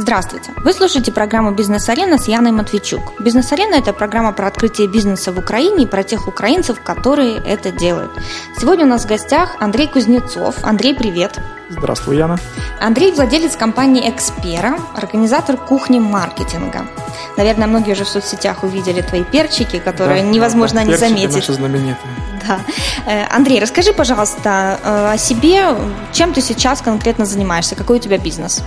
Здравствуйте! 0.00 0.52
Вы 0.58 0.72
слушаете 0.72 1.10
программу 1.10 1.50
«Бизнес-арена» 1.50 2.18
с 2.18 2.28
Яной 2.28 2.52
Матвейчук. 2.52 3.20
«Бизнес-арена»– 3.20 3.74
это 3.78 3.92
программа 3.92 4.32
про 4.32 4.46
открытие 4.46 4.86
бизнеса 4.86 5.32
в 5.32 5.38
Украине 5.40 5.84
и 5.84 5.86
про 5.86 6.04
тех 6.04 6.28
украинцев, 6.28 6.80
которые 6.80 7.38
это 7.38 7.72
делают. 7.72 8.12
Сегодня 8.60 8.84
у 8.84 8.88
нас 8.88 9.04
в 9.04 9.08
гостях 9.08 9.56
Андрей 9.58 9.88
Кузнецов. 9.88 10.54
Андрей, 10.62 10.94
привет! 10.94 11.40
Здравствуй, 11.68 12.16
Яна. 12.16 12.38
Андрей– 12.80 13.10
владелец 13.16 13.56
компании 13.56 14.08
«Экспера», 14.08 14.78
организатор 14.94 15.56
кухни 15.56 15.98
маркетинга. 15.98 16.86
Наверное, 17.36 17.66
многие 17.66 17.92
уже 17.94 18.04
в 18.04 18.08
соцсетях 18.08 18.62
увидели 18.62 19.00
твои 19.00 19.24
перчики, 19.24 19.80
которые 19.80 20.22
Да, 20.22 20.28
невозможно 20.28 20.78
да, 20.80 20.84
не 20.84 20.90
перчики 20.92 21.08
заметить. 21.08 21.34
наши 21.34 21.52
знаменитые. 21.54 21.96
Да. 22.46 22.60
Э, 23.04 23.24
Андрей, 23.34 23.58
расскажи, 23.60 23.92
пожалуйста, 23.92 24.78
э, 24.80 25.12
о 25.14 25.18
себе, 25.18 25.74
чем 26.12 26.32
ты 26.32 26.40
сейчас 26.40 26.82
конкретно 26.82 27.26
занимаешься, 27.26 27.74
какой 27.74 27.96
у 27.98 28.00
тебя 28.00 28.16
бизнес? 28.16 28.62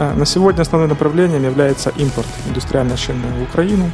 А, 0.00 0.14
На 0.14 0.24
сегодня 0.24 0.62
основным 0.62 0.88
направлением 0.88 1.44
является 1.44 1.90
импорт 1.90 2.26
индустриальной 2.48 2.96
шины 2.96 3.26
в 3.38 3.42
Украину. 3.42 3.90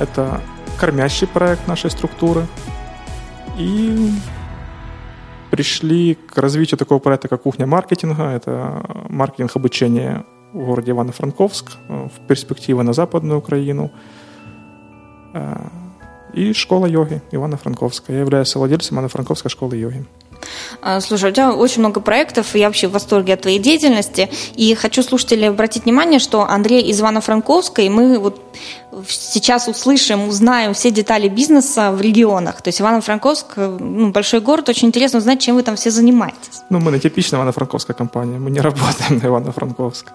Это 0.00 0.40
кормящий 0.80 1.28
проект 1.28 1.68
нашей 1.68 1.90
структуры. 1.90 2.44
И 3.56 4.10
пришли 5.52 6.16
к 6.16 6.36
развитию 6.38 6.76
такого 6.76 6.98
проекта, 6.98 7.28
как 7.28 7.42
кухня 7.42 7.66
маркетинга. 7.66 8.24
Это 8.24 8.82
маркетинг 9.08 9.54
обучения 9.54 10.24
в 10.52 10.66
городе 10.66 10.90
Ивано-Франковск, 10.90 11.76
э, 11.88 12.08
в 12.08 12.26
перспективе 12.26 12.82
на 12.82 12.92
Западную 12.92 13.38
Украину. 13.38 13.92
Э, 15.34 15.68
И 16.34 16.52
школа 16.52 16.86
йоги 16.86 17.22
Ивано-Франковская. 17.30 18.14
Я 18.14 18.20
являюсь 18.20 18.56
владельцем 18.56 18.98
Ивано-Франковской 18.98 19.50
школы 19.50 19.76
йоги. 19.76 20.04
А, 20.82 21.00
Слушай, 21.00 21.30
у 21.30 21.34
тебя 21.34 21.52
очень 21.52 21.80
много 21.80 22.00
проектов, 22.00 22.54
и 22.54 22.58
я 22.58 22.66
вообще 22.66 22.88
в 22.88 22.92
восторге 22.92 23.34
от 23.34 23.42
твоей 23.42 23.58
деятельности. 23.58 24.30
И 24.54 24.74
хочу 24.74 25.02
слушателей 25.02 25.48
обратить 25.48 25.84
внимание, 25.84 26.18
что 26.18 26.42
Андрей 26.42 26.82
из 26.82 27.00
Ивано-Франковска, 27.00 27.82
и 27.82 27.88
мы 27.88 28.18
вот 28.18 28.40
сейчас 29.08 29.68
услышим, 29.68 30.28
узнаем 30.28 30.74
все 30.74 30.90
детали 30.90 31.28
бизнеса 31.28 31.90
в 31.92 32.00
регионах. 32.00 32.62
То 32.62 32.68
есть 32.68 32.80
Ивано-Франковск, 32.80 33.46
э, 33.56 33.76
ну, 33.80 34.10
большой 34.10 34.40
город, 34.40 34.68
очень 34.68 34.88
интересно 34.88 35.18
узнать, 35.18 35.40
чем 35.40 35.56
вы 35.56 35.62
там 35.62 35.76
все 35.76 35.90
занимаетесь. 35.90 36.62
Ну, 36.70 36.80
мы 36.80 36.92
не 36.92 37.00
типичная 37.00 37.40
Ивано-Франковская 37.40 37.94
компания. 37.94 38.38
Мы 38.38 38.50
не 38.50 38.60
работаем 38.68 39.18
на 39.22 39.26
Ивано-Франковск. 39.26 40.06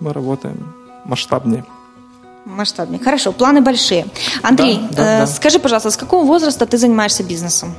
Мы 0.00 0.12
работаем 0.12 0.74
масштабнее. 1.04 1.64
Масштабнее. 2.44 3.00
Хорошо, 3.02 3.32
планы 3.32 3.60
большие. 3.60 4.06
Андрей, 4.42 4.78
Да, 4.90 4.96
да, 4.96 5.16
э, 5.16 5.20
да. 5.20 5.26
скажи, 5.26 5.58
пожалуйста, 5.58 5.90
с 5.90 5.96
какого 5.96 6.24
возраста 6.24 6.66
ты 6.66 6.78
занимаешься 6.78 7.22
бизнесом? 7.22 7.74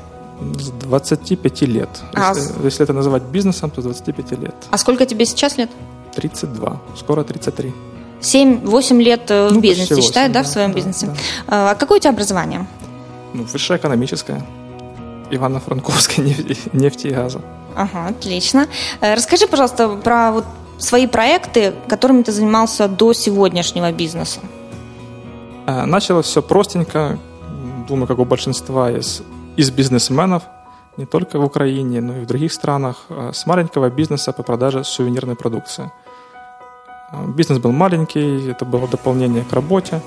С 0.60 0.70
25 0.70 1.62
лет. 1.64 1.90
А 2.14 2.34
Если, 2.34 2.54
если 2.66 2.84
это 2.84 2.94
называть 2.94 3.24
бизнесом, 3.24 3.70
то 3.70 3.82
с 3.82 3.84
25 3.86 4.32
лет. 4.40 4.56
А 4.72 4.78
сколько 4.78 5.06
тебе 5.06 5.26
сейчас 5.26 5.58
лет? 5.58 5.70
32. 6.16 6.82
Скоро 6.98 7.24
33. 7.24 7.74
7-8 8.22 9.02
лет 9.04 9.32
э, 9.32 9.48
в 9.50 9.54
Ну, 9.54 9.60
бизнесе, 9.62 9.96
почти 9.96 10.08
считают, 10.08 10.34
восемь, 10.34 10.34
да, 10.34 10.40
да, 10.44 10.44
в 10.44 10.48
своем 10.52 10.70
да, 10.72 10.76
бизнесе? 10.76 11.08
да. 11.48 11.72
А 11.72 11.76
какое 11.76 11.98
у 12.00 12.02
тебя 12.02 12.12
образование? 12.12 12.68
Ну, 13.34 13.44
высшая 13.44 13.78
экономическая. 13.78 14.46
Ивано-Франковская 15.32 16.26
нефти, 16.26 16.58
нефти 16.74 17.08
и 17.08 17.12
газа. 17.12 17.42
Ага, 17.76 18.08
отлично. 18.08 18.68
Э, 19.02 19.14
Расскажи, 19.16 19.48
пожалуйста, 19.48 19.90
про 19.90 20.32
вот 20.32 20.46
свои 20.78 21.08
проекты, 21.08 21.74
которыми 21.88 22.24
ты 22.24 22.32
занимался 22.32 22.88
до 22.88 23.14
сегодняшнего 23.14 23.92
бизнеса. 23.92 24.40
А, 25.66 25.86
Началось 25.86 26.26
все 26.26 26.42
простенько. 26.42 27.18
Думаю, 27.88 28.08
как 28.08 28.20
у 28.20 28.26
большинства 28.26 28.92
из, 28.92 29.22
из 29.60 29.72
бизнесменов, 29.72 30.44
не 30.96 31.06
только 31.06 31.38
в 31.38 31.44
Украине, 31.44 32.00
но 32.00 32.18
и 32.18 32.22
в 32.22 32.26
других 32.26 32.54
странах, 32.54 32.96
а, 33.10 33.32
с 33.34 33.46
маленького 33.46 33.90
бизнеса 33.90 34.32
по 34.32 34.42
продаже 34.42 34.86
сувенирной 34.86 35.36
продукции. 35.36 35.92
А, 37.12 37.26
Бизнес 37.28 37.60
был 37.60 37.74
маленький, 37.74 38.50
это 38.50 38.64
было 38.64 38.88
дополнение 38.88 39.44
к 39.44 39.52
работе, 39.52 40.02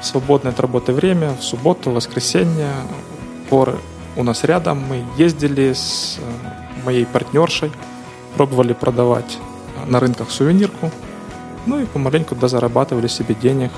свободное 0.00 0.52
от 0.52 0.60
работы 0.60 0.94
время, 0.94 1.34
в 1.38 1.42
субботу, 1.42 1.90
воскресенье, 1.90 2.70
горы 3.50 3.76
у 4.16 4.22
нас 4.22 4.44
рядом. 4.44 4.78
Мы 4.88 5.04
ездили 5.18 5.74
с 5.74 6.18
э, 6.18 6.84
моей 6.86 7.04
партнершей, 7.04 7.70
пробовали 8.36 8.72
продавать 8.72 9.38
на 9.86 10.00
рынках 10.00 10.30
сувенирку, 10.30 10.90
ну 11.66 11.78
и 11.78 11.84
помаленьку 11.84 12.34
дозарабатывали 12.34 13.08
себе 13.08 13.34
денег 13.34 13.70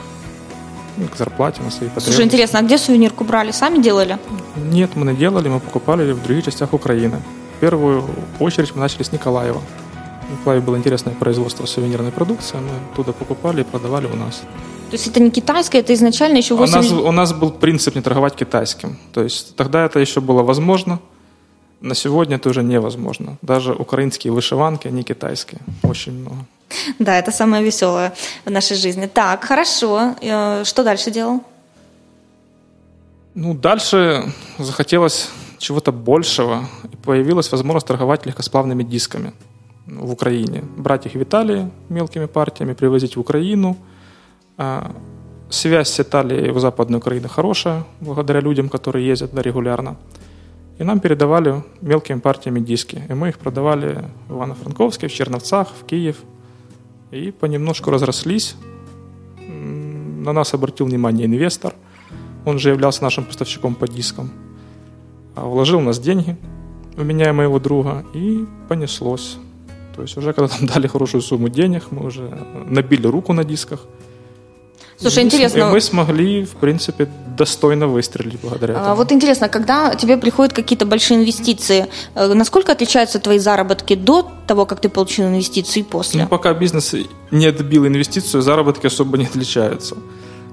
к 1.12 1.16
зарплате 1.16 1.62
на 1.62 1.70
свои 1.70 1.88
потребности. 1.88 2.10
Слушай, 2.10 2.24
интересно, 2.26 2.58
а 2.58 2.62
где 2.62 2.78
сувенирку 2.78 3.24
брали? 3.24 3.52
Сами 3.52 3.82
делали? 3.82 4.18
Нет, 4.56 4.96
мы 4.96 5.06
не 5.06 5.16
делали, 5.16 5.48
мы 5.48 5.60
покупали 5.60 6.12
в 6.12 6.22
других 6.22 6.44
частях 6.44 6.72
Украины. 6.72 7.20
В 7.56 7.60
первую 7.60 8.04
очередь 8.38 8.74
мы 8.74 8.80
начали 8.80 9.02
с 9.02 9.12
Николаева. 9.12 9.60
В 10.28 10.32
Николаеве 10.38 10.64
было 10.64 10.76
интересное 10.76 11.14
производство 11.14 11.66
сувенирной 11.66 12.12
продукции, 12.12 12.56
мы 12.56 12.70
оттуда 12.92 13.12
покупали 13.12 13.62
и 13.62 13.64
продавали 13.64 14.06
у 14.06 14.16
нас. 14.16 14.42
То 14.90 14.96
есть 14.96 15.06
это 15.06 15.20
не 15.20 15.30
китайское, 15.30 15.82
это 15.82 15.92
изначально 15.94 16.38
еще 16.38 16.54
У 16.54 16.58
8 16.58 16.74
нас, 16.74 16.92
у 16.92 17.12
нас 17.12 17.32
был 17.32 17.50
принцип 17.50 17.94
не 17.94 18.02
торговать 18.02 18.34
китайским. 18.34 18.96
То 19.12 19.22
есть 19.22 19.56
тогда 19.56 19.84
это 19.84 20.00
еще 20.00 20.20
было 20.20 20.42
возможно, 20.42 20.98
на 21.80 21.94
сегодня 21.94 22.36
это 22.36 22.50
уже 22.50 22.62
невозможно. 22.62 23.36
Даже 23.42 23.72
украинские 23.72 24.32
вышиванки, 24.32 24.88
они 24.88 25.02
китайские. 25.02 25.60
Очень 25.82 26.12
много. 26.20 26.36
Да, 26.98 27.18
это 27.18 27.32
самое 27.32 27.64
веселое 27.64 28.12
в 28.44 28.50
нашей 28.50 28.76
жизни. 28.76 29.06
Так, 29.06 29.44
хорошо. 29.44 30.14
Э, 30.22 30.64
Что 30.64 30.84
дальше 30.84 31.10
делал? 31.10 31.40
Ну, 33.34 33.54
дальше 33.54 34.32
захотелось 34.58 35.30
чего-то 35.58 35.92
большего, 35.92 36.64
и 36.92 36.96
появилась 36.96 37.52
возможность 37.52 37.86
торговать 37.86 38.26
легкосплавными 38.26 38.82
дисками 38.82 39.32
в 39.86 40.12
Украине. 40.12 40.64
Брать 40.76 41.06
их 41.06 41.14
в 41.14 41.22
Италии 41.22 41.70
мелкими 41.88 42.26
партиями, 42.26 42.74
привозить 42.74 43.16
в 43.16 43.20
Украину. 43.20 43.76
А, 44.56 44.90
Связь 45.50 45.88
с 45.88 46.00
Италией 46.00 46.52
в 46.52 46.60
Западной 46.60 46.98
Украине 46.98 47.26
хорошая, 47.28 47.84
благодаря 48.00 48.40
людям, 48.40 48.68
которые 48.68 49.04
ездят 49.04 49.30
туда 49.30 49.42
регулярно. 49.42 49.96
И 50.78 50.84
нам 50.84 51.00
передавали 51.00 51.62
мелкими 51.80 52.20
партиями 52.20 52.60
диски. 52.60 53.02
И 53.08 53.14
мы 53.14 53.28
их 53.28 53.38
продавали 53.38 54.04
в 54.28 54.34
Ивано-Франковске, 54.34 55.08
в 55.08 55.12
Черновцах, 55.12 55.68
в 55.68 55.84
Киев. 55.86 56.16
И 57.10 57.30
понемножку 57.30 57.90
разрослись. 57.90 58.56
На 59.48 60.32
нас 60.32 60.54
обратил 60.54 60.86
внимание 60.86 61.26
инвестор. 61.26 61.74
Он 62.44 62.58
же 62.58 62.70
являлся 62.70 63.02
нашим 63.02 63.24
поставщиком 63.24 63.74
по 63.74 63.88
дискам. 63.88 64.30
А 65.34 65.44
Вложил 65.44 65.80
в 65.80 65.84
нас 65.84 65.98
деньги 65.98 66.36
у 66.96 67.04
меня 67.04 67.30
и 67.30 67.32
моего 67.32 67.58
друга, 67.58 68.04
и 68.14 68.46
понеслось. 68.68 69.38
То 69.96 70.02
есть 70.02 70.16
уже 70.16 70.32
когда 70.32 70.54
нам 70.60 70.66
дали 70.74 70.86
хорошую 70.86 71.22
сумму 71.22 71.48
денег, 71.48 71.84
мы 71.90 72.06
уже 72.06 72.28
набили 72.66 73.06
руку 73.06 73.32
на 73.32 73.44
дисках. 73.44 73.86
Слушай, 75.00 75.24
интересно. 75.24 75.58
И 75.58 75.62
мы 75.62 75.80
смогли, 75.80 76.44
в 76.44 76.56
принципе, 76.60 77.08
достойно 77.36 77.86
выстрелить 77.86 78.38
благодаря 78.42 78.74
А, 78.74 78.80
этому. 78.80 78.96
Вот 78.96 79.12
интересно, 79.12 79.48
когда 79.48 79.94
тебе 79.94 80.16
приходят 80.16 80.52
какие-то 80.52 80.84
большие 80.84 81.18
инвестиции, 81.18 81.86
э, 82.14 82.34
насколько 82.34 82.72
отличаются 82.72 83.18
твои 83.18 83.38
заработки 83.38 83.94
до 83.96 84.30
того, 84.46 84.66
как 84.66 84.80
ты 84.80 84.88
получил 84.88 85.26
инвестицию 85.26 85.84
и 85.84 85.86
после? 85.86 86.22
Ну, 86.22 86.28
пока 86.28 86.52
бизнес 86.52 86.94
не 87.30 87.46
отбил 87.46 87.86
инвестицию, 87.86 88.42
заработки 88.42 88.86
особо 88.86 89.16
не 89.18 89.24
отличаются. 89.24 89.96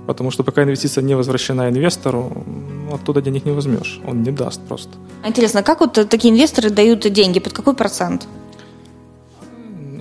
Потому 0.06 0.32
что 0.32 0.44
пока 0.44 0.64
инвестиция 0.64 1.04
не 1.04 1.16
возвращена 1.16 1.68
инвестору, 1.70 2.32
ну, 2.46 2.96
оттуда 2.96 3.22
денег 3.22 3.46
не 3.46 3.52
возьмешь. 3.52 4.00
Он 4.08 4.24
не 4.24 4.32
даст 4.32 4.62
просто. 4.68 4.92
А 5.24 5.28
Интересно, 5.28 5.64
как 5.64 5.82
вот 5.82 6.10
такие 6.10 6.34
инвесторы 6.34 6.70
дают 6.70 7.00
деньги, 7.12 7.40
под 7.40 7.54
какой 7.54 7.74
процент? 7.74 8.28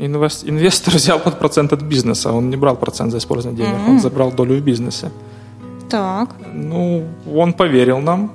Инвес- 0.01 0.45
Инвестор 0.49 0.95
взял 0.97 1.19
под 1.19 1.39
процент 1.39 1.73
от 1.73 1.83
бизнеса, 1.83 2.33
он 2.33 2.51
не 2.51 2.57
брал 2.57 2.77
процент 2.77 3.13
за 3.13 3.19
использование 3.19 3.65
денег, 3.67 3.89
он 3.89 4.01
забрал 4.01 4.33
долю 4.33 4.57
в 4.57 4.61
бизнесе. 4.61 5.11
Так. 5.89 6.29
Ну, 6.55 7.05
он 7.35 7.53
поверил 7.53 8.01
нам, 8.01 8.31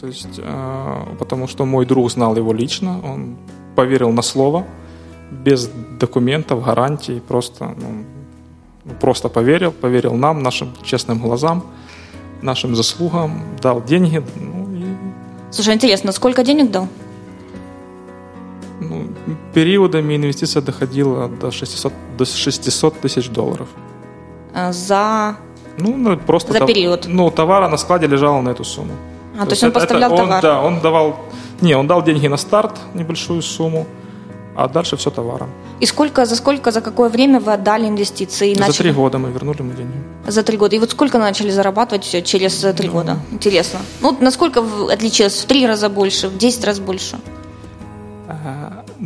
то 0.00 0.06
есть, 0.06 0.38
э, 0.38 1.16
потому 1.18 1.46
что 1.48 1.66
мой 1.66 1.86
друг 1.86 2.10
знал 2.10 2.36
его 2.36 2.52
лично, 2.54 3.00
он 3.04 3.36
поверил 3.74 4.12
на 4.12 4.22
слово, 4.22 4.64
без 5.44 5.70
документов, 6.00 6.64
гарантий, 6.64 7.20
просто, 7.20 7.74
ну, 7.80 8.94
просто 9.00 9.28
поверил, 9.28 9.72
поверил 9.72 10.14
нам, 10.14 10.42
нашим 10.42 10.68
честным 10.82 11.18
глазам, 11.18 11.62
нашим 12.42 12.74
заслугам, 12.76 13.42
дал 13.62 13.82
деньги, 13.84 14.22
ну, 14.36 14.68
и 14.74 14.86
Слушай, 15.50 15.74
интересно, 15.74 16.12
сколько 16.12 16.44
денег 16.44 16.70
дал? 16.70 16.88
Ну, 18.80 19.04
периодами 19.54 20.16
инвестиция 20.16 20.62
доходила 20.62 21.28
до 21.28 21.50
600, 21.50 21.92
до 22.18 22.24
600 22.24 23.00
тысяч 23.00 23.28
долларов. 23.28 23.68
Э, 24.54 24.72
За... 24.72 25.36
Ну, 25.78 25.96
ну, 25.96 26.16
просто 26.16 26.52
За 26.52 26.58
тов- 26.60 26.66
период. 26.68 27.06
Ну, 27.08 27.30
товара 27.30 27.68
на 27.68 27.76
складе 27.76 28.06
лежало 28.06 28.40
на 28.40 28.50
эту 28.50 28.64
сумму. 28.64 28.92
А, 29.38 29.44
то 29.44 29.50
есть 29.52 29.62
он 29.62 29.70
это- 29.70 29.80
поставлял 29.80 30.12
это 30.12 30.22
он, 30.22 30.28
товар? 30.28 30.42
Да, 30.42 30.60
он 30.62 30.80
давал... 30.80 31.16
Не, 31.60 31.74
он 31.76 31.86
дал 31.86 32.02
деньги 32.02 32.28
на 32.28 32.36
старт, 32.36 32.72
небольшую 32.94 33.42
сумму, 33.42 33.86
а 34.54 34.68
дальше 34.68 34.96
все 34.96 35.10
товаром. 35.10 35.48
И 35.80 35.86
сколько, 35.86 36.24
за 36.24 36.36
сколько, 36.36 36.70
за 36.70 36.80
какое 36.80 37.08
время 37.10 37.40
вы 37.40 37.52
отдали 37.52 37.86
инвестиции? 37.88 38.50
и 38.52 38.54
За 38.54 38.60
начали- 38.60 38.76
три 38.84 38.92
года 38.92 39.18
мы 39.18 39.30
вернули 39.30 39.58
ему 39.58 39.72
деньги. 39.74 39.94
За 40.26 40.42
три 40.42 40.56
года. 40.56 40.76
И 40.76 40.78
вот 40.78 40.90
сколько 40.90 41.18
начали 41.18 41.50
зарабатывать 41.50 42.04
все 42.04 42.22
через 42.22 42.64
э, 42.64 42.72
три 42.72 42.88
года? 42.88 43.18
Интересно. 43.32 43.80
Ну, 44.00 44.16
насколько 44.20 44.62
отличилось? 44.90 45.34
В 45.42 45.46
три 45.46 45.66
раза 45.66 45.88
больше, 45.90 46.28
в 46.28 46.38
десять 46.38 46.64
раз 46.64 46.78
больше? 46.80 47.18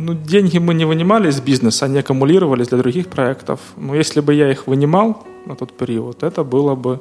А, 0.01 0.03
Ну, 0.03 0.13
деньги 0.13 0.59
мы 0.59 0.73
не 0.73 0.85
вынимали 0.85 1.29
из 1.29 1.39
бизнеса, 1.39 1.85
они 1.85 1.99
аккумулировались 1.99 2.67
для 2.67 2.77
других 2.77 3.07
проектов. 3.07 3.59
Но 3.77 3.95
если 3.95 4.21
бы 4.21 4.33
я 4.33 4.51
их 4.51 4.67
вынимал 4.67 5.23
на 5.45 5.55
тот 5.55 5.77
период, 5.77 6.23
это 6.23 6.43
было 6.43 6.75
бы 6.75 6.99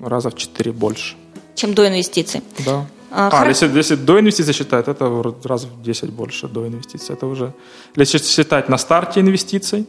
раза 0.00 0.28
в 0.28 0.34
четыре 0.34 0.72
больше. 0.72 1.16
Чем 1.54 1.74
до 1.74 1.86
инвестиций? 1.86 2.42
Да. 2.64 2.86
А, 3.10 3.28
а 3.32 3.48
если, 3.48 3.78
если 3.78 3.96
до 3.96 4.18
инвестиций 4.18 4.52
считать, 4.52 4.88
это 4.88 5.34
раз 5.44 5.64
в 5.64 5.82
10 5.82 6.10
больше 6.10 6.48
до 6.48 6.66
инвестиций. 6.66 7.16
Это 7.16 7.26
уже, 7.26 7.52
если 7.96 8.18
считать 8.18 8.68
на 8.68 8.78
старте 8.78 9.20
инвестиций, 9.20 9.86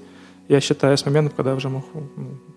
я 0.49 0.61
считаю 0.61 0.97
с 0.97 1.05
момента, 1.05 1.35
когда 1.35 1.51
я 1.51 1.57
уже 1.57 1.69
мог 1.69 1.83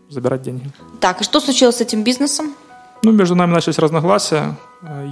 забирать 0.08 0.42
деньги. 0.42 0.70
Так, 1.00 1.20
и 1.20 1.24
что 1.24 1.40
случилось 1.40 1.76
с 1.76 1.80
этим 1.80 2.04
бизнесом? 2.04 2.54
Ну, 3.02 3.12
между 3.12 3.34
нами 3.34 3.52
начались 3.52 3.78
разногласия. 3.78 4.56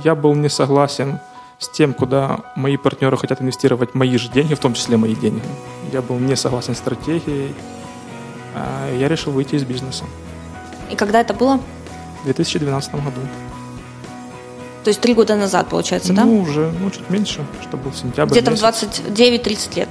Я 0.05 0.15
был 0.15 0.35
не 0.35 0.49
согласен 0.49 1.21
с 1.59 1.69
тем, 1.69 1.95
куда 1.95 2.41
мои 2.55 2.77
партнеры 2.77 3.17
хотят 3.17 3.41
инвестировать 3.41 3.95
мои 3.95 4.17
же 4.19 4.29
деньги, 4.31 4.55
в 4.55 4.59
том 4.59 4.75
числе 4.75 4.97
мои 4.97 5.15
деньги. 5.15 5.43
Я 5.93 6.03
был 6.03 6.19
не 6.19 6.37
согласен 6.37 6.75
с 6.75 6.79
стратегией. 6.79 7.55
А 8.55 8.95
я 8.95 9.09
решил 9.09 9.33
выйти 9.33 9.55
из 9.55 9.65
бизнеса. 9.65 10.05
И 10.91 10.97
когда 10.97 11.21
это 11.21 11.33
было? 11.35 11.61
В 12.21 12.25
2012 12.25 12.95
году. 12.95 13.21
То 14.85 14.89
есть 14.89 15.01
три 15.01 15.15
года 15.15 15.37
назад, 15.37 15.69
получается, 15.69 16.13
ну, 16.13 16.17
да? 16.17 16.25
Ну, 16.25 16.41
уже, 16.41 16.73
ну, 16.81 16.91
чуть 16.91 17.09
меньше, 17.11 17.45
что 17.63 17.77
был 17.77 17.93
сентябрь. 17.93 18.33
Где-то 18.33 18.53
в 18.53 18.55
29-30 18.55 19.77
лет. 19.77 19.89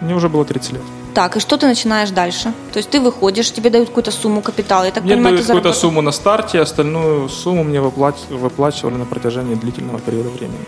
Мне 0.00 0.14
уже 0.14 0.28
было 0.28 0.44
30 0.44 0.72
лет. 0.72 0.82
Так, 1.14 1.36
и 1.36 1.40
что 1.40 1.58
ты 1.58 1.66
начинаешь 1.66 2.10
дальше? 2.10 2.52
То 2.72 2.78
есть 2.78 2.88
ты 2.88 2.98
выходишь, 3.00 3.52
тебе 3.52 3.68
дают 3.70 3.88
какую-то 3.88 4.10
сумму 4.10 4.40
капитала, 4.40 4.84
я 4.84 4.92
так 4.92 5.04
мне 5.04 5.14
понимаю, 5.14 5.36
дают 5.36 5.46
какую-то 5.46 5.72
сумму 5.72 6.00
на 6.00 6.12
старте, 6.12 6.60
остальную 6.60 7.28
сумму 7.28 7.64
мне 7.64 7.80
выплачивали 7.80 8.94
на 8.94 9.04
протяжении 9.04 9.54
длительного 9.54 10.00
периода 10.00 10.30
времени, 10.30 10.64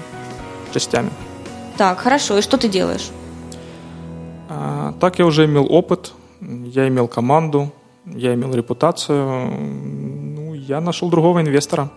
частями. 0.75 1.11
Так, 1.79 1.99
хорошо, 1.99 2.39
и 2.39 2.43
что 2.43 2.59
ты 2.59 2.69
делаешь? 2.69 3.11
А, 4.51 4.93
так 5.01 5.19
я 5.19 5.25
уже 5.25 5.47
имел 5.47 5.67
опыт, 5.71 6.13
я 6.41 6.89
имел 6.89 7.09
команду, 7.09 7.73
я 8.05 8.35
имел 8.35 8.55
репутацию, 8.55 9.51
ну, 9.51 10.53
я 10.53 10.81
нашел 10.83 11.09
другого 11.09 11.41
инвестора, 11.41 11.91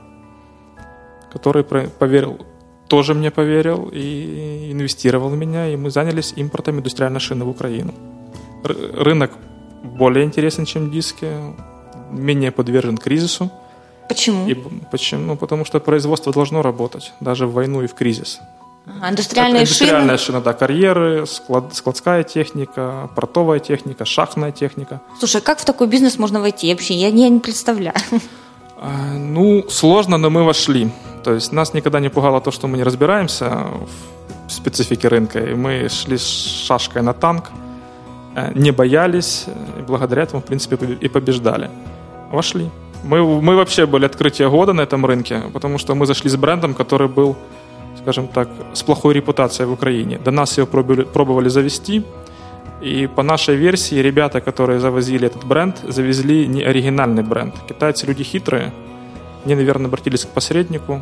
который 1.34 1.64
поверил, 1.64 2.40
тоже 2.88 3.14
мне 3.14 3.30
поверил 3.30 3.90
и 3.92 4.70
инвестировал 4.72 5.30
в 5.30 5.36
меня, 5.36 5.68
и 5.68 5.76
мы 5.76 5.92
занялись 5.92 6.34
импортом 6.38 6.78
индустриальной 6.80 7.20
шины 7.20 7.44
в 7.44 7.50
Украину 7.50 7.94
рынок 8.64 9.32
более 9.84 10.26
интересен, 10.26 10.66
чем 10.66 10.92
диски, 10.92 11.28
менее 12.12 12.52
подвержен 12.52 12.98
кризису. 12.98 13.52
Почему? 14.10 14.48
И, 14.48 14.56
почему? 14.92 15.22
Ну, 15.22 15.36
потому 15.36 15.66
что 15.66 15.80
производство 15.80 16.32
должно 16.32 16.62
работать, 16.62 17.14
даже 17.20 17.46
в 17.46 17.54
войну 17.54 17.84
и 17.84 17.88
в 17.88 17.94
кризис. 17.94 18.40
А, 19.02 19.10
индустриальные 19.10 19.64
Это, 19.64 19.70
индустриальная 19.70 20.18
шины? 20.18 20.26
шина, 20.26 20.42
да, 20.42 20.54
карьеры, 20.54 21.26
склад, 21.28 21.76
складская 21.76 22.24
техника, 22.24 23.10
портовая 23.16 23.60
техника, 23.60 24.06
шахтная 24.06 24.54
техника. 24.54 25.02
Слушай, 25.20 25.42
как 25.42 25.60
в 25.60 25.66
такой 25.66 25.88
бизнес 25.88 26.18
можно 26.18 26.40
войти 26.40 26.72
вообще? 26.72 26.94
Я, 26.94 27.10
я 27.10 27.30
не 27.30 27.40
представляю. 27.40 27.96
А, 28.80 29.18
ну, 29.18 29.66
сложно, 29.70 30.18
но 30.18 30.30
мы 30.30 30.44
вошли. 30.44 30.90
То 31.24 31.34
есть 31.34 31.52
нас 31.52 31.74
никогда 31.74 32.00
не 32.00 32.10
пугало 32.10 32.40
то, 32.40 32.52
что 32.52 32.68
мы 32.68 32.78
не 32.78 32.84
разбираемся 32.84 33.68
в 34.48 34.52
специфике 34.52 35.08
рынка, 35.08 35.40
и 35.40 35.56
мы 35.56 35.90
шли 35.90 36.18
с 36.18 36.66
шашкой 36.68 37.02
на 37.02 37.14
танк– 37.14 37.46
не 38.56 38.72
боялись, 38.72 39.46
и 39.80 39.82
благодаря 39.82 40.24
этому, 40.24 40.42
в 40.42 40.46
принципе, 40.46 40.78
и 41.06 41.08
побеждали. 41.10 41.70
Вошли. 42.32 42.70
Мы, 43.04 43.42
мы 43.42 43.56
вообще 43.56 43.86
были 43.86 44.06
открытие 44.06 44.50
года 44.50 44.74
на 44.74 44.82
этом 44.82 45.06
рынке, 45.06 45.42
потому 45.54 45.78
что 45.78 45.96
мы 45.96 46.06
зашли 46.06 46.30
с 46.30 46.36
брендом, 46.36 46.74
который 46.74 47.08
был, 47.08 47.36
скажем 48.02 48.28
так, 48.28 48.50
с 48.74 48.84
плохой 48.84 49.14
репутацией 49.14 49.68
в 49.68 49.72
Украине. 49.72 50.20
До 50.24 50.32
нас 50.32 50.58
его 50.58 50.68
пробовали, 50.68 51.04
пробовали 51.04 51.50
завести, 51.50 52.04
и 52.82 53.08
по 53.08 53.24
нашей 53.24 53.56
версии 53.56 53.96
ребята, 53.96 54.42
которые 54.42 54.80
завозили 54.80 55.28
этот 55.28 55.44
бренд, 55.44 55.78
завезли 55.88 56.48
не 56.48 56.64
оригинальный 56.64 57.24
бренд. 57.24 57.56
Китайцы 57.68 58.06
люди 58.06 58.24
хитрые, 58.24 58.72
они, 59.46 59.56
наверное, 59.56 59.88
обратились 59.88 60.26
к 60.26 60.30
посреднику. 60.30 61.02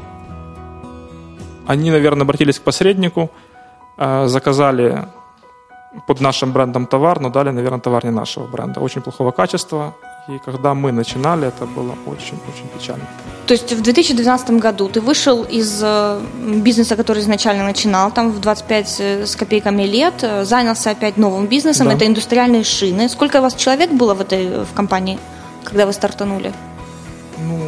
Они, 1.68 1.92
наверное, 1.92 2.24
обратились 2.24 2.60
к 2.60 2.64
посреднику, 2.64 3.30
э, 3.98 4.28
заказали 4.28 5.06
под 6.08 6.22
нашим 6.22 6.52
брендом 6.52 6.86
товар, 6.86 7.20
но 7.20 7.30
дали, 7.30 7.52
наверное, 7.52 7.80
товар 7.80 8.06
не 8.06 8.12
нашего 8.12 8.48
бренда. 8.48 8.80
Очень 8.82 9.02
плохого 9.02 9.32
качества. 9.32 9.94
И 10.28 10.40
когда 10.40 10.74
мы 10.74 10.92
начинали, 10.92 11.48
это 11.48 11.66
было 11.68 11.96
очень-очень 12.08 12.68
печально. 12.76 13.06
То 13.46 13.54
есть 13.54 13.74
в 13.74 13.82
2012 13.82 14.50
году 14.60 14.90
ты 14.90 15.00
вышел 15.00 15.44
из 15.44 15.82
э, 15.84 16.20
бизнеса, 16.64 16.96
который 16.96 17.22
изначально 17.22 17.64
начинал, 17.64 18.12
там 18.12 18.32
в 18.32 18.40
25 18.40 18.96
э, 19.00 19.26
с 19.26 19.36
копейками 19.36 19.84
лет, 19.84 20.14
э, 20.24 20.46
занялся 20.46 20.92
опять 20.92 21.18
новым 21.18 21.46
бизнесом, 21.46 21.88
да. 21.88 21.94
это 21.94 22.08
индустриальные 22.08 22.64
шины. 22.64 23.08
Сколько 23.08 23.38
у 23.38 23.42
вас 23.42 23.54
человек 23.54 23.92
было 23.92 24.16
в 24.16 24.22
этой 24.22 24.64
в 24.66 24.74
компании, 24.74 25.20
когда 25.64 25.86
вы 25.86 25.94
стартанули? 25.94 26.54
Ну, 27.38 27.60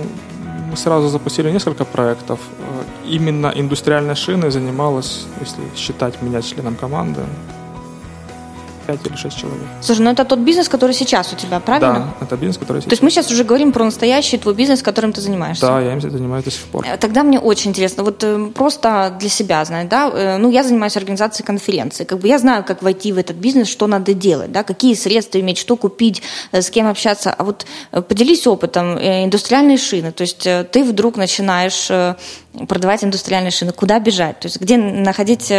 мы 0.71 0.77
сразу 0.77 1.09
запустили 1.09 1.51
несколько 1.51 1.85
проектов. 1.85 2.39
Именно 3.05 3.53
индустриальной 3.55 4.15
шиной 4.15 4.49
занималась, 4.49 5.25
если 5.39 5.61
считать 5.75 6.21
меня 6.23 6.41
членом 6.41 6.75
команды, 6.75 7.21
5 8.87 8.99
или 9.05 9.15
6 9.15 9.37
человек. 9.37 9.61
Слушай, 9.81 10.01
ну 10.01 10.11
это 10.11 10.25
тот 10.25 10.39
бизнес, 10.39 10.69
который 10.69 10.93
сейчас 10.93 11.33
у 11.33 11.35
тебя, 11.35 11.59
правильно? 11.59 12.13
Да, 12.19 12.25
это 12.25 12.37
бизнес, 12.37 12.57
который 12.57 12.81
сейчас. 12.81 12.89
То 12.89 12.93
есть 12.93 13.03
мы 13.03 13.09
сейчас 13.09 13.31
уже 13.31 13.43
говорим 13.43 13.71
про 13.71 13.83
настоящий 13.83 14.37
твой 14.37 14.55
бизнес, 14.55 14.81
которым 14.81 15.11
ты 15.11 15.21
занимаешься. 15.21 15.67
Да, 15.67 15.81
я 15.81 15.93
им 15.93 16.01
занимаюсь 16.01 16.45
до 16.45 16.51
сих 16.51 16.61
пор. 16.61 16.85
Э, 16.87 16.97
тогда 16.97 17.23
мне 17.23 17.39
очень 17.39 17.71
интересно, 17.71 18.03
вот 18.03 18.23
э, 18.23 18.47
просто 18.55 19.15
для 19.19 19.29
себя, 19.29 19.65
знать, 19.65 19.89
да, 19.89 20.09
э, 20.13 20.37
ну 20.37 20.49
я 20.49 20.63
занимаюсь 20.63 20.95
организацией 20.97 21.45
конференции, 21.45 22.05
как 22.05 22.19
бы 22.19 22.27
я 22.27 22.39
знаю, 22.39 22.63
как 22.63 22.81
войти 22.81 23.11
в 23.11 23.17
этот 23.17 23.35
бизнес, 23.35 23.67
что 23.67 23.87
надо 23.87 24.13
делать, 24.13 24.51
да, 24.51 24.63
какие 24.63 24.93
средства 24.95 25.39
иметь, 25.39 25.57
что 25.57 25.75
купить, 25.75 26.23
с 26.51 26.69
кем 26.69 26.87
общаться, 26.87 27.33
а 27.37 27.43
вот 27.43 27.65
поделись 27.91 28.47
опытом 28.47 28.97
индустриальные 28.97 29.77
шины, 29.77 30.11
то 30.11 30.21
есть 30.21 30.47
ты 30.71 30.83
вдруг 30.83 31.17
начинаешь 31.17 31.89
продавать 32.67 33.03
индустриальные 33.03 33.51
шины, 33.51 33.71
куда 33.71 33.99
бежать, 33.99 34.39
то 34.39 34.47
есть 34.47 34.61
где 34.61 34.77
находить 34.77 35.51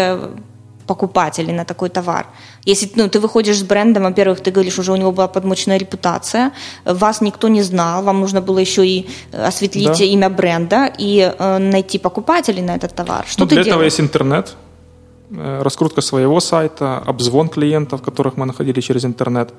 покупателей 0.88 1.52
на 1.52 1.64
такой 1.64 1.88
товар. 1.88 2.26
Если 2.64 2.90
ну, 2.96 3.08
ты 3.08 3.20
выходишь 3.20 3.58
с 3.58 3.62
брендом, 3.62 4.02
во-первых, 4.02 4.40
ты 4.40 4.50
говоришь, 4.50 4.78
уже 4.78 4.92
у 4.92 4.96
него 4.96 5.12
была 5.12 5.28
подмоченная 5.28 5.78
репутация, 5.78 6.50
вас 6.84 7.20
никто 7.20 7.48
не 7.48 7.62
знал, 7.62 8.02
вам 8.02 8.20
нужно 8.20 8.40
было 8.40 8.60
еще 8.60 8.82
и 8.86 9.06
э, 9.32 9.46
осветлить 9.48 9.98
да. 9.98 10.04
имя 10.04 10.28
бренда 10.30 10.92
и 10.98 11.34
э, 11.38 11.58
найти 11.58 11.98
покупателей 11.98 12.62
на 12.62 12.74
этот 12.74 12.94
товар. 12.94 13.24
Что 13.26 13.44
ну, 13.44 13.46
ты 13.46 13.54
для 13.54 13.64
делаешь? 13.64 13.68
этого 13.68 13.84
есть 13.84 14.00
интернет, 14.00 14.56
э, 15.30 15.62
раскрутка 15.62 16.00
своего 16.00 16.40
сайта, 16.40 16.98
обзвон 17.06 17.48
клиентов, 17.48 18.02
которых 18.02 18.38
мы 18.38 18.46
находили 18.46 18.80
через 18.80 19.04
интернет. 19.04 19.52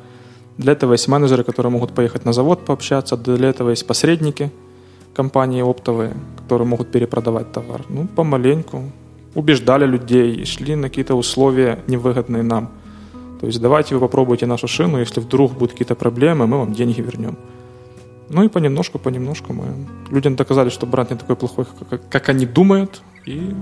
Для 0.57 0.73
этого 0.73 0.93
есть 0.93 1.07
менеджеры, 1.07 1.43
которые 1.43 1.71
могут 1.71 1.91
поехать 1.91 2.25
на 2.25 2.33
завод 2.33 2.65
пообщаться. 2.65 3.15
Для 3.17 3.49
этого 3.49 3.69
есть 3.69 3.87
посредники, 3.87 4.49
компании 5.13 5.61
оптовые, 5.61 6.11
которые 6.37 6.67
могут 6.67 6.91
перепродавать 6.91 7.51
товар. 7.51 7.81
Ну, 7.89 8.07
помаленьку 8.15 8.83
убеждали 9.39 9.85
людей, 9.85 10.45
шли 10.45 10.75
на 10.75 10.89
какие-то 10.89 11.15
условия 11.15 11.79
невыгодные 11.87 12.43
нам. 12.43 12.69
То 13.39 13.47
есть 13.47 13.61
давайте 13.61 13.95
вы 13.95 14.01
попробуйте 14.01 14.45
нашу 14.45 14.67
шину, 14.67 14.99
если 14.99 15.21
вдруг 15.21 15.53
будут 15.53 15.71
какие-то 15.71 15.95
проблемы, 15.95 16.45
мы 16.45 16.57
вам 16.57 16.73
деньги 16.73 17.01
вернем. 17.01 17.37
Ну 18.29 18.43
и 18.43 18.47
понемножку, 18.47 18.99
понемножку 18.99 19.53
мы 19.53 19.63
людям 20.11 20.35
доказали, 20.35 20.69
что 20.69 20.85
бренд 20.85 21.11
не 21.11 21.17
такой 21.17 21.35
плохой, 21.35 21.65
как, 21.89 22.01
как 22.09 22.29
они 22.29 22.45
думают, 22.45 23.01
и 23.25 23.55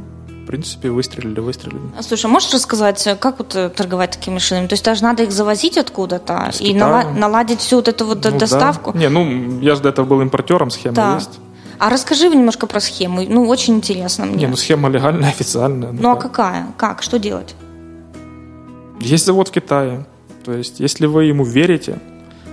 в 0.44 0.48
принципе, 0.48 0.90
выстрелили, 0.90 1.42
выстрелили. 1.42 1.82
А, 1.98 2.02
слушай, 2.02 2.28
можешь 2.28 2.54
рассказать, 2.54 3.06
как 3.20 3.40
вот 3.40 3.54
э, 3.56 3.70
торговать 3.70 4.12
такими 4.12 4.40
шинами? 4.40 4.68
То 4.68 4.74
есть 4.74 4.86
даже 4.86 5.04
надо 5.04 5.24
их 5.24 5.32
завозить 5.32 5.78
откуда-то 5.78 6.52
и 6.62 6.74
нала- 6.74 7.12
наладить 7.12 7.60
всю 7.60 7.76
вот 7.78 7.90
эту 7.90 8.06
вот 8.06 8.24
ну, 8.24 8.38
доставку? 8.40 8.94
Да. 8.94 9.00
Не, 9.00 9.10
ну 9.10 9.60
я 9.60 9.76
же 9.76 9.82
до 9.82 9.90
этого 9.90 10.06
был 10.06 10.22
импортером, 10.22 10.70
схема 10.70 10.96
да. 10.96 11.16
есть. 11.16 11.40
А 11.80 11.90
расскажи 11.90 12.30
немножко 12.30 12.68
про 12.68 12.80
схему. 12.80 13.22
Ну, 13.30 13.48
очень 13.48 13.76
интересно 13.76 14.26
мне. 14.26 14.38
Не, 14.38 14.48
ну 14.48 14.56
схема 14.56 14.90
легальная, 14.90 15.30
официальная. 15.36 15.92
Ну, 15.92 16.02
ну 16.02 16.10
а 16.12 16.16
какая? 16.16 16.68
Как? 16.78 17.04
Что 17.04 17.20
делать? 17.20 17.56
Есть 19.00 19.26
завод 19.26 19.48
в 19.48 19.52
Китае. 19.52 20.06
То 20.44 20.54
есть, 20.54 20.80
если 20.80 21.08
вы 21.08 21.26
ему 21.26 21.44
верите, 21.44 22.00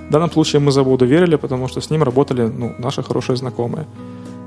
в 0.08 0.12
данном 0.12 0.30
случае 0.30 0.60
мы 0.60 0.72
заводу 0.72 1.06
верили, 1.06 1.36
потому 1.36 1.68
что 1.68 1.80
с 1.80 1.90
ним 1.90 2.02
работали 2.02 2.42
ну, 2.42 2.74
наши 2.78 3.02
хорошие 3.02 3.36
знакомые. 3.36 3.86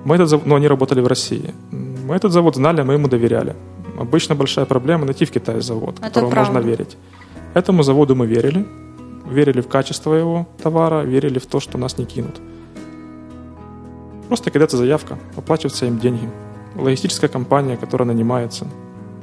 Мы 0.05 0.15
этот 0.15 0.29
завод, 0.29 0.45
ну, 0.45 0.55
они 0.55 0.67
работали 0.67 1.01
в 1.01 1.07
России. 1.07 1.53
Мы 1.71 2.15
этот 2.15 2.31
завод 2.31 2.55
знали, 2.55 2.83
мы 2.83 2.93
ему 2.93 3.07
доверяли. 3.07 3.55
Обычно 3.99 4.35
большая 4.35 4.65
проблема 4.65 5.05
найти 5.05 5.25
в 5.25 5.31
Китае 5.31 5.61
завод, 5.61 5.95
Это 5.97 6.07
которому 6.07 6.31
правда. 6.31 6.51
можно 6.51 6.67
верить. 6.67 6.97
Этому 7.55 7.83
заводу 7.83 8.15
мы 8.15 8.27
верили, 8.27 8.65
верили 9.25 9.61
в 9.61 9.67
качество 9.67 10.13
его 10.13 10.45
товара, 10.61 11.01
верили 11.01 11.39
в 11.39 11.45
то, 11.45 11.59
что 11.59 11.77
нас 11.77 11.97
не 11.97 12.05
кинут. 12.05 12.39
Просто 14.27 14.51
кидается 14.51 14.77
заявка, 14.77 15.17
оплачиваются 15.35 15.85
им 15.85 15.99
деньги. 15.99 16.29
Логистическая 16.75 17.29
компания, 17.29 17.77
которая 17.77 18.07
нанимается, 18.07 18.67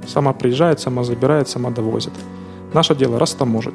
сама 0.07 0.33
приезжает, 0.33 0.81
сама 0.81 1.05
забирает, 1.05 1.49
сама 1.49 1.71
довозит. 1.71 2.13
Наше 2.73 2.95
дело 2.95 3.19
растаможить. 3.19 3.75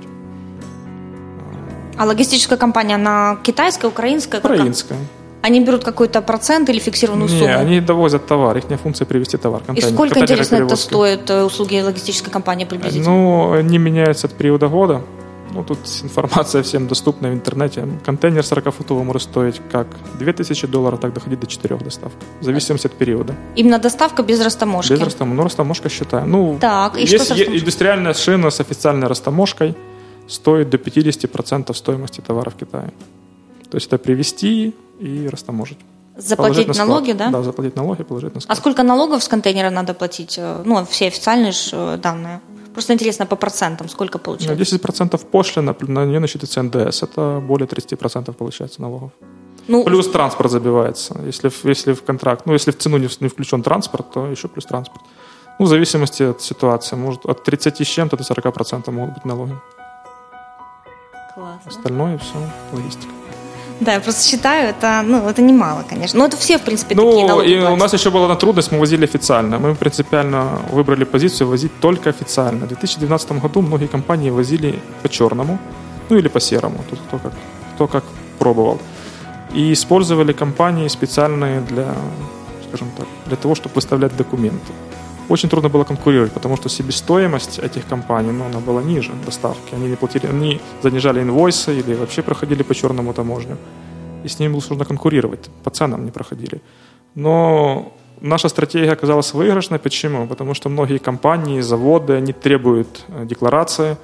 А 1.98 2.06
логистическая 2.06 2.58
компания, 2.58 2.96
она 2.96 3.38
китайская, 3.44 3.88
украинская? 3.88 4.40
Украинская. 4.40 4.98
Они 5.42 5.62
берут 5.62 5.84
какой-то 5.84 6.22
процент 6.22 6.70
или 6.70 6.80
фиксированную 6.80 7.30
Не, 7.30 7.40
сумму? 7.40 7.58
они 7.58 7.80
довозят 7.80 8.28
товар, 8.28 8.58
их 8.58 8.66
функция 8.82 9.06
привезти 9.06 9.38
товар. 9.38 9.62
И 9.74 9.82
сколько, 9.82 10.20
интересно, 10.20 10.56
это 10.56 10.66
перевозки. 10.66 10.88
стоит 10.88 11.30
э, 11.30 11.44
услуги 11.44 11.80
логистической 11.80 12.32
компании 12.32 12.66
приблизительно? 12.66 13.10
Ну, 13.10 13.52
они 13.54 13.78
меняются 13.78 14.28
от 14.28 14.34
периода 14.34 14.68
года. 14.68 15.02
Ну, 15.54 15.64
тут 15.64 15.80
информация 16.04 16.62
всем 16.64 16.88
доступна 16.88 17.30
в 17.30 17.34
интернете. 17.34 17.88
Контейнер 18.06 18.42
40-футовый 18.42 19.04
может 19.04 19.24
стоить 19.24 19.62
как 19.72 19.88
2000 20.20 20.68
долларов, 20.68 21.00
так 21.00 21.14
доходить 21.14 21.40
до 21.40 21.48
4 21.48 21.76
доставок. 21.78 22.14
В 22.42 22.44
зависимости 22.44 22.88
от 22.88 22.94
периода. 22.94 23.36
Именно 23.56 23.80
доставка 23.80 24.24
без 24.24 24.40
растаможки? 24.42 24.94
Без 24.94 25.02
растаможки. 25.02 25.38
Ну, 25.38 25.44
растаможка 25.44 25.90
считаем. 25.90 26.32
Ну, 26.32 26.58
Так, 26.62 26.98
и 26.98 27.02
есть 27.02 27.26
что 27.26 27.36
индустриальная 27.36 28.14
шина 28.14 28.50
с 28.50 28.60
официальной 28.60 29.08
растаможкой 29.08 29.76
стоит 30.28 30.70
до 30.70 30.78
50% 30.78 31.74
стоимости 31.74 32.22
товара 32.22 32.50
в 32.52 32.56
Китае. 32.56 32.92
То 33.70 33.76
есть 33.78 33.88
это 33.88 33.98
привезти 33.98 34.76
и 35.00 35.28
растаможить. 35.32 35.78
Заплатить 36.18 36.68
на 36.68 36.74
налоги, 36.74 37.14
да? 37.14 37.30
Да, 37.30 37.44
заплатить 37.44 37.76
налоги, 37.76 38.04
положить 38.04 38.34
на 38.34 38.40
А 38.40 38.42
склад. 38.42 38.58
сколько 38.58 38.84
налогов 38.84 39.24
с 39.24 39.28
контейнера 39.28 39.70
надо 39.70 39.94
платить? 39.94 40.38
Э, 40.38 40.62
Ну, 40.66 40.86
все 40.86 41.08
официальные 41.08 41.54
э, 41.72 41.98
данные. 41.98 42.42
Просто 42.80 42.94
интересно 42.94 43.26
по 43.26 43.36
процентам, 43.36 43.90
сколько 43.90 44.18
Ну, 44.18 44.24
получается? 44.24 44.78
10% 44.78 45.26
пошлина, 45.32 45.76
на 45.82 46.06
нее 46.06 46.20
насчитывается 46.20 46.64
НДС. 46.64 47.04
Это 47.04 47.42
более 47.42 47.68
30% 47.68 48.34
получается 48.34 48.82
налогов. 48.82 49.12
Ну, 49.68 49.84
Плюс 49.84 50.08
транспорт 50.08 50.52
забивается. 50.52 51.20
Если, 51.26 51.52
если 51.70 51.94
в 51.94 52.04
контракт, 52.04 52.46
ну, 52.46 52.54
если 52.54 52.72
в 52.72 52.78
цену 52.78 52.98
не, 52.98 53.10
не 53.20 53.28
включен 53.28 53.64
транспорт, 53.64 54.12
то 54.14 54.28
еще 54.28 54.48
плюс 54.48 54.66
транспорт. 54.66 55.04
Ну, 55.60 55.66
в 55.66 55.68
зависимости 55.68 56.24
от 56.24 56.42
ситуации. 56.42 56.96
Может, 56.96 57.26
от 57.26 57.44
30 57.44 57.82
с 57.82 57.86
чем-то 57.86 58.16
до 58.16 58.24
40% 58.24 58.92
могут 58.92 59.16
быть 59.16 59.26
налоги. 59.26 59.56
классно. 61.36 61.72
Остальное 61.72 62.18
все 62.18 62.38
логистика. 62.72 63.19
Да, 63.80 63.94
я 63.94 64.00
просто 64.00 64.28
считаю, 64.28 64.70
это, 64.70 65.02
ну, 65.06 65.30
это 65.30 65.42
немало, 65.42 65.86
конечно. 65.90 66.20
Но 66.20 66.26
это 66.26 66.38
все, 66.38 66.58
в 66.58 66.62
принципе, 66.62 66.96
такие 66.96 67.22
Ну, 67.22 67.28
налоги 67.28 67.52
и 67.52 67.60
у 67.60 67.76
нас 67.76 67.94
еще 67.94 68.10
была 68.10 68.24
одна 68.24 68.36
трудность, 68.36 68.72
мы 68.72 68.80
возили 68.80 69.06
официально. 69.06 69.58
Мы 69.60 69.76
принципиально 69.76 70.60
выбрали 70.72 71.06
позицию 71.06 71.48
возить 71.50 71.72
только 71.80 72.10
официально. 72.10 72.66
В 72.66 72.68
2012 72.68 73.32
году 73.42 73.62
многие 73.62 73.88
компании 73.88 74.32
возили 74.32 74.80
по 75.02 75.10
черному, 75.10 75.58
ну 76.10 76.18
или 76.18 76.28
по 76.28 76.40
серому, 76.40 76.84
тут 76.90 77.00
кто 77.08 77.18
как, 77.18 77.34
кто 77.76 77.88
как 77.88 78.04
пробовал. 78.38 78.80
И 79.54 79.72
использовали 79.72 80.34
компании 80.34 80.90
специальные 80.90 81.62
для, 81.62 81.88
скажем 82.68 82.92
так, 82.98 83.08
для 83.28 83.36
того, 83.38 83.56
чтобы 83.56 83.76
выставлять 83.76 84.16
документы. 84.18 84.74
Очень 85.30 85.50
трудно 85.50 85.70
было 85.70 85.84
конкурировать, 85.84 86.32
потому 86.32 86.58
что 86.58 86.70
себестоимость 86.70 87.60
этих 87.60 87.86
компаний, 87.86 88.32
ну, 88.32 88.46
она 88.46 88.60
была 88.60 88.82
ниже 88.82 89.12
доставки. 89.26 89.76
Они 89.76 89.88
не 89.88 89.96
платили, 89.96 90.26
они 90.26 90.60
занижали 90.82 91.22
инвойсы 91.22 91.80
или 91.80 91.94
вообще 91.94 92.22
проходили 92.22 92.64
по 92.64 92.74
черному 92.74 93.14
таможню. 93.14 93.58
И 94.24 94.28
с 94.28 94.40
ними 94.40 94.54
было 94.54 94.62
сложно 94.62 94.86
конкурировать, 94.86 95.50
по 95.64 95.70
ценам 95.70 96.04
не 96.06 96.12
проходили. 96.12 96.62
Но 97.16 97.94
наша 98.22 98.50
стратегия 98.50 98.92
оказалась 98.92 99.34
выигрышной. 99.34 99.78
Почему? 99.78 100.28
Потому 100.28 100.56
что 100.56 100.70
многие 100.70 100.98
компании, 100.98 101.62
заводы, 101.62 102.14
они 102.14 102.34
требуют 102.34 103.06
э, 103.08 103.26
декларации, 103.26 103.98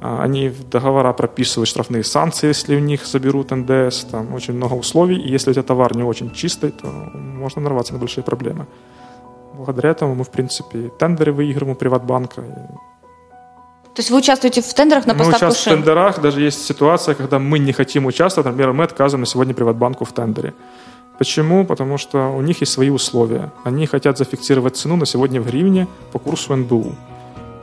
а, 0.00 0.22
они 0.22 0.48
в 0.48 0.68
договора 0.68 1.12
прописывают 1.12 1.68
штрафные 1.68 2.04
санкции, 2.04 2.48
если 2.48 2.76
у 2.76 2.80
них 2.80 3.06
заберут 3.06 3.50
НДС, 3.50 4.04
там 4.04 4.34
очень 4.34 4.54
много 4.54 4.74
условий, 4.74 5.16
и 5.16 5.30
если 5.30 5.50
у 5.50 5.54
тебя 5.54 5.62
товар 5.62 5.96
не 5.96 6.04
очень 6.04 6.30
чистый, 6.30 6.70
то 6.70 6.86
можно 7.14 7.62
нарваться 7.62 7.92
на 7.92 7.98
большие 7.98 8.24
проблемы. 8.24 8.66
Благодаря 9.54 9.90
этому 9.90 10.14
мы, 10.14 10.24
в 10.24 10.30
принципе, 10.30 10.78
и 10.78 10.88
тендеры 10.98 11.32
выигрываем 11.32 11.72
у 11.72 11.78
Приватбанка. 11.78 12.42
То 13.94 14.00
есть 14.00 14.10
вы 14.10 14.18
участвуете 14.18 14.62
в 14.62 14.74
тендерах 14.74 15.06
на 15.06 15.12
мы 15.12 15.18
поставку 15.18 15.46
участвуем 15.46 15.54
в 15.54 15.58
шин? 15.58 15.84
тендерах, 15.84 16.20
даже 16.20 16.40
есть 16.40 16.64
ситуация, 16.64 17.14
когда 17.14 17.38
мы 17.38 17.58
не 17.58 17.72
хотим 17.72 18.06
участвовать, 18.06 18.46
например, 18.46 18.72
мы 18.72 18.84
отказываем 18.84 19.20
на 19.20 19.26
сегодня 19.26 19.52
Приватбанку 19.54 20.04
в 20.04 20.12
тендере. 20.12 20.54
Почему? 21.18 21.66
Потому 21.66 21.98
что 21.98 22.34
у 22.34 22.40
них 22.40 22.62
есть 22.62 22.72
свои 22.72 22.88
условия. 22.90 23.50
Они 23.64 23.86
хотят 23.86 24.16
зафиксировать 24.18 24.76
цену 24.76 24.96
на 24.96 25.06
сегодня 25.06 25.40
в 25.42 25.46
гривне 25.46 25.86
по 26.12 26.18
курсу 26.18 26.56
НБУ. 26.56 26.94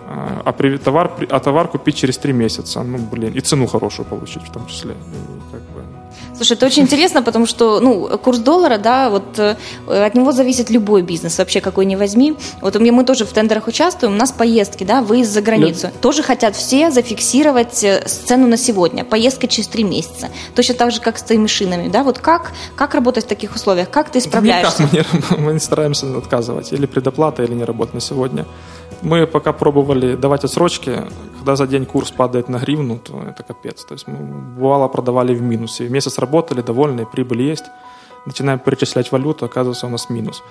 А, 0.07 0.41
А, 0.45 0.51
при- 0.53 0.77
товар, 0.77 1.11
а 1.29 1.39
товар 1.39 1.67
купить 1.67 1.95
через 1.95 2.17
три 2.17 2.33
месяца. 2.33 2.83
Ну, 2.83 2.97
блин, 2.97 3.33
и 3.33 3.41
цену 3.41 3.67
хорошую 3.67 4.05
получить 4.05 4.43
в 4.43 4.51
том 4.51 4.65
числе. 4.67 4.93
Слушай, 6.39 6.53
это 6.53 6.67
очень 6.67 6.83
интересно, 6.83 7.21
потому 7.21 7.45
что, 7.45 7.81
ну, 7.81 8.17
курс 8.17 8.37
доллара, 8.39 8.77
да, 8.77 9.09
вот 9.09 9.37
э, 9.37 9.57
от 9.87 10.15
него 10.15 10.31
зависит 10.31 10.69
любой 10.69 11.01
бизнес, 11.01 11.37
вообще 11.37 11.59
какой 11.59 11.85
ни 11.85 11.97
возьми. 11.97 12.33
Вот 12.61 12.77
у 12.77 12.79
меня 12.79 12.93
мы 12.93 13.03
тоже 13.03 13.25
в 13.25 13.33
тендерах 13.33 13.67
участвуем, 13.67 14.13
у 14.13 14.15
нас 14.15 14.31
поездки, 14.31 14.85
да, 14.85 15.01
выезд 15.01 15.33
за 15.33 15.41
границу. 15.41 15.89
Тоже 15.99 16.23
хотят 16.23 16.55
все 16.55 16.91
зафиксировать 16.91 17.83
э, 17.83 18.05
цену 18.05 18.47
на 18.47 18.55
сегодня, 18.55 19.03
поездка 19.03 19.49
через 19.49 19.67
три 19.67 19.83
месяца. 19.83 20.29
Точно 20.55 20.75
так 20.75 20.93
же, 20.93 21.01
как 21.01 21.17
с 21.17 21.23
твоими 21.23 21.47
шинами, 21.47 21.89
да, 21.89 22.03
вот 22.03 22.19
как, 22.19 22.53
как 22.77 22.93
работать 22.93 23.25
в 23.25 23.27
таких 23.27 23.53
условиях, 23.53 23.89
как 23.89 24.09
ты 24.09 24.21
справляешься? 24.21 24.83
Никак 24.83 25.07
мы 25.13 25.37
не, 25.37 25.43
мы 25.47 25.53
не 25.53 25.59
стараемся 25.59 26.17
отказывать. 26.17 26.71
Или 26.71 26.85
предоплата, 26.85 27.43
или 27.43 27.53
не 27.53 27.65
работать 27.65 27.95
на 27.95 28.01
сегодня. 28.01 28.45
Мы 29.01 29.25
пока 29.27 29.53
пробовали 29.53 30.15
давать 30.15 30.43
отсрочки. 30.43 31.03
Когда 31.37 31.55
за 31.55 31.67
день 31.67 31.85
курс 31.85 32.11
падает 32.11 32.49
на 32.49 32.57
гривну, 32.57 32.97
то 32.97 33.21
это 33.27 33.43
капец. 33.43 33.85
То 33.85 33.93
есть 33.93 34.07
мы 34.07 34.15
бывало 34.59 34.87
продавали 34.87 35.33
в 35.33 35.41
минусе. 35.41 35.87
Месяц 35.89 36.17
работали, 36.19 36.61
довольны, 36.61 37.05
прибыль 37.05 37.41
есть. 37.41 37.65
Начинаем 38.25 38.59
перечислять 38.59 39.11
валюту, 39.11 39.45
оказывается 39.45 39.87
у 39.87 39.89
нас 39.89 40.09
минус 40.09 40.43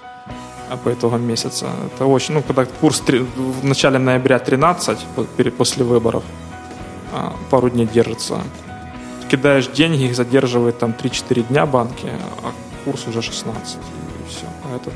а 0.70 0.76
по 0.76 0.92
итогам 0.92 1.22
месяца. 1.22 1.66
Это 1.94 2.04
очень, 2.06 2.34
ну, 2.34 2.42
когда 2.42 2.66
курс 2.66 3.00
три- 3.00 3.20
в 3.36 3.64
начале 3.64 3.98
ноября 3.98 4.38
13, 4.38 4.98
по- 5.16 5.24
пере- 5.24 5.50
после 5.50 5.82
выборов, 5.84 6.22
а, 7.12 7.32
пару 7.50 7.70
дней 7.70 7.86
держится. 7.86 8.40
Кидаешь 9.30 9.66
деньги, 9.68 10.02
их 10.04 10.14
задерживает 10.14 10.78
там 10.78 10.92
3-4 10.92 11.42
дня 11.42 11.66
банки, 11.66 12.08
а 12.42 12.52
курс 12.84 13.06
уже 13.08 13.22
16. 13.22 13.78
И 13.78 14.28
все. 14.28 14.44
А 14.64 14.76
это 14.76 14.90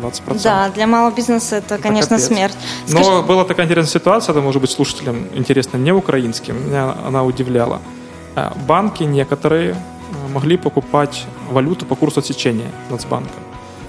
20%. 0.00 0.42
Да, 0.42 0.68
для 0.70 0.86
малого 0.86 1.14
бизнеса 1.14 1.56
это, 1.56 1.78
конечно, 1.78 2.16
капец. 2.16 2.26
смерть. 2.26 2.56
Но 2.88 3.02
Скажи- 3.02 3.22
была 3.22 3.44
такая 3.44 3.66
интересная 3.66 3.92
ситуация, 3.92 4.32
это 4.32 4.40
может 4.42 4.60
быть 4.60 4.70
слушателям 4.70 5.26
интересно, 5.34 5.76
не 5.78 5.92
украинским, 5.92 6.66
меня 6.66 6.94
она 7.06 7.24
удивляла. 7.24 7.80
А, 8.34 8.52
Банки 8.68 9.04
некоторые 9.04 9.72
а, 9.72 10.28
могли 10.34 10.56
покупать 10.56 11.24
валюту 11.50 11.86
по 11.86 11.94
курсу 11.94 12.20
отсечения 12.20 12.70
Нацбанка. 12.90 13.38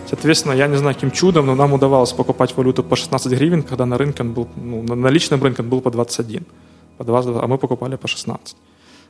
Соответственно, 0.10 0.54
я 0.54 0.68
не 0.68 0.78
знаю, 0.78 0.96
каким 0.96 1.12
чудом, 1.12 1.46
но 1.46 1.56
нам 1.56 1.74
удавалось 1.74 2.14
покупать 2.14 2.56
валюту 2.56 2.82
по 2.84 2.96
16 2.96 3.34
гривен, 3.34 3.62
когда 3.64 3.86
на 3.86 3.98
рынке 3.98 4.24
он 4.24 4.32
был, 4.32 4.48
ну, 4.56 4.82
на 4.84 4.96
наличном 4.96 5.44
рынке 5.44 5.64
он 5.64 5.70
был 5.70 5.82
по 5.82 5.92
21, 5.92 6.46
по 6.98 7.04
22, 7.04 7.44
а 7.44 7.48
мы 7.48 7.58
покупали 7.58 7.98
по 7.98 8.08
16. 8.08 8.56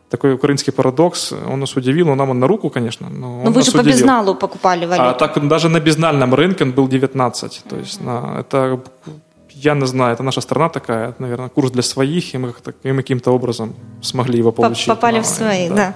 Такой 0.10 0.34
украинский 0.34 0.72
парадокс, 0.74 1.34
он 1.34 1.60
нас 1.60 1.76
удивил, 1.76 2.06
но 2.08 2.16
нам 2.16 2.30
он 2.30 2.40
на 2.40 2.48
руку, 2.48 2.70
конечно, 2.70 3.10
но 3.10 3.40
он 3.40 3.44
Ну, 3.46 3.52
вы 3.52 3.62
же 3.62 3.72
по 3.72 3.80
удивил. 3.80 3.98
безналу 3.98 4.36
покупали 4.36 4.86
валюту. 4.86 5.10
А 5.10 5.14
так 5.14 5.48
даже 5.48 5.68
на 5.70 5.80
безнальном 5.82 6.34
рынке 6.34 6.64
он 6.64 6.72
был 6.72 6.88
19. 6.88 7.64
То 7.70 7.76
есть 7.76 8.02
на, 8.02 8.38
это, 8.40 8.80
я 9.50 9.74
не 9.76 9.86
знаю, 9.86 10.14
это 10.14 10.24
наша 10.24 10.42
страна 10.42 10.70
такая, 10.70 11.10
это, 11.10 11.22
наверное, 11.22 11.50
курс 11.50 11.72
для 11.72 11.82
своих, 11.84 12.34
и 12.34 12.38
мы, 12.38 12.54
и 12.84 12.92
мы 12.94 13.02
каким-то 13.02 13.32
образом 13.32 13.74
смогли 14.02 14.40
его 14.40 14.52
По- 14.52 14.62
получить. 14.62 14.88
Попали 14.88 15.18
Но, 15.18 15.24
в 15.24 15.26
свои, 15.26 15.70
да. 15.70 15.94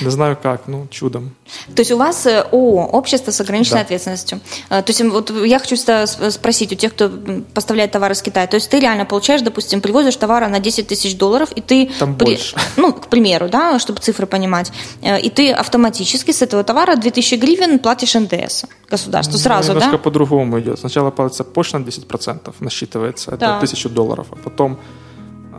Не 0.00 0.10
знаю 0.10 0.38
как, 0.42 0.66
ну, 0.68 0.86
чудом. 0.90 1.34
То 1.74 1.80
есть 1.80 1.90
у 1.92 1.96
вас 1.96 2.26
э, 2.26 2.40
ООО, 2.52 2.86
общество 2.86 3.30
с 3.30 3.40
ограниченной 3.40 3.78
Да. 3.80 3.84
ответственностью. 3.84 4.40
Э, 4.70 4.82
То 4.82 4.90
есть 4.90 5.00
вот 5.02 5.30
я 5.44 5.58
хочу 5.58 5.76
с- 5.76 6.30
спросить 6.30 6.72
у 6.72 6.74
тех, 6.76 6.92
кто 6.94 7.10
поставляет 7.54 7.92
товары 7.92 8.14
из 8.14 8.22
Китая. 8.22 8.46
То 8.46 8.56
есть 8.56 8.70
ты 8.70 8.80
реально 8.80 9.04
получаешь, 9.04 9.42
допустим, 9.42 9.80
привозишь 9.80 10.16
товара 10.16 10.48
на 10.48 10.58
10 10.60 10.86
тысяч 10.88 11.16
долларов, 11.16 11.50
и 11.54 11.60
ты... 11.60 11.90
Там 11.98 12.14
больше. 12.14 12.56
Ну, 12.76 12.92
к 12.92 13.06
примеру, 13.08 13.48
да, 13.48 13.78
чтобы 13.78 14.00
цифры 14.00 14.26
понимать. 14.26 14.72
Э, 15.02 15.20
И 15.20 15.28
ты 15.30 15.52
автоматически 15.52 16.30
с 16.32 16.42
этого 16.42 16.64
товара 16.64 16.96
2000 16.96 17.34
гривен 17.36 17.78
платишь 17.78 18.14
НДС 18.14 18.64
государству 18.90 19.38
сразу, 19.38 19.68
Ну, 19.68 19.74
немножко 19.80 19.98
да? 19.98 20.02
по-другому 20.02 20.58
идет. 20.60 20.78
Сначала 20.78 21.10
платится 21.10 21.44
почта 21.44 21.78
на 21.78 21.84
10%, 21.84 22.54
насчитывается, 22.60 23.30
это 23.30 23.38
Да. 23.38 23.56
1000 23.58 23.88
долларов, 23.88 24.26
а 24.30 24.36
потом, 24.36 24.78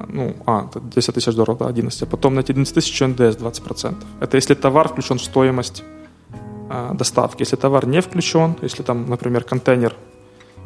ну, 0.08 0.36
а, 0.46 0.68
это 0.70 0.80
10 0.80 1.16
тысяч 1.16 1.34
долларов, 1.34 1.58
да, 1.58 1.68
11, 1.68 2.04
а 2.04 2.06
потом 2.06 2.36
на 2.36 2.42
эти 2.42 2.52
11 2.52 2.74
тысяч 2.74 3.00
НДС 3.02 3.38
20%. 3.38 3.96
Это 4.20 4.38
если 4.38 4.56
товар 4.56 4.88
включен 4.88 5.18
в 5.18 5.24
стоимость 5.24 5.84
а, 6.70 6.94
доставки. 6.94 7.42
Если 7.44 7.56
товар 7.56 7.88
не 7.88 8.02
включен, 8.02 8.56
если 8.62 8.84
там, 8.84 9.10
например, 9.10 9.44
контейнер 9.44 9.96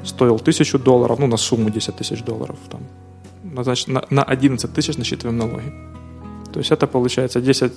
стоил 0.04 0.36
1000 0.36 0.80
долларов, 0.80 1.20
ну, 1.20 1.28
на 1.28 1.38
сумму 1.38 1.70
10 1.70 1.96
тысяч 1.96 2.24
долларов, 2.24 2.58
там, 2.70 2.82
на- 3.44 3.64
значит, 3.64 3.88
на, 3.88 4.04
на 4.10 4.24
11 4.24 4.74
тысяч 4.74 4.98
насчитываем 4.98 5.38
налоги. 5.38 5.74
То 6.54 6.60
есть 6.60 6.72
это 6.72 6.88
получается 6.88 7.40
10% 7.40 7.72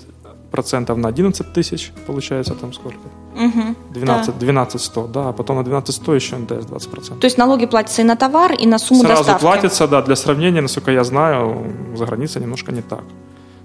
на 0.97 1.09
11 1.09 1.53
тысяч, 1.53 1.93
получается 2.07 2.55
там 2.55 2.73
сколько? 2.73 2.99
Мгм, 3.35 3.77
12, 3.91 4.39
12 4.39 4.81
100, 4.81 5.07
да, 5.07 5.29
а 5.29 5.33
потом 5.33 5.57
на 5.57 5.65
12 5.65 5.95
100 5.95 6.15
еще 6.15 6.37
НДС 6.37 6.67
20%. 6.67 7.19
То 7.19 7.27
есть 7.27 7.39
налоги 7.39 7.67
платятся 7.67 8.03
и 8.03 8.05
на 8.05 8.17
товар, 8.17 8.53
и 8.53 8.67
на 8.67 8.79
сумму 8.79 9.03
Сразу 9.03 9.25
доставки. 9.25 9.41
платится, 9.41 9.89
да, 9.89 10.03
для 10.03 10.17
сравнения, 10.17 10.61
насколько 10.61 10.91
я 10.91 11.05
знаю, 11.05 11.73
за 11.97 12.07
границей 12.07 12.43
немножко 12.43 12.73
не 12.73 12.83
так. 12.83 13.05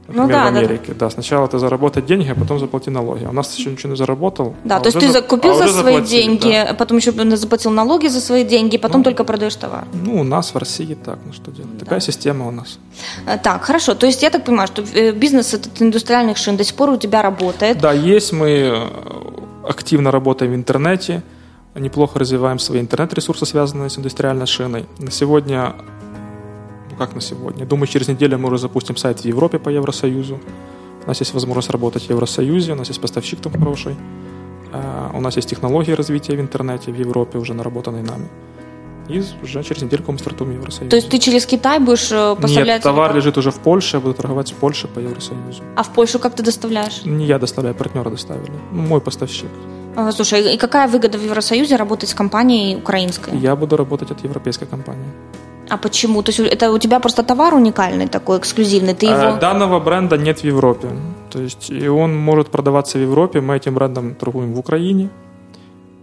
Например, 0.07 0.27
Ну 0.27 0.33
да, 0.33 0.49
в 0.49 0.53
да, 0.53 0.59
Америке. 0.59 0.93
Да, 0.93 1.09
сначала 1.09 1.47
ты 1.47 1.57
заработай 1.57 2.03
деньги, 2.03 2.29
а 2.29 2.35
потом 2.35 2.59
заплати 2.59 2.91
налоги. 2.91 3.23
А 3.25 3.29
у 3.29 3.33
нас 3.33 3.57
еще 3.57 3.71
ничего 3.71 3.89
не 3.91 3.95
заработал. 3.97 4.55
Да, 4.63 4.77
а 4.77 4.79
то 4.79 4.87
есть 4.89 4.99
ты 4.99 5.07
за- 5.07 5.13
закупил 5.13 5.51
а 5.51 5.55
за 5.55 5.67
свои 5.67 5.93
заплатили, 5.95 6.21
деньги, 6.21 6.63
да. 6.67 6.73
потом 6.75 6.97
еще 6.97 7.11
заплатил 7.37 7.71
налоги 7.71 8.07
за 8.07 8.19
свои 8.21 8.43
деньги, 8.43 8.77
потом 8.77 9.01
Ну. 9.01 9.03
только 9.05 9.23
продаешь 9.23 9.55
товар. 9.55 9.85
Ну, 9.93 10.19
у 10.21 10.23
нас 10.23 10.53
в 10.53 10.57
России 10.57 10.93
так, 11.05 11.17
ну 11.25 11.33
что 11.33 11.51
делать. 11.51 11.77
Такая 11.79 11.99
система 11.99 12.47
у 12.47 12.51
нас. 12.51 12.77
Э, 13.25 13.37
Так, 13.41 13.63
хорошо. 13.63 13.95
То 13.95 14.05
есть 14.05 14.21
я 14.23 14.29
так 14.29 14.43
понимаю, 14.45 14.67
что 14.67 14.83
э, 14.93 15.11
бизнес 15.11 15.53
этот 15.55 15.81
индустриальных 15.81 16.37
шин 16.37 16.55
до 16.57 16.63
сих 16.63 16.75
пор 16.75 16.89
у 16.91 16.97
тебя 16.97 17.21
работает. 17.21 17.79
Да, 17.79 17.91
есть 17.91 18.31
мы 18.33 18.49
э, 18.49 18.87
активно 19.67 20.11
работаем 20.11 20.51
в 20.51 20.55
интернете, 20.55 21.23
неплохо 21.73 22.19
развиваем 22.19 22.59
свои 22.59 22.79
интернет-ресурсы, 22.79 23.45
связанные 23.45 23.89
с 23.89 23.97
индустриальной 23.97 24.45
шиной. 24.45 24.85
На 24.99 25.11
сегодня, 25.11 25.73
как 26.95 27.15
на 27.15 27.21
сегодня, 27.21 27.65
думаю, 27.65 27.87
через 27.87 28.07
неделю 28.07 28.37
мы 28.37 28.47
уже 28.47 28.57
запустим 28.57 28.97
сайт 28.97 29.19
в 29.19 29.25
Европе 29.25 29.59
по 29.59 29.69
Евросоюзу. 29.69 30.39
У 31.05 31.07
нас 31.07 31.19
есть 31.19 31.33
возможность 31.33 31.69
работать 31.69 32.03
в 32.03 32.09
Евросоюзе, 32.09 32.73
у 32.73 32.75
нас 32.75 32.87
есть 32.87 33.01
поставщик 33.01 33.39
там 33.39 33.53
хороший. 33.53 33.95
А, 34.73 35.11
у 35.13 35.21
нас 35.21 35.35
есть 35.35 35.49
технологии 35.49 35.93
развития 35.93 36.35
в 36.35 36.41
интернете 36.41 36.91
в 36.91 36.99
Европе, 36.99 37.37
уже 37.37 37.53
наработанные 37.53 38.03
нами. 38.03 38.27
И 39.07 39.23
уже 39.43 39.63
через 39.63 39.83
недельку 39.83 40.11
мы 40.11 40.17
стартуем 40.17 40.51
в 40.51 40.53
Евросоюз. 40.55 40.89
То 40.89 40.95
есть 40.95 41.09
ты 41.09 41.19
через 41.19 41.45
Китай 41.45 41.79
будешь 41.79 42.11
э, 42.11 42.35
поставлять? 42.35 42.77
Нет, 42.77 42.83
товар 42.83 43.15
лежит 43.15 43.37
уже 43.37 43.51
в 43.51 43.59
Польше, 43.59 43.97
я 43.97 44.01
буду 44.01 44.15
торговать 44.15 44.47
с 44.47 44.51
Польши 44.51 44.87
по 44.87 44.99
Евросоюзу. 44.99 45.63
А 45.75 45.83
в 45.83 45.89
Польшу 45.93 46.19
как 46.19 46.35
ты 46.35 46.43
доставляешь? 46.43 47.05
Не 47.05 47.25
я 47.25 47.37
доставляю, 47.37 47.75
партнеры 47.75 48.09
доставили. 48.09 48.51
Ну, 48.71 48.81
мой 48.81 49.01
поставщик. 49.01 49.49
А, 49.95 50.11
слушай, 50.11 50.55
и 50.55 50.57
какая 50.57 50.87
выгода 50.87 51.17
в 51.17 51.23
Евросоюзе 51.23 51.75
работать 51.75 52.09
с 52.09 52.13
компанией 52.15 52.75
украинской? 52.77 53.37
Я 53.37 53.55
буду 53.55 53.77
работать 53.77 54.11
от 54.11 54.23
европейской 54.23 54.65
компании. 54.65 55.05
А 55.69 55.77
почему? 55.77 56.21
То 56.21 56.31
есть 56.31 56.39
это 56.39 56.71
у 56.71 56.77
тебя 56.79 56.99
просто 56.99 57.23
товар 57.23 57.53
уникальный 57.53 58.07
такой, 58.07 58.37
эксклюзивный? 58.37 58.93
Ты 58.93 59.07
его... 59.07 59.37
Э, 59.37 59.39
данного 59.39 59.79
бренда 59.79 60.17
нет 60.17 60.39
в 60.39 60.43
Европе. 60.43 60.87
То 61.31 61.41
есть 61.41 61.69
и 61.69 61.87
он 61.87 62.15
может 62.15 62.47
продаваться 62.47 62.97
в 62.97 63.01
Европе. 63.01 63.41
Мы 63.41 63.55
этим 63.55 63.73
брендом 63.75 64.15
торгуем 64.15 64.53
в 64.53 64.59
Украине. 64.59 65.09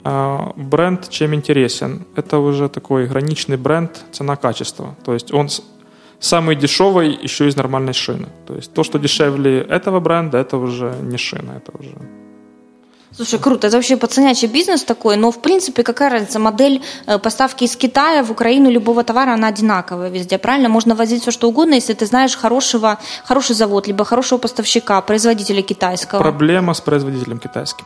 А 0.05 0.53
бренд 0.57 1.09
чем 1.09 1.35
интересен? 1.35 2.05
Это 2.17 2.39
уже 2.39 2.69
такой 2.69 3.07
граничный 3.07 3.57
бренд 3.57 4.05
цена-качество. 4.13 4.95
То 5.05 5.15
есть 5.15 5.33
он 5.33 5.49
самый 6.19 6.57
дешевый 6.57 7.19
еще 7.25 7.47
из 7.47 7.57
нормальной 7.57 7.93
шины. 7.93 8.27
То 8.47 8.55
есть 8.55 8.75
то, 8.75 8.83
что 8.83 8.99
дешевле 8.99 9.61
этого 9.61 10.01
бренда, 10.01 10.39
это 10.39 10.57
уже 10.57 10.95
не 11.03 11.19
шина, 11.19 11.53
это 11.57 11.73
уже 11.79 11.95
Слушай, 13.17 13.39
круто. 13.39 13.67
Это 13.67 13.77
вообще 13.77 13.97
пацанячий 13.97 14.49
бизнес 14.49 14.85
такой, 14.85 15.17
но 15.17 15.31
в 15.31 15.41
принципе 15.41 15.83
какая 15.83 16.11
разница? 16.11 16.39
Модель 16.39 16.81
э, 17.07 17.19
поставки 17.19 17.65
из 17.65 17.77
Китая 17.77 18.23
в 18.23 18.31
Украину 18.31 18.71
любого 18.71 19.05
товара, 19.05 19.35
она 19.35 19.49
одинаковая 19.49 20.11
везде, 20.11 20.39
правильно? 20.39 20.69
Можно 20.69 20.95
возить 20.95 21.23
все 21.23 21.31
что 21.31 21.49
угодно, 21.49 21.75
если 21.75 21.93
ты 21.93 22.07
знаешь 22.07 22.37
хорошего, 22.37 22.99
хороший 23.25 23.55
завод, 23.55 23.87
либо 23.87 24.05
хорошего 24.05 24.39
поставщика, 24.39 25.01
производителя 25.01 25.63
китайского. 25.63 26.21
Проблема 26.21 26.73
с 26.75 26.81
производителем 26.81 27.39
китайским 27.39 27.85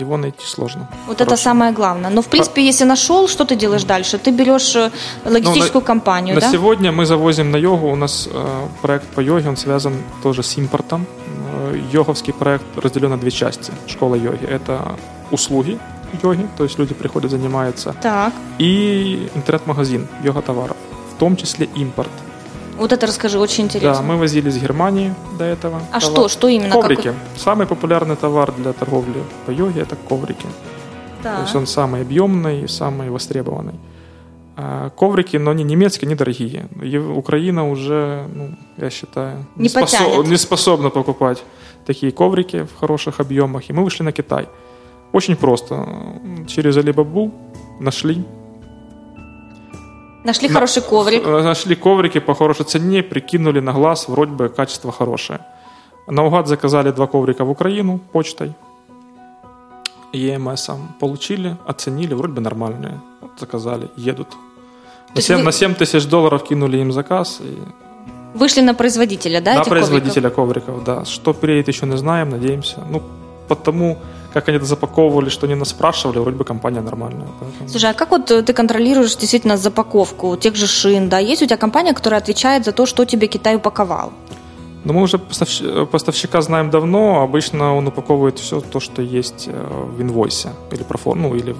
его 0.00 0.16
найти 0.16 0.44
сложно. 0.46 0.88
Вот 1.06 1.18
Хорошо. 1.18 1.34
это 1.34 1.42
самое 1.42 1.72
главное. 1.72 2.10
Но, 2.10 2.20
в 2.20 2.26
принципе, 2.26 2.66
если 2.66 2.84
нашел, 2.84 3.28
что 3.28 3.44
ты 3.44 3.56
делаешь 3.56 3.84
дальше? 3.84 4.18
Ты 4.18 4.32
берешь 4.32 4.74
э, 4.76 4.90
логистическую 5.24 5.74
ну, 5.74 5.80
на, 5.80 5.86
компанию, 5.86 6.34
на 6.34 6.40
да? 6.40 6.50
Сегодня 6.50 6.90
мы 6.90 7.06
завозим 7.06 7.50
на 7.50 7.56
йогу. 7.56 7.88
У 7.88 7.96
нас 7.96 8.28
э, 8.32 8.66
проект 8.82 9.06
по 9.14 9.20
йоге, 9.20 9.48
он 9.48 9.56
связан 9.56 9.94
тоже 10.22 10.42
с 10.42 10.58
импортом. 10.58 11.06
Йоговский 11.94 12.32
проект 12.32 12.64
разделен 12.76 13.10
на 13.10 13.18
две 13.18 13.30
части. 13.30 13.72
Школа 13.86 14.16
йоги. 14.16 14.44
Это 14.44 14.96
услуги 15.30 15.78
йоги, 16.22 16.46
то 16.56 16.64
есть 16.64 16.78
люди 16.78 16.94
приходят, 16.94 17.30
занимаются. 17.30 17.94
Так. 18.02 18.32
И 18.58 19.28
интернет-магазин 19.34 20.08
йога-товаров, 20.24 20.76
в 21.14 21.18
том 21.18 21.36
числе 21.36 21.68
импорт. 21.76 22.10
Вот 22.76 22.92
это 22.92 23.06
расскажи, 23.06 23.38
очень 23.38 23.64
интересно. 23.64 24.02
Да, 24.02 24.02
мы 24.02 24.16
возили 24.16 24.48
из 24.48 24.58
Германии 24.58 25.14
до 25.38 25.44
этого. 25.44 25.80
А 25.92 26.00
товар. 26.00 26.02
что, 26.02 26.28
что 26.28 26.48
именно? 26.48 26.72
Коврики. 26.72 27.02
Какой? 27.02 27.14
Самый 27.36 27.66
популярный 27.66 28.16
товар 28.16 28.52
для 28.52 28.72
торговли 28.72 29.22
по 29.46 29.52
йоге– 29.52 29.80
это 29.82 29.96
коврики. 30.08 30.46
Да. 31.22 31.36
То 31.36 31.42
есть 31.42 31.54
он 31.54 31.66
самый 31.66 32.02
объемный, 32.02 32.68
самый 32.68 33.10
востребованный. 33.10 33.74
А 34.56 34.90
коврики, 34.90 35.36
но 35.36 35.50
они 35.50 35.64
немецкие, 35.64 36.08
недорогие. 36.08 36.68
Украина 37.16 37.68
уже, 37.68 38.28
ну, 38.34 38.50
я 38.76 38.90
считаю, 38.90 39.46
не, 39.56 39.64
не, 39.64 39.68
способ, 39.68 40.26
не 40.26 40.36
способна 40.36 40.90
покупать 40.90 41.42
такие 41.86 42.12
коврики 42.12 42.62
в 42.62 42.78
хороших 42.78 43.20
объемах. 43.20 43.70
И 43.70 43.72
мы 43.72 43.82
вышли 43.82 44.04
на 44.04 44.12
Китай. 44.12 44.48
Очень 45.12 45.36
просто. 45.36 45.86
Через 46.46 46.76
Alibaba 46.76 47.30
нашли 47.80 48.24
Нашли 50.24 50.48
на, 50.48 50.54
хороший 50.54 50.82
коврик. 50.82 51.26
Нашли 51.26 51.76
коврики 51.76 52.20
по 52.20 52.34
хорошей 52.34 52.64
цене, 52.64 53.02
прикинули 53.02 53.60
на 53.60 53.72
глаз, 53.72 54.08
вроде 54.08 54.32
бы 54.32 54.48
качество 54.48 54.90
хорошее. 54.90 55.40
Наугад 56.06 56.46
заказали 56.46 56.90
два 56.92 57.06
коврика 57.06 57.44
в 57.44 57.50
Украину 57.50 58.00
почтой. 58.12 58.52
ЕМС 60.14 60.70
получили, 61.00 61.56
оценили, 61.66 62.14
вроде 62.14 62.34
бы 62.34 62.40
нормальные. 62.40 63.00
заказали, 63.38 63.88
едут. 63.96 64.28
На 65.14 65.20
7, 65.20 65.36
вы... 65.36 65.42
на 65.42 65.52
7 65.52 65.74
тысяч 65.74 66.06
долларов 66.06 66.44
кинули 66.44 66.78
им 66.78 66.92
заказ. 66.92 67.40
И... 67.40 67.58
Вышли 68.34 68.62
на 68.62 68.74
производителя, 68.74 69.40
да? 69.40 69.54
На 69.54 69.64
производителя 69.64 70.30
ковриков? 70.30 70.74
ковриков, 70.74 70.84
да. 70.84 71.04
Что 71.04 71.32
приедет, 71.32 71.68
еще 71.68 71.86
не 71.86 71.96
знаем, 71.96 72.30
надеемся. 72.30 72.78
Ну, 72.90 73.02
потому 73.48 73.98
как 74.34 74.48
они 74.48 74.56
это 74.56 74.66
запаковывали, 74.66 75.28
что 75.30 75.46
они 75.46 75.54
нас 75.54 75.68
спрашивали, 75.68 76.18
вроде 76.18 76.36
бы 76.36 76.44
компания 76.44 76.80
нормальная. 76.80 77.28
Поэтому... 77.40 77.68
Слушай, 77.68 77.90
а 77.90 77.94
как 77.94 78.10
вот 78.10 78.30
э, 78.32 78.42
ты 78.42 78.52
контролируешь 78.52 79.16
действительно 79.16 79.56
запаковку 79.56 80.36
тех 80.36 80.56
же 80.56 80.66
шин, 80.66 81.08
да? 81.08 81.20
Есть 81.20 81.42
у 81.42 81.46
тебя 81.46 81.56
компания, 81.56 81.94
которая 81.94 82.20
отвечает 82.20 82.64
за 82.64 82.72
то, 82.72 82.86
что 82.86 83.04
тебе 83.04 83.28
Китай 83.28 83.54
упаковал? 83.54 84.12
Ну, 84.84 84.92
мы 84.92 85.02
уже 85.02 85.18
поставщика 85.18 86.42
знаем 86.42 86.70
давно. 86.70 87.22
Обычно 87.22 87.74
он 87.74 87.86
упаковывает 87.86 88.38
все 88.38 88.60
то, 88.60 88.80
что 88.80 89.02
есть 89.02 89.48
э, 89.48 89.86
в 89.96 90.02
инвойсе. 90.02 90.50
Или 90.72 90.82
проформ, 90.82 91.22
ну, 91.22 91.34
или 91.34 91.52
в... 91.52 91.58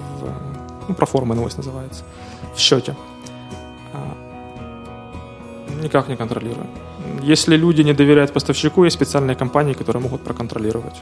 Ну, 0.89 0.95
проформа 0.95 1.35
инвойс 1.35 1.57
называется. 1.57 2.05
В 2.55 2.59
счете. 2.59 2.95
А, 3.95 4.15
никак 5.83 6.09
не 6.09 6.17
контролируем. 6.17 6.67
Если 7.23 7.57
люди 7.57 7.83
не 7.83 7.95
доверяют 7.95 8.33
поставщику, 8.33 8.85
есть 8.85 8.97
специальные 8.97 9.37
компании, 9.37 9.73
которые 9.73 10.03
могут 10.03 10.21
проконтролировать. 10.23 11.01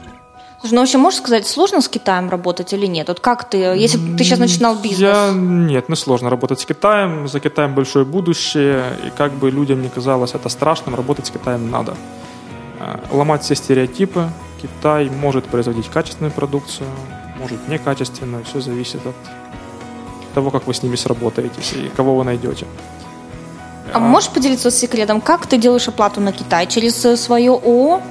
Слушай, 0.63 0.75
ну 0.75 0.79
вообще 0.79 0.97
можешь 0.97 1.19
сказать, 1.19 1.45
сложно 1.45 1.81
с 1.81 1.89
Китаем 1.89 2.29
работать 2.29 2.71
или 2.71 2.85
нет? 2.85 3.09
Вот 3.09 3.19
как 3.19 3.49
ты, 3.49 3.57
если 3.57 3.97
ты 3.97 4.23
сейчас 4.23 4.39
начинал 4.39 4.75
бизнес? 4.75 4.99
Я, 4.99 5.31
нет, 5.33 5.89
не 5.89 5.95
сложно 5.97 6.29
работать 6.29 6.61
с 6.61 6.65
Китаем. 6.65 7.27
За 7.27 7.41
Китаем 7.41 7.75
большое 7.75 8.05
будущее. 8.05 8.85
И 9.05 9.09
как 9.09 9.33
бы 9.33 9.51
людям 9.51 9.81
не 9.81 9.89
казалось 9.89 10.35
это 10.35 10.47
страшным, 10.47 10.95
работать 10.95 11.27
с 11.27 11.31
Китаем 11.31 11.69
надо. 11.69 11.95
Э, 12.79 12.97
ломать 13.11 13.43
все 13.43 13.55
стереотипы. 13.55 14.29
Китай 14.61 15.09
может 15.09 15.43
производить 15.43 15.89
качественную 15.89 16.31
продукцию, 16.31 16.87
может 17.41 17.67
некачественную. 17.67 18.45
Все 18.45 18.61
зависит 18.61 19.05
от 19.05 19.15
того, 20.33 20.49
как 20.49 20.65
вы 20.65 20.73
с 20.73 20.81
ними 20.81 20.95
сработаетесь 20.95 21.73
и 21.73 21.89
кого 21.89 22.15
вы 22.15 22.23
найдете. 22.23 22.67
А, 23.93 23.97
а 23.97 23.99
можешь 23.99 24.29
поделиться 24.29 24.71
секретом, 24.71 25.19
как 25.19 25.45
ты 25.45 25.57
делаешь 25.57 25.89
оплату 25.89 26.21
на 26.21 26.31
Китай? 26.31 26.67
Через 26.67 27.03
э, 27.03 27.17
свое 27.17 27.51
ООО? 27.51 28.01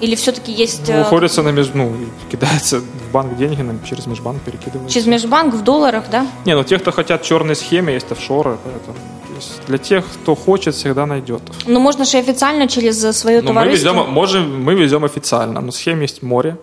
Или 0.00 0.14
все-таки 0.14 0.52
есть... 0.52 0.88
Ну, 0.88 0.94
э, 0.94 1.02
уходится 1.02 1.42
на 1.42 1.48
меж... 1.48 1.70
ну, 1.74 1.92
кидается 2.30 2.80
в 2.80 3.12
банк 3.12 3.36
деньги, 3.36 3.62
нам 3.62 3.82
через 3.84 4.06
межбанк 4.06 4.40
перекидывают. 4.42 4.90
Через 4.90 5.06
межбанк 5.06 5.54
в 5.54 5.62
долларах, 5.62 6.04
да? 6.10 6.26
Не, 6.44 6.54
ну 6.54 6.64
те, 6.64 6.78
кто 6.78 6.92
хотят 6.92 7.22
черные 7.22 7.56
схемы, 7.56 7.90
есть 7.90 8.12
офшоры, 8.12 8.58
поэтому 8.64 8.96
есть 9.34 9.60
для 9.66 9.78
тех, 9.78 10.04
кто 10.22 10.34
хочет, 10.34 10.74
всегда 10.74 11.06
найдет. 11.06 11.42
Ну, 11.66 11.80
можно 11.80 12.04
же 12.04 12.18
официально 12.18 12.68
через 12.68 13.00
свое 13.16 13.40
ну, 13.40 13.48
товариство? 13.48 13.92
Мы 13.92 14.00
везем, 14.00 14.12
можем, 14.12 14.64
мы 14.64 14.74
везем 14.74 15.04
официально, 15.04 15.60
но 15.60 15.72
схем 15.72 16.00
есть 16.00 16.22
море 16.22 16.56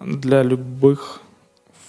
для 0.00 0.42
любых 0.42 1.20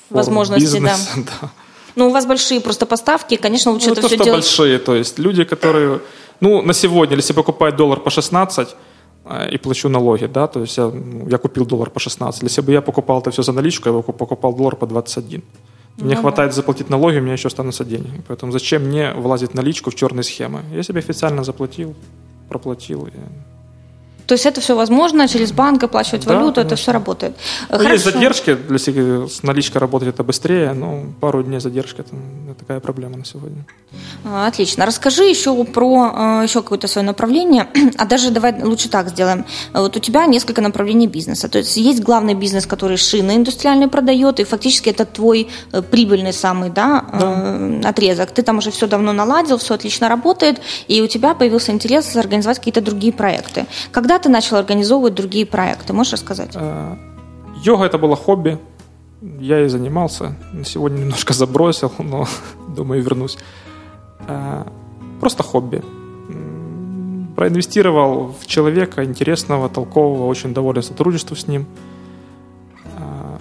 возможностей, 0.10 0.80
да. 0.80 0.95
да. 1.41 1.49
Ну, 1.95 2.08
у 2.08 2.12
вас 2.12 2.26
большие 2.26 2.60
просто 2.62 2.86
поставки, 2.86 3.36
конечно, 3.36 3.71
лучше 3.71 3.88
ну, 3.88 3.93
это 3.93 4.02
то, 4.02 4.08
все 4.08 4.15
что 4.15 4.26
делать... 4.26 4.41
большие, 4.43 4.80
то 4.80 4.95
есть 4.95 5.19
люди, 5.19 5.43
которые... 5.43 5.99
Ну, 6.39 6.62
на 6.62 6.73
сегодня, 6.73 7.15
если 7.15 7.34
покупать 7.34 7.76
доллар 7.76 7.99
по 7.99 8.10
16, 8.10 8.69
Э, 8.69 8.76
и 9.52 9.58
плачу 9.58 9.90
налоги, 9.90 10.26
да, 10.26 10.48
то 10.48 10.62
есть 10.62 10.78
я, 10.78 10.88
ну, 10.88 11.30
я 11.30 11.38
купил 11.38 11.66
доллар 11.66 11.90
по 11.90 12.00
16. 12.00 12.44
Если 12.44 12.62
бы 12.62 12.72
я 12.74 12.82
покупал 12.82 13.22
это 13.22 13.32
все 13.32 13.42
за 13.44 13.54
наличку, 13.54 13.90
я 13.90 13.94
бы 13.94 14.04
покупал 14.04 14.54
доллар 14.54 14.76
по 14.76 14.86
21. 14.86 15.42
Мне 15.98 16.16
ну, 16.16 16.22
хватает 16.22 16.54
заплатить 16.54 16.90
налоги, 16.90 17.18
у 17.18 17.22
меня 17.22 17.34
еще 17.34 17.48
останутся 17.48 17.86
деньги. 17.86 18.22
Поэтому 18.28 18.52
зачем 18.52 18.84
мне 18.84 19.14
влазить 19.14 19.54
наличку 19.54 19.92
в 19.92 19.96
черные 19.96 20.24
схемы? 20.24 20.62
Я 20.74 20.84
себе 20.84 21.00
официально 21.00 21.44
заплатил, 21.44 21.96
проплатил. 22.50 23.08
И 23.08 23.12
то 24.26 24.34
есть 24.34 24.46
это 24.46 24.62
все 24.62 24.76
возможно, 24.76 25.28
через 25.28 25.52
банк 25.52 25.84
оплачивать 25.84 26.26
да, 26.26 26.34
валюту, 26.34 26.56
конечно. 26.56 26.74
это 26.74 26.76
все 26.76 26.92
работает. 26.92 27.36
Ну, 27.70 27.78
Хорошо. 27.78 27.94
Есть 27.94 28.06
задержки, 28.06 28.58
если 28.70 29.28
с 29.28 29.44
наличкой 29.44 29.80
работать 29.80 30.10
это 30.10 30.24
быстрее, 30.24 30.74
но 30.74 31.04
пару 31.20 31.44
дней 31.44 31.60
задержки 31.60 32.02
это, 32.02 32.12
такая 32.60 32.80
проблема 32.80 33.18
на 33.18 33.26
сегодня. 33.26 33.66
А, 34.26 34.48
отлично. 34.48 34.86
Расскажи 34.86 35.24
еще 35.24 35.64
про 35.66 36.40
э, 36.42 36.44
еще 36.44 36.62
какое-то 36.62 36.88
свое 36.88 37.06
направление, 37.06 37.68
а 37.98 38.06
даже 38.06 38.32
давай 38.32 38.64
лучше 38.64 38.90
так 38.90 39.10
сделаем. 39.10 39.46
Вот 39.74 39.96
у 39.98 40.00
тебя 40.00 40.26
несколько 40.26 40.62
направлений 40.62 41.08
бизнеса. 41.08 41.50
То 41.50 41.60
есть 41.60 41.78
есть 41.78 42.02
главный 42.02 42.34
бизнес, 42.34 42.66
который 42.66 42.98
шины 42.98 43.36
индустриальные 43.36 43.88
продает, 43.88 44.40
и 44.40 44.44
фактически 44.44 44.90
это 44.90 45.06
твой 45.06 45.50
э, 45.72 45.82
прибыльный 45.82 46.34
самый 46.34 46.70
да, 46.70 47.06
да. 47.12 47.20
Э, 47.22 47.82
отрезок. 47.84 48.32
Ты 48.32 48.42
там 48.42 48.58
уже 48.58 48.72
все 48.72 48.88
давно 48.88 49.14
наладил, 49.14 49.58
все 49.58 49.74
отлично 49.74 50.10
работает, 50.10 50.62
и 50.88 51.02
у 51.02 51.08
тебя 51.08 51.34
появился 51.34 51.72
интерес 51.72 52.16
организовать 52.16 52.60
какие-то 52.60 52.82
другие 52.82 53.14
проекты. 53.14 53.66
Когда 53.92 54.12
когда 54.13 54.23
ты 54.23 54.30
начал 54.30 54.58
организовывать 54.58 55.15
другие 55.15 55.45
проекты? 55.45 55.91
Можешь 55.91 56.13
рассказать? 56.13 56.52
Э, 56.54 56.95
йога 57.63 57.86
это 57.86 57.97
было 57.97 58.15
хобби. 58.15 58.60
Я 59.39 59.65
и 59.65 59.67
занимался. 59.67 60.36
Сегодня 60.65 60.99
немножко 60.99 61.34
забросил, 61.34 61.91
но 61.97 62.28
думаю, 62.67 63.02
вернусь. 63.02 63.38
Э, 64.28 64.65
просто 65.19 65.41
хобби. 65.41 65.82
Проинвестировал 67.36 68.36
в 68.39 68.45
человека 68.45 69.04
интересного, 69.04 69.67
толкового, 69.67 70.28
очень 70.28 70.54
доволен 70.54 70.84
сотрудничеству 70.84 71.36
с 71.36 71.47
ним. 71.47 71.65
Э, 72.95 73.39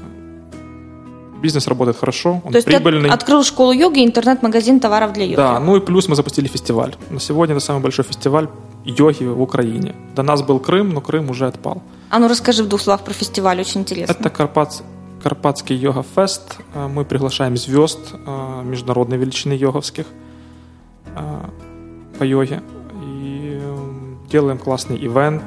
Бизнес 1.42 1.66
работает 1.68 1.98
хорошо, 1.98 2.40
он 2.44 2.52
То 2.52 2.56
есть 2.58 2.66
прибыльный. 2.66 3.10
ты 3.10 3.14
открыл 3.14 3.44
школу 3.44 3.72
йоги, 3.72 4.02
интернет-магазин 4.02 4.80
товаров 4.80 5.12
для 5.12 5.24
йоги. 5.24 5.36
Да, 5.36 5.60
ну 5.60 5.76
и 5.76 5.80
плюс 5.80 6.08
мы 6.08 6.16
запустили 6.16 6.48
фестиваль. 6.48 6.94
На 7.10 7.20
сегодня 7.20 7.54
это 7.54 7.62
самый 7.62 7.82
большой 7.82 8.06
фестиваль 8.06 8.48
йоги 8.84 9.24
в 9.24 9.40
Украине. 9.40 9.94
До 10.14 10.22
нас 10.22 10.42
был 10.42 10.58
Крым, 10.60 10.90
но 10.90 11.00
Крым 11.00 11.30
уже 11.30 11.46
отпал. 11.46 11.82
А 12.10 12.18
ну 12.18 12.28
расскажи 12.28 12.62
в 12.62 12.68
двух 12.68 12.80
словах 12.80 13.02
про 13.04 13.14
фестиваль, 13.14 13.60
очень 13.60 13.80
интересно. 13.80 14.12
Это 14.12 14.28
Карпат, 14.30 14.82
Карпатский 15.22 15.76
йога-фест. 15.76 16.58
Э, 16.74 16.88
Мы 16.88 17.04
приглашаем 17.04 17.56
звезд 17.56 18.00
э, 18.12 18.62
международной 18.64 19.16
величины 19.16 19.52
йоговских 19.52 20.06
э, 21.16 21.40
по 22.18 22.24
йоге. 22.24 22.62
И 23.02 23.60
делаем 24.30 24.58
классный 24.58 24.96
ивент, 24.96 25.44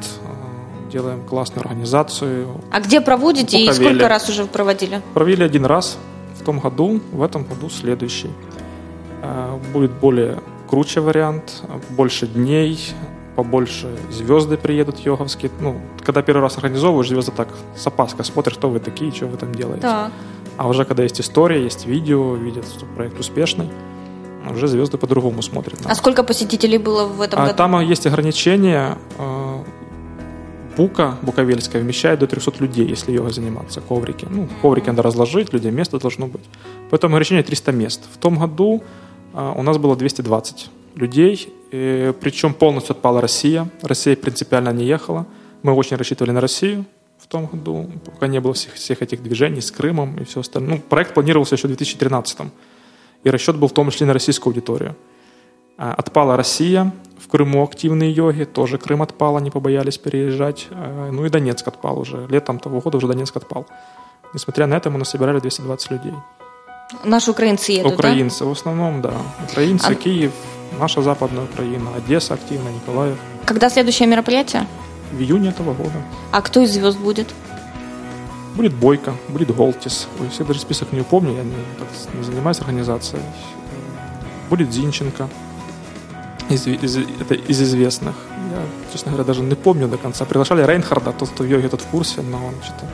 делаем 0.91 1.25
классную 1.25 1.61
организацию. 1.65 2.47
А 2.71 2.79
где 2.79 3.01
проводите 3.01 3.59
и 3.59 3.71
сколько 3.71 4.07
раз 4.07 4.29
уже 4.29 4.45
проводили? 4.45 5.01
Провели 5.13 5.43
один 5.43 5.65
раз 5.65 5.97
в 6.39 6.43
том 6.43 6.59
году, 6.59 7.01
в 7.11 7.21
этом 7.21 7.43
году 7.43 7.69
следующий. 7.69 8.29
Будет 9.73 9.91
более 9.91 10.39
круче 10.69 11.01
вариант, 11.01 11.63
больше 11.89 12.27
дней, 12.27 12.79
побольше 13.35 13.87
звезды 14.11 14.57
приедут 14.57 14.99
йоговские. 14.99 15.51
Ну, 15.59 15.79
когда 16.03 16.21
первый 16.21 16.41
раз 16.41 16.57
организовываешь, 16.57 17.09
звезды 17.09 17.31
так 17.31 17.49
с 17.75 17.85
опаской 17.87 18.23
смотрят, 18.25 18.57
кто 18.57 18.69
вы 18.69 18.79
такие, 18.79 19.11
что 19.11 19.27
вы 19.27 19.37
там 19.37 19.53
делаете. 19.53 19.81
Так. 19.81 20.11
А 20.57 20.67
уже 20.67 20.85
когда 20.85 21.03
есть 21.03 21.19
история, 21.19 21.61
есть 21.63 21.85
видео, 21.85 22.35
видят, 22.35 22.65
что 22.67 22.85
проект 22.85 23.19
успешный, 23.19 23.69
уже 24.51 24.67
звезды 24.67 24.97
по-другому 24.97 25.41
смотрят. 25.41 25.79
А 25.85 25.95
сколько 25.95 26.23
посетителей 26.23 26.77
было 26.77 27.05
в 27.05 27.19
этом 27.21 27.39
А 27.41 27.45
году? 27.47 27.57
там 27.57 27.79
есть 27.81 28.05
ограничения. 28.07 28.97
э, 29.17 29.63
Бука 30.77 31.17
буковельская 31.21 31.81
вмещает 31.81 32.19
до 32.19 32.27
300 32.27 32.51
людей, 32.59 32.85
если 32.85 33.13
йогой 33.13 33.31
заниматься, 33.31 33.79
коврики. 33.79 34.27
Ну, 34.29 34.49
коврики 34.61 34.87
надо 34.89 35.03
разложить, 35.03 35.53
людей 35.53 35.71
место 35.71 35.97
должно 35.99 36.27
быть. 36.27 36.43
Поэтому 36.89 37.15
ограничение 37.15 37.43
300 37.43 37.71
мест. 37.71 38.03
В 38.13 38.17
том 38.17 38.37
году 38.37 38.83
э, 39.33 39.53
у 39.55 39.63
нас 39.63 39.77
было 39.77 39.95
220 39.95 40.69
людей, 40.95 41.53
и 41.71 42.13
причем 42.21 42.53
полностью 42.53 42.93
отпала 42.95 43.21
Россия. 43.21 43.67
Россия 43.81 44.15
принципиально 44.15 44.69
не 44.69 44.85
ехала. 44.85 45.25
Мы 45.63 45.73
очень 45.73 45.97
рассчитывали 45.97 46.31
на 46.31 46.41
Россию 46.41 46.85
в 47.17 47.27
том 47.27 47.47
году, 47.47 47.89
пока 48.05 48.27
не 48.27 48.39
было 48.39 48.53
всех, 48.53 48.73
всех 48.73 49.01
этих 49.01 49.23
движений 49.23 49.61
с 49.61 49.71
Крымом 49.71 50.17
и 50.17 50.23
все 50.23 50.39
остальное. 50.41 50.75
Ну, 50.75 50.79
проект 50.79 51.13
планировался 51.13 51.55
еще 51.55 51.67
в 51.67 51.71
2013 51.71 52.39
и 53.23 53.29
расчет 53.29 53.55
был 53.55 53.67
в 53.67 53.73
том 53.73 53.89
числе 53.89 54.05
на 54.07 54.13
российскую 54.13 54.51
аудиторию. 54.51 54.95
А, 55.77 55.93
Отпала 55.93 56.37
Россия, 56.37 56.93
в 57.19 57.27
Крыму 57.27 57.63
активные 57.63 58.11
йоги, 58.11 58.43
тоже 58.43 58.77
Крым 58.77 59.01
отпал, 59.01 59.35
они 59.37 59.49
побоялись 59.49 59.97
переезжать. 59.97 60.67
А, 60.71 61.09
Ну 61.11 61.25
и 61.25 61.29
Донецк 61.29 61.67
отпал 61.67 61.99
уже. 61.99 62.27
Летом 62.29 62.59
того 62.59 62.79
года 62.79 62.97
уже 62.97 63.07
Донецк 63.07 63.35
отпал. 63.35 63.65
Несмотря 64.33 64.67
на 64.67 64.75
это, 64.75 64.89
мы 64.89 64.99
насобирали 64.99 65.39
220 65.39 65.91
людей. 65.91 66.13
Наши 67.03 67.31
украинцы 67.31 67.71
едут, 67.71 67.91
да? 67.91 67.95
Украинцы 67.95 68.45
в 68.45 68.51
основном, 68.51 69.01
да. 69.01 69.13
Украинцы, 69.49 69.87
А- 69.87 69.95
Киев, 69.95 70.33
наша 70.79 71.01
западная 71.01 71.43
Украина, 71.43 71.89
Одесса 71.95 72.33
активно, 72.33 72.69
Николаев. 72.69 73.17
Когда 73.45 73.69
следующее 73.69 74.07
мероприятие? 74.07 74.67
В 75.11 75.19
июне 75.21 75.49
этого 75.49 75.73
года. 75.73 76.01
А 76.31 76.41
кто 76.41 76.61
из 76.61 76.71
звезд 76.73 76.97
будет? 76.97 77.27
Будет 78.55 78.73
Бойко, 78.73 79.13
будет 79.29 79.53
Голтис. 79.55 80.07
Ой, 80.19 80.29
все 80.29 80.43
даже 80.43 80.59
список 80.61 80.93
не 80.93 81.01
упомню, 81.01 81.35
я 81.35 81.43
не, 81.43 81.53
так 81.77 81.87
не 82.15 82.23
занимаюсь 82.23 82.59
организацией. 82.59 83.21
Будет 84.49 84.71
Зинченко. 84.71 85.27
Из, 86.49 86.65
из- 86.67 86.97
это 86.97 87.33
из 87.33 87.61
известных. 87.61 88.15
Я, 88.51 88.61
честно 88.91 89.11
говоря, 89.11 89.25
даже 89.25 89.41
не 89.41 89.55
помню 89.55 89.87
до 89.87 89.97
конца. 89.97 90.25
Приглашали 90.25 90.63
Рейнхарда, 90.63 91.11
тот, 91.11 91.29
кто 91.29 91.43
в 91.43 91.47
йоге, 91.47 91.67
тот 91.69 91.81
в 91.81 91.87
курсе, 91.87 92.21
но 92.21 92.37
он 92.37 92.53
что-то 92.63 92.85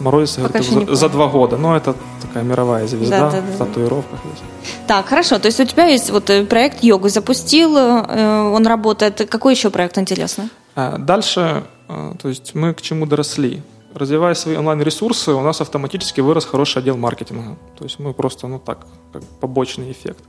морозится 0.00 0.40
Пока 0.42 0.60
говорит, 0.60 0.88
за, 0.88 0.94
за 0.94 1.08
два 1.08 1.28
года. 1.28 1.56
Но 1.56 1.76
это 1.76 1.94
такая 2.22 2.44
мировая 2.44 2.86
звезда 2.86 3.18
Да, 3.18 3.30
да, 3.30 3.40
да, 3.40 3.52
в 3.52 3.58
татуировках. 3.58 4.20
есть. 4.24 4.42
Так, 4.86 5.06
хорошо. 5.06 5.38
То 5.38 5.46
есть 5.46 5.60
у 5.60 5.64
тебя 5.64 5.86
есть 5.86 6.10
вот 6.10 6.30
э, 6.30 6.44
проект 6.44 6.82
йогу 6.82 7.08
запустил, 7.08 7.76
э, 7.76 8.52
он 8.54 8.66
работает. 8.66 9.28
Какой 9.30 9.54
еще 9.54 9.70
проект 9.70 9.98
интересный? 9.98 10.48
А 10.74 10.98
Дальше, 10.98 11.64
э, 11.88 12.14
то 12.20 12.28
есть 12.28 12.54
мы 12.54 12.74
к 12.74 12.82
чему 12.82 13.06
доросли? 13.06 13.62
Развивая 13.94 14.34
свои 14.34 14.56
онлайн-ресурсы, 14.56 15.32
у 15.32 15.40
нас 15.40 15.60
автоматически 15.60 16.20
вырос 16.20 16.44
хороший 16.44 16.78
отдел 16.78 16.98
маркетинга. 16.98 17.56
То 17.78 17.84
есть 17.84 17.98
мы 17.98 18.12
просто, 18.12 18.46
ну 18.46 18.58
так, 18.58 18.86
как 19.12 19.22
побочный 19.40 19.90
эффект. 19.90 20.22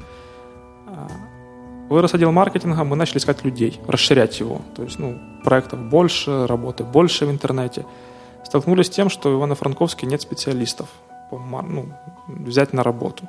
А, 0.87 1.07
Вырос 1.89 2.13
отдел 2.13 2.31
маркетинга, 2.31 2.83
мы 2.83 2.95
начали 2.95 3.17
искать 3.17 3.45
людей, 3.45 3.79
расширять 3.87 4.39
его. 4.41 4.61
То 4.75 4.83
есть, 4.83 4.99
ну, 4.99 5.17
проектов 5.43 5.79
больше, 5.79 6.45
работы 6.45 6.83
больше 6.83 7.25
в 7.25 7.31
интернете. 7.31 7.85
Столкнулись 8.43 8.87
с 8.87 8.89
тем, 8.89 9.09
что 9.09 9.29
в 9.29 9.33
Ивано-Франковске 9.33 10.05
нет 10.07 10.21
специалистов 10.21 10.87
ну, 11.31 11.85
взять 12.27 12.73
на 12.73 12.83
работу. 12.83 13.23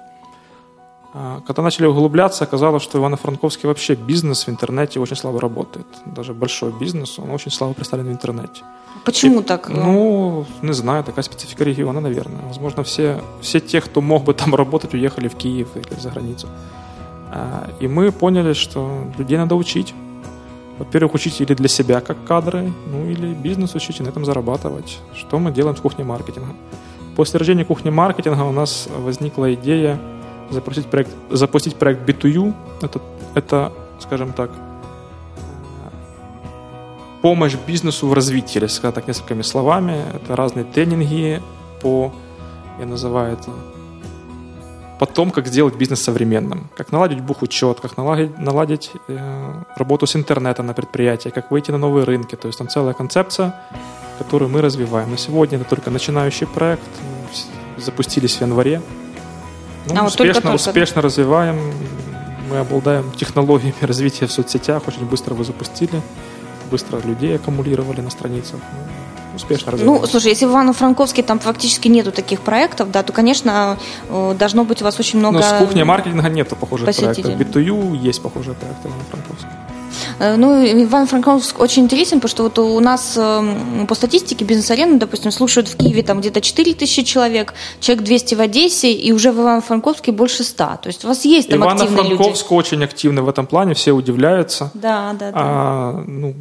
А, 1.15 1.41
Когда 1.47 1.63
начали 1.63 1.87
углубляться, 1.87 2.45
оказалось, 2.45 2.83
что 2.83 2.99
в 2.99 3.01
Ивано-Франковске 3.01 3.67
вообще 3.67 3.95
бизнес 3.95 4.47
в 4.47 4.51
интернете 4.51 5.01
очень 5.01 5.17
слабо 5.17 5.41
работает. 5.41 5.87
Даже 6.07 6.35
большой 6.35 6.73
бизнес, 6.73 7.19
он 7.19 7.31
очень 7.31 7.51
слабо 7.51 7.75
представлен 7.75 8.07
в 8.07 8.13
интернете. 8.13 8.63
Почему 9.05 9.41
И- 9.41 9.45
так? 9.45 9.69
Ну, 9.69 10.45
не 10.63 10.73
знаю, 10.75 11.03
такая 11.05 11.23
специфика 11.25 11.65
региона, 11.65 12.01
наверное. 12.01 12.43
Возможно, 12.47 12.83
все, 12.83 13.21
все 13.41 13.59
те, 13.61 13.81
кто 13.81 14.01
мог 14.01 14.25
бы 14.25 14.35
там 14.35 14.55
работать, 14.63 14.95
уехали 14.95 15.29
в 15.29 15.35
Киев 15.35 15.69
или 15.77 16.01
за 16.01 16.11
границу. 16.11 16.49
А, 17.33 17.69
И 17.81 17.89
мы 17.89 18.13
поняли, 18.13 18.53
что 18.53 19.05
людей 19.19 19.39
надо 19.39 19.55
учить. 19.57 19.95
Во-первых, 20.79 21.15
учить 21.15 21.41
или 21.41 21.55
для 21.55 21.69
себя 21.69 22.01
как 22.01 22.25
кадры, 22.25 22.73
ну 22.93 23.07
или 23.07 23.35
бизнес 23.35 23.75
учить 23.75 24.01
и 24.01 24.03
на 24.03 24.09
этом 24.09 24.25
зарабатывать. 24.25 24.99
Что 25.15 25.39
мы 25.39 25.51
делаем 25.51 25.77
с 25.77 25.81
кухней 25.81 26.05
маркетинга? 26.05 26.55
После 27.17 27.39
рождения 27.39 27.65
кухни 27.65 27.91
маркетинга 27.91 28.43
у 28.43 28.53
нас 28.53 28.89
возникла 28.97 29.53
идея 29.55 29.99
запустить 30.51 30.87
проект, 30.87 31.11
запустить 31.31 31.75
проект 31.75 32.09
B2U. 32.09 32.55
Это, 32.81 33.01
это 33.35 33.73
скажем 33.99 34.33
так, 34.33 34.51
помощь 37.23 37.57
бизнесу 37.67 38.07
в 38.07 38.13
развитии, 38.13 38.61
если 38.63 38.77
сказать 38.77 38.95
так 38.95 39.09
несколькими 39.09 39.43
словами. 39.43 40.05
Это 40.15 40.37
разные 40.37 40.65
тренинги 40.65 41.43
по, 41.83 42.13
я 42.79 42.87
называю 42.87 43.33
это, 43.33 43.51
по 44.99 45.07
том, 45.07 45.31
как 45.31 45.47
сделать 45.47 45.77
бизнес 45.77 46.03
современным. 46.03 46.69
Как 46.77 46.93
наладить 46.93 47.21
бухучет, 47.21 47.81
как 47.81 47.97
наладить, 47.97 48.39
наладить 48.39 48.91
э, 49.09 49.53
работу 49.77 50.07
с 50.07 50.17
интернетом 50.17 50.67
на 50.67 50.75
предприятии, 50.75 51.29
как 51.29 51.51
выйти 51.51 51.71
на 51.71 51.79
новые 51.79 52.05
рынки. 52.05 52.35
То 52.35 52.49
есть 52.49 52.59
там 52.59 52.69
целая 52.69 52.95
концепция, 52.95 53.55
которую 54.19 54.51
мы 54.51 54.61
развиваем. 54.61 55.11
На 55.11 55.17
сегодня 55.17 55.59
это 55.59 55.69
только 55.69 55.91
начинающий 55.91 56.47
проект. 56.47 56.83
Запустились 57.77 58.37
в 58.37 58.41
январе. 58.41 58.83
Ну, 59.87 59.95
А, 59.95 60.03
вот 60.03 60.09
успешно, 60.09 60.35
только-только. 60.35 60.55
успешно 60.57 61.03
развиваем. 61.03 61.57
Мы 62.51 62.59
обладаем 62.59 63.11
технологиями 63.13 63.75
развития 63.83 64.27
в 64.27 64.33
соцсетях. 64.33 64.83
Очень 64.89 65.07
быстро 65.07 65.35
вы 65.35 65.45
запустили. 65.45 66.03
Быстро 66.71 66.99
людей 67.01 67.37
аккумулировали 67.37 68.01
на 68.01 68.11
страницах. 68.11 68.61
Ну, 69.39 69.45
успешно 69.45 69.73
развиваем. 69.73 70.01
Ну, 70.01 70.07
слушай, 70.07 70.29
если 70.29 70.47
в 70.47 70.51
Ивано-Франковске 70.51 71.23
там 71.23 71.39
фактически 71.39 71.89
нету 71.89 72.13
таких 72.13 72.41
проектов, 72.41 72.91
да, 72.91 73.03
то, 73.03 73.13
конечно, 73.13 73.79
э, 74.09 74.35
должно 74.39 74.65
быть 74.65 74.83
у 74.83 74.85
вас 74.85 74.99
очень 74.99 75.19
много... 75.19 75.39
Но 75.39 75.43
с 75.43 75.53
кухней 75.59 75.85
маркетинга 75.85 76.29
нету 76.29 76.57
похожих 76.57 76.87
посетителей. 76.87 77.35
проектов. 77.35 77.63
B2U 77.63 77.97
есть 77.97 78.23
похожие 78.23 78.55
проекты 78.55 78.89
в 78.89 79.11
Франковске. 79.11 79.49
Э, 80.19 80.37
Ну, 80.37 80.65
Иван-Франковск 80.85 81.61
очень 81.61 81.85
интересен, 81.85 82.21
потому 82.21 82.31
что 82.31 82.43
вот 82.45 82.59
у 82.59 82.81
нас 82.81 83.15
э, 83.17 83.85
по 83.89 83.95
статистике 83.95 84.45
бизнес-арену, 84.45 84.99
допустим, 84.99 85.31
слушают 85.31 85.69
в 85.69 85.77
Киеве 85.77 86.03
там 86.03 86.21
где-то 86.21 86.41
4 86.41 86.75
тысячи 86.75 87.03
человек, 87.03 87.55
человек 87.81 88.05
200 88.05 88.35
в 88.35 88.41
Одессе, 88.41 88.93
и 88.93 89.13
уже 89.13 89.33
в 89.33 89.39
Ивано-Франковске 89.41 90.13
больше 90.13 90.45
100. 90.45 90.65
То 90.83 90.87
есть 90.87 91.05
у 91.05 91.09
вас 91.09 91.25
есть 91.25 91.49
там 91.51 91.63
активные 91.63 92.03
люди. 92.11 92.15
Ивано-Франковск 92.15 92.53
очень 92.53 92.85
активный 92.85 93.23
в 93.23 93.29
этом 93.29 93.47
плане, 93.47 93.75
все 93.75 93.93
удивляются. 93.93 94.71
Да, 94.75 95.15
да, 95.19 95.31
да. 95.31 95.33
А, 95.35 96.05
ну, 96.07 96.35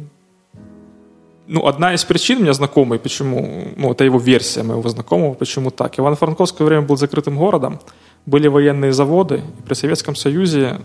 ну, 1.48 1.66
одна 1.66 1.94
из 1.94 2.04
причин 2.04 2.38
у 2.38 2.42
меня 2.42 2.52
знакомый, 2.52 2.98
почему, 2.98 3.68
ну, 3.76 3.90
это 3.92 4.04
его 4.04 4.18
версия 4.18 4.62
моего 4.62 4.88
знакомого, 4.88 5.34
почему 5.34 5.70
так. 5.70 5.98
Ивано-Франковск 5.98 6.54
в 6.54 6.56
свое 6.58 6.68
время 6.68 6.86
был 6.86 6.96
закрытым 6.96 7.36
городом, 7.36 7.80
были 8.26 8.48
военные 8.48 8.92
заводы, 8.92 9.42
и 9.58 9.62
при 9.62 9.74
Советском 9.74 10.14
Союзе 10.14 10.78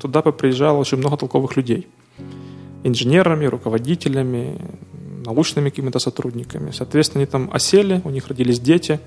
туда 0.00 0.22
приезжало 0.22 0.78
очень 0.78 0.98
много 0.98 1.16
толковых 1.18 1.56
людей. 1.56 1.86
Инженерами, 2.84 3.44
руководителями, 3.44 4.56
научными 5.26 5.68
какими-то 5.68 5.98
сотрудниками. 5.98 6.70
Соответственно, 6.70 7.22
они 7.22 7.30
там 7.30 7.50
осели, 7.52 8.00
у 8.04 8.10
них 8.10 8.28
родились 8.28 8.60
дети, 8.60 9.00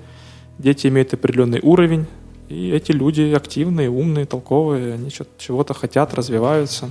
дети 0.58 0.86
имеют 0.86 1.12
определенный 1.14 1.60
уровень, 1.62 2.06
и 2.48 2.70
эти 2.70 2.92
люди 2.92 3.32
активные, 3.34 3.90
умные, 3.90 4.26
толковые, 4.26 4.94
они 4.94 5.10
чего-то 5.38 5.74
хотят, 5.74 6.14
развиваются. 6.14 6.88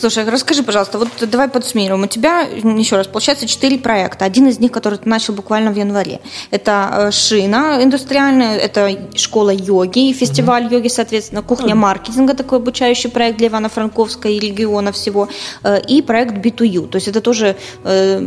Слушай, 0.00 0.24
расскажи, 0.24 0.62
пожалуйста, 0.62 0.98
вот 0.98 1.08
давай 1.30 1.48
подсуммируем. 1.48 2.04
У 2.04 2.06
тебя, 2.06 2.40
еще 2.40 2.96
раз, 2.96 3.06
получается 3.06 3.46
четыре 3.46 3.76
проекта. 3.76 4.24
Один 4.24 4.48
из 4.48 4.58
них, 4.58 4.72
который 4.72 4.98
ты 4.98 5.06
начал 5.06 5.34
буквально 5.34 5.72
в 5.72 5.76
январе. 5.76 6.20
Это 6.50 6.88
э, 6.92 7.10
шина 7.10 7.80
индустриальная, 7.82 8.56
это 8.56 8.98
школа 9.14 9.50
йоги, 9.50 10.12
фестиваль 10.12 10.64
mm-hmm. 10.64 10.72
йоги, 10.72 10.88
соответственно, 10.88 11.42
кухня 11.42 11.74
маркетинга, 11.74 12.32
такой 12.32 12.58
обучающий 12.58 13.10
проект 13.10 13.36
для 13.36 13.48
Ивана 13.48 13.68
Франковска 13.68 14.28
и 14.28 14.38
региона 14.38 14.90
всего, 14.90 15.28
э, 15.64 15.82
и 15.82 16.00
проект 16.00 16.34
B2U. 16.34 16.88
То 16.88 16.96
есть 16.96 17.08
это 17.08 17.20
тоже 17.20 17.56
э, 17.84 18.26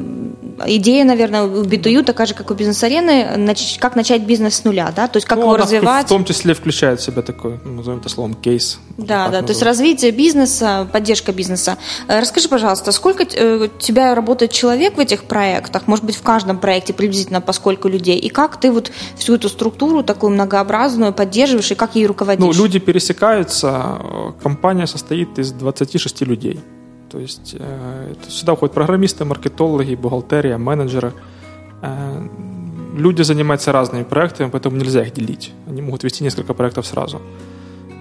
идея, 0.67 1.05
наверное, 1.05 1.43
у 1.43 1.63
B2U 1.63 2.03
такая 2.03 2.27
же, 2.27 2.36
как 2.36 2.51
у 2.51 2.53
бизнес-арены, 2.53 3.55
как 3.79 3.95
начать 3.95 4.21
бизнес 4.21 4.57
с 4.57 4.63
нуля, 4.63 4.93
да? 4.95 5.07
То 5.07 5.17
есть 5.17 5.27
как 5.27 5.39
ну, 5.39 5.45
его 5.45 5.57
развивать. 5.57 6.05
В 6.05 6.09
том 6.09 6.23
числе 6.25 6.53
включает 6.53 6.99
в 6.99 7.03
себя 7.03 7.23
такой, 7.23 7.59
назовем 7.65 7.99
это 7.99 8.09
словом, 8.09 8.36
кейс. 8.36 8.77
Да, 8.97 9.29
да, 9.29 9.41
то 9.41 9.49
есть 9.49 9.63
развитие 9.63 10.12
бизнеса, 10.12 10.88
поддержка 10.91 11.31
бизнеса. 11.31 11.62
Э, 11.71 12.19
расскажи, 12.19 12.49
пожалуйста, 12.49 12.91
сколько 12.91 13.23
э, 13.23 13.65
у 13.65 13.67
тебя 13.67 14.15
работает 14.15 14.52
человек 14.52 14.97
в 14.97 14.99
этих 14.99 15.23
проектах? 15.23 15.88
Может 15.88 16.06
быть, 16.06 16.15
в 16.15 16.21
каждом 16.21 16.58
проекте 16.58 16.93
приблизительно 16.93 17.41
по 17.41 17.54
сколько 17.54 17.88
людей? 17.89 18.17
И 18.17 18.30
как 18.30 18.60
ты 18.60 18.71
вот 18.71 18.91
всю 19.15 19.36
эту 19.36 19.49
структуру 19.49 20.04
такую 20.04 20.32
многообразную 20.32 21.13
поддерживаешь 21.13 21.71
и 21.71 21.76
как 21.76 21.95
ей 21.95 22.06
руководишь? 22.08 22.43
Ну, 22.43 22.52
люди 22.52 22.80
пересекаются. 22.80 24.34
Компания 24.41 24.88
состоит 24.88 25.39
из 25.39 25.52
26 25.52 26.21
людей. 26.21 26.60
То 27.10 27.19
есть 27.19 27.56
э, 27.60 28.13
сюда 28.28 28.56
входят 28.56 28.73
программисты, 28.73 29.23
маркетологи, 29.23 29.95
бухгалтерия, 29.95 30.58
менеджеры. 30.58 31.13
Э, 31.82 32.28
люди 32.95 33.21
занимаются 33.21 33.71
разными 33.71 34.04
проектами, 34.04 34.49
поэтому 34.49 34.78
нельзя 34.78 35.04
их 35.04 35.13
делить. 35.13 35.52
Они 35.67 35.82
могут 35.82 36.04
вести 36.04 36.23
несколько 36.23 36.54
проектов 36.54 36.88
сразу. 36.88 37.21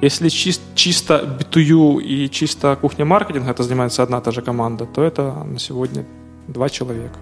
Если 0.02 0.30
чисто, 0.30 0.64
чисто 0.74 1.38
B2U 1.38 2.02
и 2.02 2.28
чисто 2.28 2.76
кухня 2.80 3.04
маркетинга, 3.04 3.52
это 3.52 3.62
занимается 3.62 4.02
одна 4.02 4.20
та 4.20 4.32
же 4.32 4.42
команда, 4.42 4.84
то 4.84 5.00
это 5.00 5.44
на 5.44 5.60
сегодня 5.60 6.04
два 6.48 6.68
человека. 6.68 7.14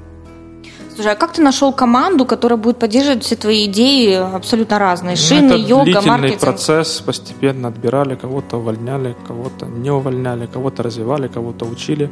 Слушай, 0.94 1.12
а 1.12 1.14
как 1.14 1.32
ты 1.32 1.42
нашел 1.42 1.74
команду, 1.74 2.24
которая 2.24 2.56
будет 2.56 2.78
поддерживать 2.78 3.22
все 3.22 3.36
твои 3.36 3.66
идеи 3.66 4.14
абсолютно 4.14 4.78
разные? 4.78 5.10
Ну, 5.10 5.16
Шины, 5.16 5.46
это 5.46 5.56
йога, 5.56 6.00
маркетинг? 6.00 6.40
процесс, 6.40 7.02
постепенно 7.02 7.68
отбирали, 7.68 8.16
кого-то 8.16 8.56
увольняли, 8.56 9.14
кого-то 9.26 9.66
не 9.66 9.90
увольняли, 9.90 10.46
кого-то 10.46 10.82
развивали, 10.82 11.28
кого-то 11.28 11.66
учили. 11.66 12.10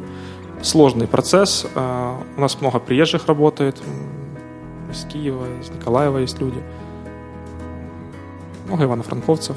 Сложный 0.63 1.07
процесс. 1.07 1.67
А, 1.75 2.21
у 2.37 2.41
нас 2.41 2.61
много 2.61 2.79
приезжих 2.79 3.27
работает. 3.27 3.77
Из 4.93 5.05
Киева, 5.05 5.47
из 5.63 5.71
Николаева 5.71 6.19
есть 6.19 6.41
люди. 6.41 6.63
Много 8.67 8.85
ивано-франковцев. 8.85 9.57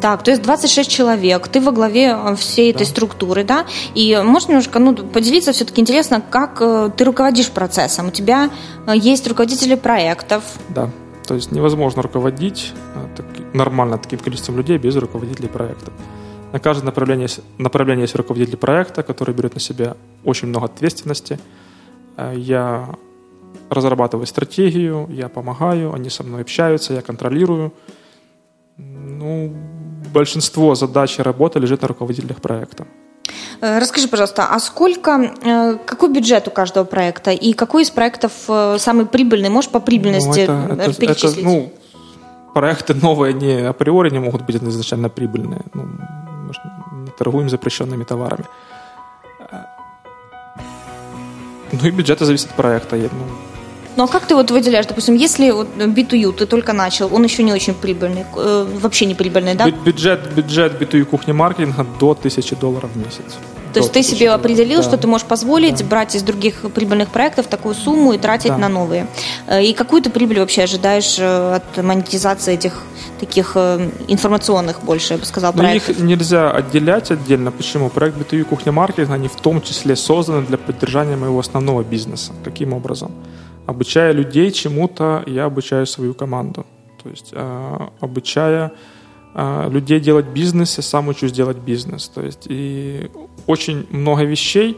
Так, 0.00 0.22
то 0.22 0.30
есть 0.30 0.42
26 0.42 0.90
человек, 0.90 1.48
ты 1.48 1.60
во 1.60 1.72
главе 1.72 2.16
э, 2.16 2.36
всей 2.36 2.70
этой 2.70 2.84
да. 2.84 2.90
структуры, 2.90 3.44
да? 3.44 3.64
И 3.94 4.20
можешь 4.22 4.48
немножко 4.48 4.78
ну, 4.78 4.94
поделиться, 4.94 5.52
все-таки 5.52 5.80
интересно, 5.80 6.20
как 6.20 6.58
э, 6.60 6.90
ты 6.96 7.04
руководишь 7.04 7.50
процессом? 7.50 8.08
У 8.08 8.10
тебя 8.10 8.50
э, 8.86 8.92
есть 8.96 9.26
руководители 9.26 9.74
проектов. 9.74 10.44
Да, 10.68 10.90
то 11.26 11.34
есть 11.34 11.50
невозможно 11.50 12.02
руководить 12.02 12.72
так, 13.16 13.26
нормально 13.54 13.98
таким 13.98 14.18
количеством 14.18 14.58
людей 14.58 14.76
без 14.78 14.96
руководителей 14.96 15.48
проектов. 15.48 15.94
На 16.52 16.60
каждое 16.60 16.86
направление, 16.86 17.28
направление 17.58 18.02
есть 18.02 18.14
руководитель 18.14 18.56
проекта, 18.56 19.02
который 19.02 19.34
берет 19.34 19.54
на 19.54 19.60
себя 19.60 19.96
очень 20.24 20.48
много 20.48 20.66
ответственности. 20.66 21.38
Я 22.34 22.94
разрабатываю 23.68 24.26
стратегию, 24.26 25.08
я 25.10 25.28
помогаю, 25.28 25.92
они 25.92 26.08
со 26.08 26.22
мной 26.22 26.42
общаются, 26.42 26.94
я 26.94 27.02
контролирую. 27.02 27.72
Ну, 28.76 29.54
большинство 30.12 30.74
задач 30.74 31.18
и 31.18 31.22
работы 31.22 31.58
лежит 31.58 31.82
на 31.82 31.88
руководителях 31.88 32.40
проекта. 32.40 32.86
Э, 33.60 33.78
расскажи, 33.78 34.08
пожалуйста, 34.08 34.46
а 34.50 34.58
сколько, 34.58 35.34
э, 35.42 35.78
какой 35.84 36.12
бюджет 36.12 36.48
у 36.48 36.50
каждого 36.50 36.84
проекта 36.84 37.30
и 37.30 37.52
какой 37.52 37.82
из 37.82 37.90
проектов 37.90 38.32
э, 38.48 38.76
самый 38.78 39.06
прибыльный? 39.06 39.48
Можешь 39.48 39.70
по 39.70 39.80
прибыльности 39.80 40.46
ну, 40.46 40.74
это, 40.74 40.82
это, 40.82 40.94
перечислить? 40.94 41.38
Это, 41.38 41.44
ну, 41.44 41.72
проекты 42.54 42.94
новые 42.94 43.34
не 43.34 43.68
априори 43.68 44.10
не 44.10 44.18
могут 44.18 44.42
быть 44.42 44.56
изначально 44.56 45.08
прибыльные. 45.08 45.62
Ну, 45.74 45.82
мы 45.84 47.04
не 47.04 47.10
торгуем 47.10 47.48
запрещенными 47.48 48.04
товарами. 48.04 48.44
Ну 51.72 51.88
и 51.88 51.90
бюджеты 51.90 52.24
зависят 52.24 52.50
от 52.50 52.56
проекта. 52.56 52.96
Ну, 52.96 53.55
ну 53.96 54.04
а 54.04 54.08
как 54.08 54.26
ты 54.26 54.34
вот 54.34 54.50
выделяешь, 54.50 54.86
допустим, 54.86 55.14
если 55.14 55.50
вот 55.50 55.68
B2U 55.76 56.32
ты 56.32 56.46
только 56.46 56.72
начал, 56.72 57.14
он 57.14 57.24
еще 57.24 57.42
не 57.42 57.52
очень 57.52 57.74
прибыльный, 57.74 58.24
э, 58.36 58.66
вообще 58.80 59.06
не 59.06 59.14
прибыльный, 59.14 59.54
да? 59.54 59.70
Бюджет, 59.70 60.32
бюджет 60.34 60.80
B2U 60.80 61.04
кухни 61.04 61.32
маркетинга 61.32 61.86
до 61.98 62.10
1000 62.10 62.56
долларов 62.56 62.90
в 62.94 62.98
месяц. 62.98 63.36
То 63.72 63.80
есть 63.80 63.92
ты 63.92 64.02
себе 64.02 64.30
определил, 64.30 64.78
да. 64.78 64.84
что 64.84 64.96
ты 64.96 65.06
можешь 65.06 65.26
позволить 65.26 65.78
да. 65.78 65.84
брать 65.84 66.14
из 66.14 66.22
других 66.22 66.62
прибыльных 66.74 67.10
проектов 67.10 67.46
такую 67.46 67.74
сумму 67.74 68.14
и 68.14 68.18
тратить 68.18 68.48
да. 68.48 68.58
на 68.58 68.68
новые. 68.68 69.06
Э, 69.46 69.62
и 69.62 69.72
какую 69.72 70.02
ты 70.02 70.10
прибыль 70.10 70.40
вообще 70.40 70.62
ожидаешь 70.62 71.16
э, 71.18 71.54
от 71.56 71.82
монетизации 71.82 72.54
этих 72.54 72.82
таких 73.20 73.56
информационных 73.56 74.82
больше, 74.82 75.14
я 75.14 75.18
бы 75.18 75.24
сказал, 75.24 75.52
ну, 75.54 75.60
проектов? 75.60 75.96
их 75.96 76.04
нельзя 76.04 76.50
отделять 76.50 77.10
отдельно. 77.10 77.50
Почему? 77.50 77.88
Проект 77.88 78.18
B2U 78.18 78.44
кухня 78.44 78.72
маркетинга, 78.72 79.14
они 79.14 79.28
в 79.28 79.36
том 79.36 79.62
числе 79.62 79.96
созданы 79.96 80.46
для 80.46 80.58
поддержания 80.58 81.16
моего 81.16 81.38
основного 81.38 81.82
бизнеса. 81.82 82.32
Каким 82.44 82.74
образом? 82.74 83.10
Обучая 83.66 84.12
людей 84.12 84.52
чему-то, 84.52 85.24
я 85.26 85.44
обучаю 85.44 85.86
свою 85.86 86.14
команду. 86.14 86.64
То 87.02 87.10
есть 87.10 87.30
э, 87.32 87.78
обучая 88.00 88.72
э, 89.34 89.70
людей 89.70 90.00
делать 90.00 90.26
бизнес, 90.26 90.78
я 90.78 90.82
сам 90.82 91.08
учусь 91.08 91.32
делать 91.32 91.56
бизнес. 91.56 92.08
То 92.08 92.22
есть 92.22 92.46
и 92.48 93.10
очень 93.46 93.86
много 93.90 94.22
вещей 94.24 94.76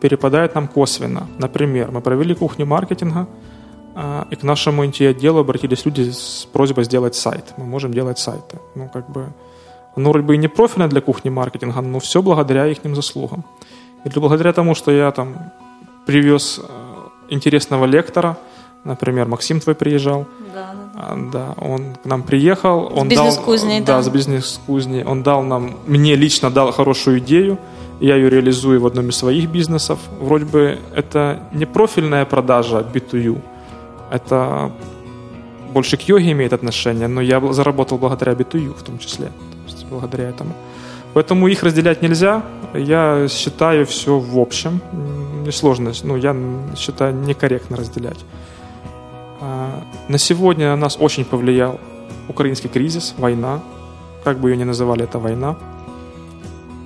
перепадает 0.00 0.54
нам 0.54 0.66
косвенно. 0.66 1.26
Например, 1.38 1.90
мы 1.90 2.00
провели 2.00 2.34
кухню 2.34 2.66
маркетинга, 2.66 3.26
э, 3.94 4.24
и 4.30 4.36
к 4.36 4.42
нашему 4.42 4.84
IT-отделу 4.84 5.40
обратились 5.40 5.84
люди 5.84 6.10
с 6.10 6.48
просьбой 6.52 6.84
сделать 6.84 7.14
сайт. 7.14 7.54
Мы 7.58 7.64
можем 7.66 7.92
делать 7.92 8.18
сайты. 8.18 8.58
Ну, 8.74 8.88
как 8.88 9.10
бы, 9.10 9.26
оно 9.94 10.10
вроде 10.10 10.26
бы 10.26 10.34
и 10.34 10.38
не 10.38 10.48
профильно 10.48 10.88
для 10.88 11.00
кухни 11.00 11.30
маркетинга, 11.30 11.82
но 11.82 11.98
все 11.98 12.22
благодаря 12.22 12.66
их 12.66 12.78
заслугам. 12.94 13.44
И 14.04 14.08
благодаря 14.20 14.52
тому, 14.52 14.74
что 14.74 14.90
я 14.90 15.10
там 15.10 15.52
привез 16.06 16.60
интересного 17.32 17.86
лектора. 17.86 18.36
Например, 18.84 19.26
Максим 19.26 19.60
твой 19.60 19.74
приезжал. 19.74 20.26
Да, 20.54 20.74
да. 20.94 21.16
да 21.32 21.54
он 21.56 21.94
к 22.02 22.04
нам 22.04 22.22
приехал. 22.22 22.90
Он 22.94 23.06
с 23.06 23.10
бизнес-кузней. 23.10 23.80
Дал, 23.80 23.98
да, 23.98 24.02
с 24.02 24.08
бизнес-кузней. 24.08 25.04
Он 25.04 25.22
дал 25.22 25.42
нам, 25.42 25.76
мне 25.86 26.16
лично 26.16 26.50
дал 26.50 26.72
хорошую 26.72 27.18
идею. 27.18 27.58
Я 28.00 28.16
ее 28.16 28.28
реализую 28.30 28.80
в 28.80 28.86
одном 28.86 29.10
из 29.10 29.16
своих 29.16 29.48
бизнесов. 29.48 29.98
Вроде 30.20 30.44
бы 30.44 30.78
это 30.96 31.38
не 31.52 31.66
профильная 31.66 32.24
продажа 32.24 32.84
B2U. 32.92 33.40
Это 34.10 34.72
больше 35.72 35.96
к 35.96 36.02
йоге 36.02 36.32
имеет 36.32 36.52
отношение, 36.52 37.06
но 37.08 37.20
я 37.20 37.40
заработал 37.52 37.98
благодаря 37.98 38.32
B2U 38.32 38.74
в 38.76 38.82
том 38.82 38.98
числе. 38.98 39.26
То 39.26 39.72
есть 39.72 39.86
благодаря 39.86 40.28
этому. 40.28 40.52
Поэтому 41.14 41.46
их 41.46 41.62
разделять 41.62 42.02
нельзя. 42.02 42.42
Я 42.74 43.28
считаю 43.28 43.86
все 43.86 44.18
в 44.18 44.38
общем. 44.38 44.80
Несложность, 45.46 46.04
ну, 46.04 46.16
я 46.16 46.36
считаю 46.76 47.14
некорректно 47.14 47.76
разделять. 47.76 48.18
А, 49.40 49.82
на 50.08 50.18
сегодня 50.18 50.68
на 50.70 50.76
нас 50.76 50.96
очень 51.00 51.24
повлиял 51.24 51.80
украинский 52.28 52.68
кризис, 52.68 53.14
война. 53.18 53.60
Как 54.24 54.38
бы 54.38 54.50
ее 54.50 54.56
ни 54.56 54.64
называли, 54.64 55.04
это 55.04 55.18
война. 55.18 55.56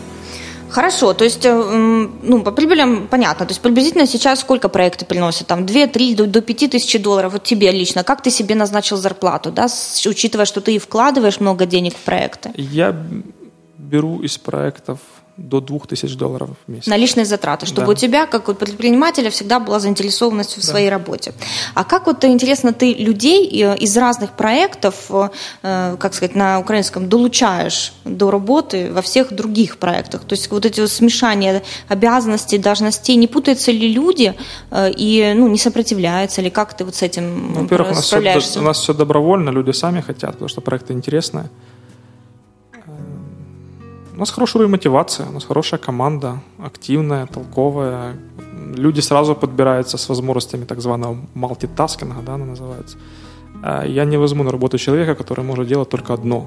Хорошо, 0.74 1.14
то 1.14 1.22
есть, 1.24 1.44
э, 1.46 2.08
ну, 2.22 2.42
по 2.42 2.50
прибылям 2.50 3.06
понятно. 3.06 3.46
То 3.46 3.52
есть 3.52 3.62
приблизительно 3.62 4.06
сейчас 4.06 4.40
сколько 4.40 4.68
проекты 4.68 5.04
приносят? 5.04 5.46
Там 5.46 5.64
2-3 5.64 6.16
до, 6.16 6.26
до 6.26 6.40
5 6.40 6.70
тысяч 6.72 7.00
долларов 7.00 7.32
вот 7.32 7.44
тебе 7.44 7.70
лично. 7.70 8.02
Как 8.02 8.22
ты 8.22 8.30
себе 8.30 8.56
назначил 8.56 8.96
зарплату, 8.96 9.52
да, 9.52 9.68
учитывая, 10.06 10.46
что 10.46 10.60
ты 10.60 10.74
и 10.74 10.78
вкладываешь 10.80 11.38
много 11.38 11.64
денег 11.64 11.94
в 11.94 12.00
проекты? 12.00 12.50
Я 12.56 12.92
беру 13.78 14.20
из 14.22 14.36
проектов 14.36 14.98
до 15.36 15.60
2000 15.60 16.16
долларов 16.16 16.50
в 16.66 16.70
месяц. 16.70 16.86
На 16.86 16.96
личные 16.96 17.24
затраты, 17.24 17.66
чтобы 17.66 17.86
Да. 17.86 17.92
у 17.92 17.94
тебя, 17.94 18.26
как 18.26 18.48
у 18.48 18.54
предпринимателя, 18.54 19.30
всегда 19.30 19.58
была 19.58 19.80
заинтересованность 19.80 20.56
в 20.56 20.60
Да. 20.60 20.66
своей 20.66 20.90
работе. 20.90 21.32
А 21.74 21.84
как 21.84 22.06
вот, 22.06 22.24
интересно, 22.24 22.72
ты 22.72 22.94
людей 22.94 23.62
э, 23.62 23.76
из 23.76 23.96
разных 23.96 24.30
проектов, 24.30 25.10
э, 25.10 25.96
как 25.98 26.14
сказать, 26.14 26.36
на 26.36 26.60
украинском, 26.60 27.08
долучаешь 27.08 27.92
до 28.04 28.30
работы 28.30 28.92
во 28.92 29.00
всех 29.02 29.32
других 29.32 29.78
проектах? 29.78 30.20
То 30.20 30.34
есть 30.34 30.50
вот 30.50 30.64
эти 30.64 30.80
вот 30.80 30.90
смешания 30.90 31.62
обязанностей, 31.88 32.58
должностей, 32.58 33.16
не 33.16 33.26
путаются 33.26 33.72
ли 33.72 33.88
люди 33.92 34.34
э, 34.70 34.90
и 34.96 35.34
ну, 35.36 35.48
не 35.48 35.58
сопротивляются 35.58 36.42
ли? 36.42 36.50
Как 36.50 36.74
ты 36.76 36.84
вот 36.84 36.94
с 36.94 37.02
этим 37.02 37.54
Во-первых, 37.54 37.92
у 37.92 37.94
нас, 37.94 38.04
все, 38.04 38.60
у 38.60 38.62
нас 38.62 38.78
все 38.78 38.94
добровольно, 38.94 39.50
люди 39.50 39.72
сами 39.72 40.00
хотят, 40.00 40.32
потому 40.32 40.48
что 40.48 40.60
проекты 40.60 40.92
интересные. 40.92 41.48
У 44.16 44.18
нас 44.20 44.30
хороший 44.30 44.58
уровень 44.58 44.70
мотивации, 44.70 45.24
у 45.28 45.32
нас 45.32 45.44
хорошая 45.44 45.80
команда, 45.80 46.38
активная, 46.58 47.26
толковая. 47.26 48.14
Люди 48.76 49.00
сразу 49.00 49.34
подбираются 49.34 49.98
с 49.98 50.08
возможностями 50.08 50.64
так 50.64 50.80
званого 50.80 51.16
мультитаскинга, 51.34 52.22
да, 52.22 52.34
она 52.34 52.44
называется. 52.44 52.96
А 53.62 53.84
Я 53.84 54.04
не 54.04 54.16
возьму 54.16 54.44
на 54.44 54.52
работу 54.52 54.78
человека, 54.78 55.16
который 55.16 55.44
может 55.44 55.66
делать 55.66 55.88
только 55.88 56.14
одно. 56.14 56.46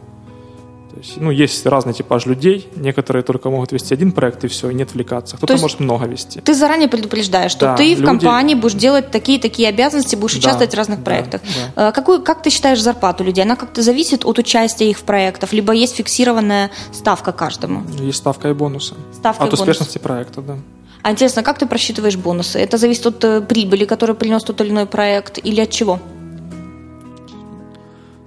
То 0.97 1.03
есть, 1.03 1.17
ну, 1.21 1.29
есть 1.29 1.63
разный 1.67 1.93
типаж 1.93 2.25
людей. 2.25 2.67
Некоторые 2.75 3.21
только 3.21 3.51
могут 3.51 3.71
вести 3.71 3.93
один 3.93 4.11
проект 4.11 4.43
и 4.45 4.47
все, 4.47 4.71
и 4.71 4.73
не 4.73 4.81
отвлекаться. 4.81 5.37
Кто-то 5.37 5.55
может 5.57 5.79
много 5.79 6.07
вести. 6.07 6.41
Ты 6.41 6.55
заранее 6.55 6.89
предупреждаешь, 6.89 7.51
что 7.51 7.67
Да, 7.67 7.75
ты 7.75 7.93
в 7.95 7.99
люди- 7.99 8.05
компании 8.05 8.55
будешь 8.55 8.73
делать 8.73 9.11
такие-такие 9.11 9.69
обязанности, 9.69 10.15
будешь 10.15 10.33
Да, 10.33 10.39
участвовать 10.39 10.73
в 10.73 10.75
разных 10.77 10.97
да, 10.99 11.05
проектах. 11.05 11.41
Э, 11.75 11.91
Какую, 11.91 12.23
как 12.23 12.41
ты 12.41 12.49
считаешь 12.49 12.81
зарплату 12.81 13.23
людей? 13.23 13.43
Она 13.43 13.55
как-то 13.55 13.83
зависит 13.83 14.25
от 14.25 14.39
участия 14.39 14.89
их 14.89 14.97
в 14.97 15.03
проектах, 15.03 15.53
либо 15.53 15.71
есть 15.71 15.95
фиксированная 15.97 16.71
ставка 16.91 17.31
каждому? 17.31 17.83
Есть 17.99 18.17
ставка 18.17 18.49
и 18.49 18.53
бонусы. 18.53 18.95
Ставка 19.13 19.43
От 19.43 19.49
и 19.49 19.51
бонусы. 19.51 19.61
успешности 19.69 19.99
проекта, 19.99 20.41
да. 20.41 20.57
А 21.03 21.11
интересно, 21.11 21.43
как 21.43 21.59
ты 21.59 21.67
просчитываешь 21.67 22.15
бонусы? 22.17 22.57
Это 22.57 22.77
зависит 22.77 23.05
от 23.05 23.23
э, 23.23 23.41
прибыли, 23.41 23.85
которую 23.85 24.15
принес 24.15 24.43
тот 24.43 24.59
или 24.61 24.71
иной 24.71 24.87
проект, 24.87 25.37
или 25.37 25.61
от 25.61 25.69
чего? 25.69 25.99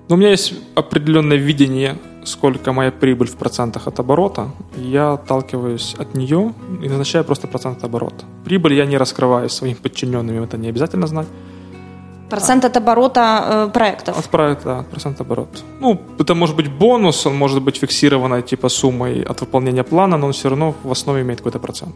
Но 0.09 0.15
у 0.15 0.19
меня 0.19 0.31
есть 0.31 0.55
определенное 0.77 1.37
видение, 1.37 1.97
сколько 2.25 2.73
моя 2.73 2.91
прибыль 2.91 3.27
в 3.27 3.37
процентах 3.37 3.89
от 3.89 4.01
оборота. 4.01 4.49
Я 4.77 5.13
отталкиваюсь 5.13 5.95
от 5.99 6.15
нее 6.15 6.53
и 6.83 6.89
назначаю 6.89 7.25
просто 7.25 7.47
процент 7.47 7.79
от 7.79 7.85
оборота. 7.85 8.25
Прибыль 8.45 8.75
я 8.75 8.87
не 8.87 8.99
раскрываю 8.99 9.49
своим 9.49 9.77
подчиненным, 9.77 10.37
им 10.37 10.43
это 10.43 10.59
не 10.59 10.69
обязательно 10.69 11.07
знать. 11.07 11.27
Процент 12.31 12.65
от 12.65 12.77
оборота 12.77 13.67
э, 13.67 13.73
проектов. 13.73 14.19
От 14.19 14.29
проекта, 14.29 14.85
процент 14.91 15.21
оборот. 15.21 15.49
Ну, 15.81 16.01
это 16.19 16.35
может 16.35 16.57
быть 16.57 16.71
бонус, 16.71 17.27
он 17.27 17.37
может 17.37 17.61
быть 17.61 17.77
фиксированной 17.77 18.43
типа 18.43 18.69
суммой 18.69 19.23
от 19.23 19.41
выполнения 19.41 19.83
плана, 19.83 20.17
но 20.17 20.27
он 20.27 20.33
все 20.33 20.49
равно 20.49 20.75
в 20.85 20.93
основе 20.93 21.23
имеет 21.23 21.41
какой-то 21.41 21.59
процент. 21.59 21.95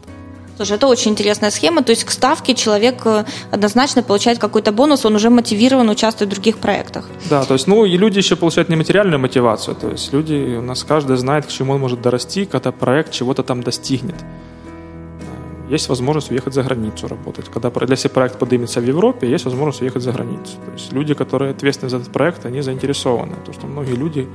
Слушай, 0.55 0.77
это 0.77 0.87
очень 0.87 1.11
интересная 1.11 1.51
схема. 1.51 1.83
То 1.83 1.91
есть 1.91 2.05
к 2.05 2.11
ставке 2.11 2.53
человек 2.55 3.05
э, 3.05 3.25
однозначно 3.51 4.03
получает 4.03 4.39
какой-то 4.39 4.71
бонус, 4.71 5.05
он 5.05 5.15
уже 5.15 5.29
мотивирован 5.29 5.89
участвовать 5.89 6.31
в 6.31 6.35
других 6.35 6.57
проектах. 6.59 7.09
Да, 7.29 7.43
то 7.43 7.53
есть, 7.55 7.67
ну, 7.67 7.83
и 7.85 7.97
люди 7.97 8.19
еще 8.19 8.35
получают 8.35 8.69
нематериальную 8.69 9.19
мотивацию. 9.19 9.75
То 9.75 9.89
есть 9.91 10.13
люди, 10.13 10.55
у 10.57 10.61
нас 10.61 10.83
каждый 10.83 11.17
знает, 11.17 11.45
к 11.45 11.49
чему 11.49 11.73
он 11.73 11.81
может 11.81 12.01
дорасти, 12.01 12.45
когда 12.45 12.71
проект 12.71 13.11
чего-то 13.11 13.43
там 13.43 13.63
достигнет. 13.63 14.15
Э, 14.15 15.73
Есть 15.73 15.89
возможность 15.89 16.31
уехать 16.31 16.53
за 16.53 16.63
границу 16.63 17.07
работать. 17.07 17.49
Когда, 17.53 17.69
про- 17.69 17.87
если 17.91 18.07
проект 18.07 18.39
поднимется 18.39 18.79
в 18.79 18.85
Европе, 18.87 19.27
есть 19.29 19.45
возможность 19.45 19.81
уехать 19.81 20.03
за 20.03 20.11
границу. 20.11 20.53
То 20.65 20.71
есть 20.73 20.93
люди, 20.93 21.13
которые 21.13 21.51
ответственны 21.51 21.89
за 21.89 21.97
этот 21.97 22.13
проект, 22.13 22.45
они 22.45 22.61
заинтересованы. 22.61 23.33
Потому 23.35 23.53
что 23.53 23.67
многие 23.67 23.95
люди 23.95 24.27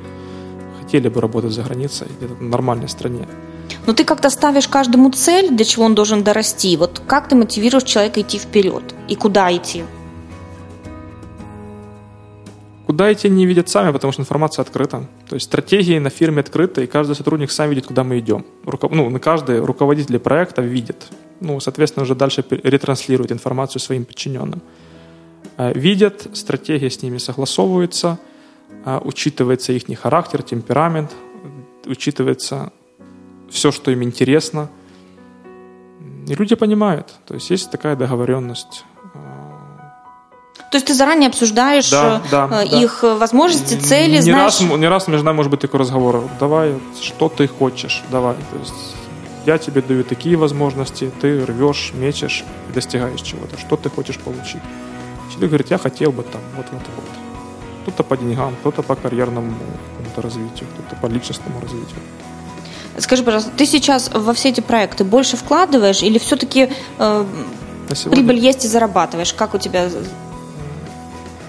хотели 0.82 1.08
бы 1.08 1.20
работать 1.20 1.52
за 1.52 1.62
границей, 1.62 2.08
где-то 2.18 2.34
в 2.34 2.42
нормальной 2.42 2.88
стране. 2.88 3.26
Но 3.86 3.92
ты 3.92 4.04
как-то 4.04 4.30
ставишь 4.30 4.68
каждому 4.68 5.10
цель, 5.10 5.50
для 5.50 5.64
чего 5.64 5.84
он 5.84 5.94
должен 5.94 6.22
дорасти. 6.22 6.76
Вот 6.76 7.02
как 7.06 7.28
ты 7.28 7.34
мотивируешь 7.34 7.84
человека 7.84 8.20
идти 8.20 8.38
вперед? 8.38 8.82
И 9.08 9.14
куда 9.16 9.54
идти? 9.56 9.84
Куда 12.86 13.12
идти 13.12 13.28
не 13.28 13.46
видят 13.46 13.68
сами, 13.68 13.92
потому 13.92 14.12
что 14.12 14.22
информация 14.22 14.62
открыта. 14.64 15.06
То 15.28 15.36
есть 15.36 15.46
стратегии 15.46 15.98
на 15.98 16.10
фирме 16.10 16.40
открыты, 16.40 16.84
и 16.84 16.86
каждый 16.86 17.14
сотрудник 17.14 17.50
сам 17.50 17.70
видит, 17.70 17.86
куда 17.86 18.02
мы 18.02 18.18
идем. 18.18 18.44
Руко- 18.64 18.88
Ну, 18.90 19.18
каждый 19.20 19.60
руководитель 19.60 20.18
проекта 20.18 20.62
видит. 20.62 21.06
Ну, 21.40 21.60
соответственно, 21.60 22.02
уже 22.02 22.14
дальше 22.14 22.44
ретранслирует 22.50 23.32
информацию 23.32 23.80
своим 23.80 24.04
подчиненным. 24.04 24.60
Э, 25.56 25.72
Видят, 25.72 26.26
стратегия 26.34 26.90
с 26.90 27.02
ними 27.02 27.18
согласовывается, 27.18 28.18
э, 28.84 29.00
учитывается 29.04 29.72
их 29.72 29.84
характер, 30.00 30.42
темперамент, 30.42 31.12
учитывается 31.86 32.72
все, 33.50 33.70
что 33.72 33.90
им 33.90 34.02
интересно. 34.02 34.68
И 36.26 36.34
люди 36.34 36.54
понимают. 36.54 37.08
То 37.26 37.34
есть 37.34 37.50
есть 37.50 37.70
такая 37.70 37.96
договоренность. 37.96 38.84
То 40.70 40.76
есть 40.76 40.86
ты 40.86 40.94
заранее 40.94 41.28
обсуждаешь 41.28 41.90
Да, 41.90 42.22
э, 42.24 42.28
да, 42.30 42.46
э, 42.46 42.68
да. 42.68 42.80
их 42.80 43.02
э, 43.02 43.14
возможности, 43.16 43.74
цели, 43.74 44.12
не 44.12 44.20
знаешь... 44.20 44.60
Раз, 44.60 44.78
не 44.78 44.88
раз 44.88 45.08
между 45.08 45.26
нами 45.26 45.36
может 45.36 45.50
быть 45.50 45.60
такой 45.60 45.80
разговор. 45.80 46.22
Давай, 46.38 46.74
что 47.02 47.28
ты 47.28 47.48
хочешь, 47.48 48.04
давай. 48.10 48.36
То 48.36 48.58
есть 48.60 48.94
я 49.46 49.58
тебе 49.58 49.82
даю 49.82 50.04
такие 50.04 50.36
возможности, 50.36 51.10
ты 51.20 51.44
рвешь, 51.44 51.92
мечешь 51.94 52.44
и 52.68 52.72
достигаешь 52.72 53.20
чего-то. 53.20 53.58
Что 53.58 53.76
ты 53.76 53.90
хочешь 53.90 54.18
получить? 54.18 54.62
Человек 55.30 55.50
говорит, 55.50 55.70
я 55.70 55.78
хотел 55.78 56.12
бы 56.12 56.22
там, 56.22 56.40
вот, 56.56 56.66
вот, 56.70 56.82
вот. 56.94 57.04
Кто-то 57.82 58.04
по 58.04 58.16
деньгам, 58.16 58.54
кто-то 58.60 58.82
по 58.82 58.94
карьерному 58.94 59.52
развитию, 60.16 60.68
кто-то 60.74 61.00
по 61.00 61.06
личностному 61.06 61.60
развитию. 61.60 61.98
Скажи, 63.00 63.22
пожалуйста, 63.22 63.50
ты 63.56 63.66
сейчас 63.66 64.10
во 64.12 64.32
все 64.32 64.50
эти 64.50 64.60
проекты 64.60 65.04
больше 65.04 65.36
вкладываешь 65.36 66.02
или 66.02 66.18
все-таки 66.18 66.70
э, 66.98 67.24
сегодня, 67.94 68.10
прибыль 68.10 68.38
есть 68.38 68.64
и 68.64 68.68
зарабатываешь? 68.68 69.32
Как 69.32 69.54
у 69.54 69.58
тебя 69.58 69.88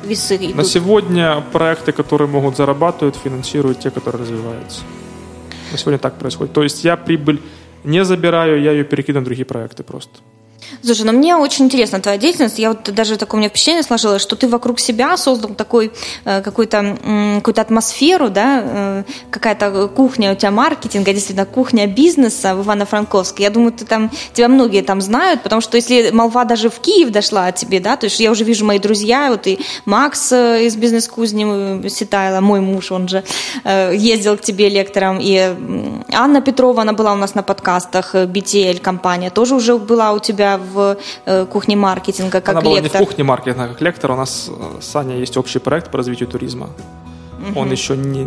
весы 0.03 0.37
идут? 0.37 0.55
на 0.55 0.63
сегодня 0.63 1.43
проекты, 1.51 1.91
которые 1.91 2.27
могут 2.27 2.57
зарабатывать, 2.57 3.15
финансируют 3.15 3.79
те, 3.79 3.91
которые 3.91 4.23
развиваются. 4.23 4.81
На 5.71 5.77
сегодня 5.77 5.99
так 5.99 6.15
происходит. 6.15 6.53
То 6.53 6.63
есть 6.63 6.83
я 6.83 6.97
прибыль 6.97 7.41
не 7.83 8.03
забираю, 8.03 8.61
я 8.61 8.71
ее 8.71 8.83
перекидываю 8.83 9.21
на 9.21 9.25
другие 9.25 9.45
проекты 9.45 9.83
просто. 9.83 10.19
Слушай, 10.83 11.05
ну 11.05 11.11
мне 11.11 11.35
очень 11.35 11.65
интересна 11.65 11.99
твоя 11.99 12.17
деятельность. 12.17 12.59
Я 12.59 12.69
вот 12.69 12.83
даже 12.93 13.17
такое 13.17 13.37
у 13.37 13.41
меня 13.41 13.49
впечатление 13.49 13.83
сложилось, 13.83 14.21
что 14.21 14.35
ты 14.35 14.47
вокруг 14.47 14.79
себя 14.79 15.17
создал 15.17 15.53
такой 15.53 15.91
э, 16.25 16.41
какой-то 16.41 16.77
м, 16.77 17.35
какую-то 17.37 17.61
атмосферу, 17.61 18.29
да, 18.29 18.61
э, 18.63 19.03
какая-то 19.29 19.87
кухня 19.87 20.31
у 20.31 20.35
тебя 20.35 20.51
маркетинга, 20.51 21.13
действительно 21.13 21.45
кухня 21.45 21.87
бизнеса 21.87 22.55
в 22.55 22.61
Ивано-Франковске. 22.61 23.43
Я 23.43 23.49
думаю, 23.49 23.71
ты 23.71 23.85
там 23.85 24.11
тебя 24.33 24.47
многие 24.47 24.81
там 24.81 25.01
знают, 25.01 25.43
потому 25.43 25.61
что 25.61 25.77
если 25.77 26.11
молва 26.11 26.45
даже 26.45 26.69
в 26.69 26.79
Киев 26.79 27.09
дошла 27.09 27.47
о 27.47 27.51
тебе, 27.51 27.79
да, 27.79 27.97
то 27.97 28.05
есть 28.05 28.19
я 28.19 28.31
уже 28.31 28.43
вижу 28.43 28.65
мои 28.65 28.79
друзья, 28.79 29.29
вот 29.29 29.47
и 29.47 29.59
Макс 29.85 30.31
э, 30.31 30.65
из 30.65 30.75
бизнес-кузни 30.75 31.85
э, 31.85 31.89
Ситайла, 31.89 32.41
мой 32.41 32.61
муж, 32.61 32.91
он 32.91 33.07
же 33.07 33.23
э, 33.63 33.93
ездил 33.95 34.37
к 34.37 34.41
тебе 34.41 34.69
лектором, 34.69 35.19
и 35.21 35.37
Анна 36.13 36.41
Петрова, 36.41 36.81
она 36.81 36.93
была 36.93 37.13
у 37.13 37.17
нас 37.17 37.35
на 37.35 37.43
подкастах, 37.43 38.15
э, 38.15 38.25
BTL 38.25 38.79
компания, 38.79 39.29
тоже 39.29 39.55
уже 39.55 39.77
была 39.77 40.13
у 40.13 40.19
тебя 40.19 40.59
в 40.61 40.97
э, 41.25 41.45
кухне 41.45 41.75
маркетинга 41.75 42.41
как 42.41 42.49
Она 42.49 42.61
была 42.61 42.75
не 42.75 42.81
в 42.81 42.83
лектор. 42.83 43.05
кухне 43.05 43.23
маркетинга, 43.23 43.67
как 43.67 43.81
лектор. 43.81 44.11
У 44.11 44.15
нас 44.15 44.49
э, 44.49 44.81
с 44.81 44.95
Аней 44.95 45.19
есть 45.19 45.37
общий 45.37 45.59
проект 45.59 45.91
по 45.91 45.97
развитию 45.97 46.29
туризма. 46.29 46.67
Он 47.55 47.71
еще 47.71 47.97
не 47.97 48.25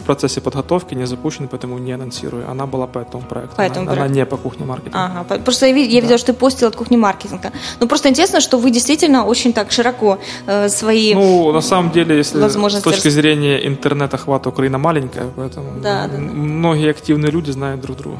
в 0.00 0.04
процессе 0.06 0.40
подготовки, 0.40 0.94
не 0.94 1.06
запущен, 1.06 1.48
поэтому 1.48 1.78
не 1.78 1.94
анонсирую. 1.94 2.48
Она 2.50 2.66
была 2.66 2.86
по 2.86 3.00
этому 3.00 3.24
проекту. 3.24 3.56
По 3.56 3.62
этому 3.62 3.80
она, 3.80 3.92
проекту. 3.92 4.04
она 4.04 4.14
не 4.14 4.24
по 4.26 4.36
кухне 4.36 4.64
маркетинга. 4.66 4.98
Ага, 5.04 5.24
по- 5.24 5.38
просто 5.38 5.66
я, 5.66 5.72
ви- 5.72 5.88
я 5.94 6.00
видела, 6.00 6.16
что 6.18 6.32
ты 6.32 6.38
постил 6.38 6.68
от 6.68 6.76
кухни 6.76 6.96
маркетинга. 6.96 7.50
Ну, 7.80 7.88
просто 7.88 8.08
интересно, 8.08 8.40
что 8.40 8.58
вы 8.58 8.70
действительно 8.70 9.24
очень 9.26 9.52
так 9.52 9.72
широко 9.72 10.18
э, 10.46 10.68
свои... 10.68 11.14
Ну, 11.14 11.52
на 11.52 11.60
самом 11.60 11.90
деле, 11.90 12.16
если 12.18 12.48
с 12.48 12.82
точки 12.82 13.08
зрения 13.10 13.66
интернет-охвата 13.66 14.48
Украина 14.48 14.78
маленькая, 14.78 15.24
поэтому 15.36 15.80
Да, 15.82 16.06
да, 16.06 16.16
да. 16.16 16.18
многие 16.18 16.90
активные 16.90 17.32
люди 17.32 17.50
знают 17.52 17.80
друг 17.80 17.96
друга. 17.96 18.18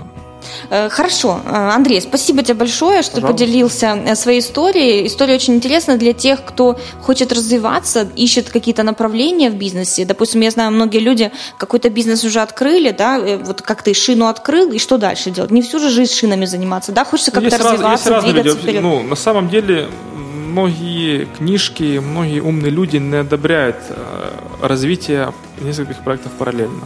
Э, 0.71 0.89
Хорошо, 0.89 1.41
Э, 1.47 1.71
Андрей, 1.75 2.01
спасибо 2.01 2.43
тебе 2.43 2.55
большое, 2.55 3.03
что 3.03 3.17
Пожалуйста. 3.17 3.45
поделился 3.45 3.87
э, 4.07 4.15
своей 4.17 4.41
историей. 4.41 5.07
История 5.07 5.35
очень 5.35 5.55
интересна 5.55 5.97
для 5.97 6.13
тех, 6.13 6.45
кто 6.45 6.79
хочет 7.03 7.33
развиваться, 7.33 8.09
ищет 8.17 8.51
какие-то 8.51 8.83
направления 8.83 9.51
в 9.51 9.55
бизнесе. 9.55 10.05
Допустим, 10.05 10.41
я 10.43 10.51
знаю, 10.51 10.73
многие 10.73 10.99
люди 10.99 11.31
какой-то 11.59 11.91
бизнес 11.91 12.25
уже 12.25 12.41
открыли, 12.41 12.91
да, 12.91 13.19
вот 13.45 13.63
как 13.63 13.83
ты 13.83 13.95
шину 13.95 14.27
открыл, 14.27 14.73
и 14.73 14.79
что 14.79 14.99
дальше 14.99 15.31
делать? 15.31 15.51
Не 15.51 15.63
всю 15.63 15.79
же 15.79 15.91
жизнь 15.91 16.13
шинами 16.13 16.45
заниматься, 16.47 16.93
да, 16.93 17.05
хочется 17.05 17.31
Ну, 17.35 17.41
как-то 17.41 17.47
есть, 17.57 17.63
раз- 17.65 17.73
развиваться, 17.73 18.09
есть 18.09 18.15
разные 18.17 18.33
люди. 18.33 18.43
двигаться 18.43 18.63
вперед. 18.63 18.83
Ну, 18.83 19.03
на 19.03 19.17
самом 19.17 19.49
деле, 19.49 19.89
многие 20.15 21.27
книжки, 21.39 21.99
многие 21.99 22.41
умные 22.41 22.71
люди 22.71 22.97
не 22.97 23.17
одобряют 23.17 23.77
развитие 24.63 25.33
нескольких 25.61 25.99
проектов 26.03 26.33
параллельно. 26.39 26.83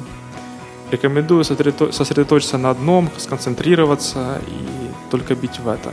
Рекомендую 0.91 1.43
сосредото- 1.45 1.93
сосредоточиться 1.93 2.59
на 2.59 2.71
одном, 2.71 3.09
сконцентрироваться 3.19 4.41
и 4.49 5.11
только 5.11 5.35
бить 5.35 5.59
в 5.61 5.69
это. 5.69 5.93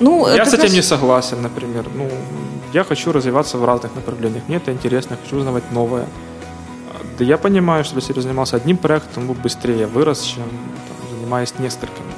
Ну, 0.00 0.26
Я 0.26 0.44
с 0.44 0.48
этим 0.48 0.56
знаешь, 0.58 0.72
не 0.72 0.82
согласен, 0.82 1.42
например. 1.42 1.84
Ну, 1.94 2.08
я 2.72 2.84
хочу 2.84 3.12
развиваться 3.12 3.58
в 3.58 3.64
разных 3.64 3.94
направлениях. 3.94 4.42
Мне 4.48 4.56
это 4.56 4.72
интересно, 4.72 5.16
хочу 5.22 5.36
узнавать 5.36 5.72
новое. 5.72 6.06
Да 7.18 7.24
я 7.24 7.36
понимаю, 7.36 7.84
что 7.84 7.96
если 7.96 8.14
я 8.16 8.22
занимался 8.22 8.56
одним 8.56 8.76
проектом, 8.78 9.22
он 9.22 9.28
бы 9.28 9.34
быстрее 9.34 9.86
вырос, 9.86 10.22
чем 10.22 10.44
там, 10.44 10.96
занимаюсь 11.18 11.52
несколькими. 11.58 12.09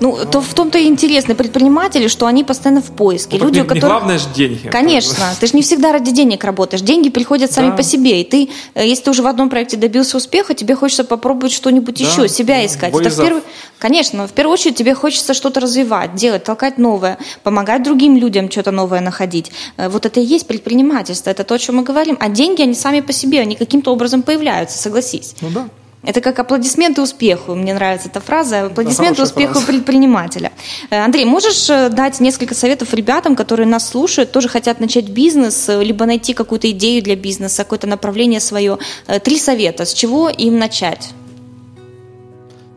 Ну, 0.00 0.18
то 0.30 0.40
в 0.40 0.52
том-то 0.54 0.78
и 0.78 0.86
интересно 0.86 1.34
предприниматели, 1.34 2.08
что 2.08 2.26
они 2.26 2.44
постоянно 2.44 2.82
в 2.82 2.90
поиске. 2.90 3.38
Ну, 3.38 3.46
Люди, 3.46 3.56
не, 3.56 3.62
у 3.62 3.64
которых... 3.64 3.82
не 3.82 3.88
главное 3.88 4.18
же 4.18 4.26
деньги. 4.34 4.68
Конечно, 4.68 5.24
ты 5.40 5.46
же 5.46 5.54
не 5.54 5.62
всегда 5.62 5.92
ради 5.92 6.10
денег 6.10 6.44
работаешь. 6.44 6.82
Деньги 6.82 7.08
приходят 7.08 7.50
сами 7.52 7.70
Да. 7.70 7.76
по 7.76 7.82
себе. 7.82 8.20
И 8.20 8.24
ты, 8.24 8.50
э, 8.74 8.86
если 8.86 9.04
ты 9.04 9.10
уже 9.10 9.22
в 9.22 9.26
одном 9.26 9.48
проекте 9.48 9.76
добился 9.76 10.16
успеха, 10.18 10.54
тебе 10.54 10.74
хочется 10.74 11.04
попробовать 11.04 11.52
что-нибудь 11.52 11.96
Да, 11.98 12.04
еще, 12.04 12.28
себя 12.28 12.56
да. 12.56 12.66
искать. 12.66 12.94
Это 12.94 13.10
в 13.10 13.16
первую... 13.16 13.42
Конечно, 13.78 14.26
в 14.26 14.32
первую 14.32 14.54
очередь 14.54 14.76
тебе 14.76 14.94
хочется 14.94 15.34
что-то 15.34 15.60
развивать, 15.60 16.14
делать, 16.14 16.44
толкать 16.44 16.78
новое, 16.78 17.18
помогать 17.42 17.82
другим 17.82 18.16
людям 18.16 18.50
что-то 18.50 18.70
новое 18.72 19.00
находить. 19.00 19.50
Э, 19.76 19.88
Вот 19.88 20.04
это 20.06 20.20
и 20.20 20.24
есть 20.24 20.46
предпринимательство, 20.46 21.30
это 21.30 21.42
то, 21.44 21.54
о 21.54 21.58
чем 21.58 21.76
мы 21.76 21.82
говорим. 21.82 22.16
А 22.20 22.28
деньги, 22.28 22.62
они 22.62 22.74
сами 22.74 23.00
по 23.00 23.12
себе, 23.12 23.40
они 23.40 23.54
каким-то 23.56 23.92
образом 23.92 24.22
появляются, 24.22 24.76
согласись. 24.78 25.34
Ну 25.40 25.48
да. 25.50 25.68
Это 26.02 26.20
как 26.20 26.38
аплодисменты 26.38 27.02
успеху. 27.02 27.54
Мне 27.54 27.74
нравится 27.74 28.08
эта 28.08 28.20
фраза. 28.20 28.66
Аплодисменты 28.66 29.22
успеху 29.22 29.54
фраза. 29.54 29.66
предпринимателя. 29.66 30.52
Э, 30.90 31.04
Андрей, 31.04 31.24
можешь 31.24 31.68
э, 31.68 31.88
дать 31.88 32.20
несколько 32.20 32.54
советов 32.54 32.94
ребятам, 32.94 33.34
которые 33.34 33.66
нас 33.66 33.88
слушают, 33.88 34.30
тоже 34.30 34.48
хотят 34.48 34.78
начать 34.78 35.08
бизнес, 35.08 35.68
э, 35.68 35.82
либо 35.82 36.06
найти 36.06 36.32
какую-то 36.32 36.70
идею 36.70 37.02
для 37.02 37.16
бизнеса, 37.16 37.64
какое-то 37.64 37.86
направление 37.86 38.40
свое? 38.40 38.78
Три 39.24 39.38
совета. 39.38 39.84
С 39.84 39.92
чего 39.92 40.28
им 40.28 40.58
начать? 40.58 41.10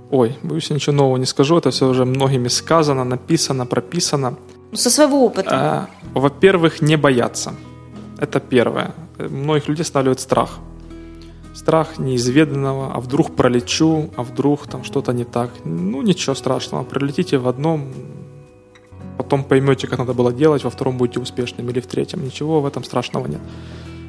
Ой, 0.10 0.36
боюсь, 0.42 0.70
ничего 0.72 0.96
нового 0.96 1.18
не 1.18 1.26
скажу. 1.26 1.58
Это 1.58 1.70
все 1.70 1.88
уже 1.88 2.06
многими 2.06 2.48
сказано, 2.48 3.04
написано, 3.04 3.68
прописано. 3.68 4.38
Ну, 4.72 4.78
со 4.78 4.90
своего 4.90 5.24
опыта. 5.24 5.50
А, 5.52 5.88
Во-первых, 6.14 6.82
не 6.82 6.96
бояться. 6.96 7.54
Это 8.18 8.40
первое. 8.40 8.94
Многих 9.18 9.68
людей 9.68 9.84
останавливает 9.84 10.20
страх. 10.20 10.60
Страх 11.70 12.00
неизведанного, 12.00 12.92
а 12.96 13.00
вдруг 13.00 13.36
пролечу, 13.36 14.10
а 14.16 14.24
вдруг 14.24 14.66
там 14.66 14.84
что-то 14.84 15.14
не 15.14 15.24
так. 15.24 15.52
Ну, 15.66 16.02
ничего 16.02 16.34
страшного. 16.34 16.84
Пролетите 16.84 17.38
в 17.38 17.48
одном, 17.48 17.94
потом 19.18 19.44
поймете, 19.44 19.86
как 19.86 20.00
надо 20.00 20.14
было 20.14 20.34
делать, 20.34 20.64
во 20.64 20.72
втором 20.72 20.98
будете 20.98 21.20
успешным 21.20 21.70
или 21.70 21.80
в 21.80 21.86
третьем. 21.86 22.26
Ничего 22.26 22.60
в 22.60 22.66
этом 22.66 22.84
страшного 22.84 23.28
нет. 23.28 23.42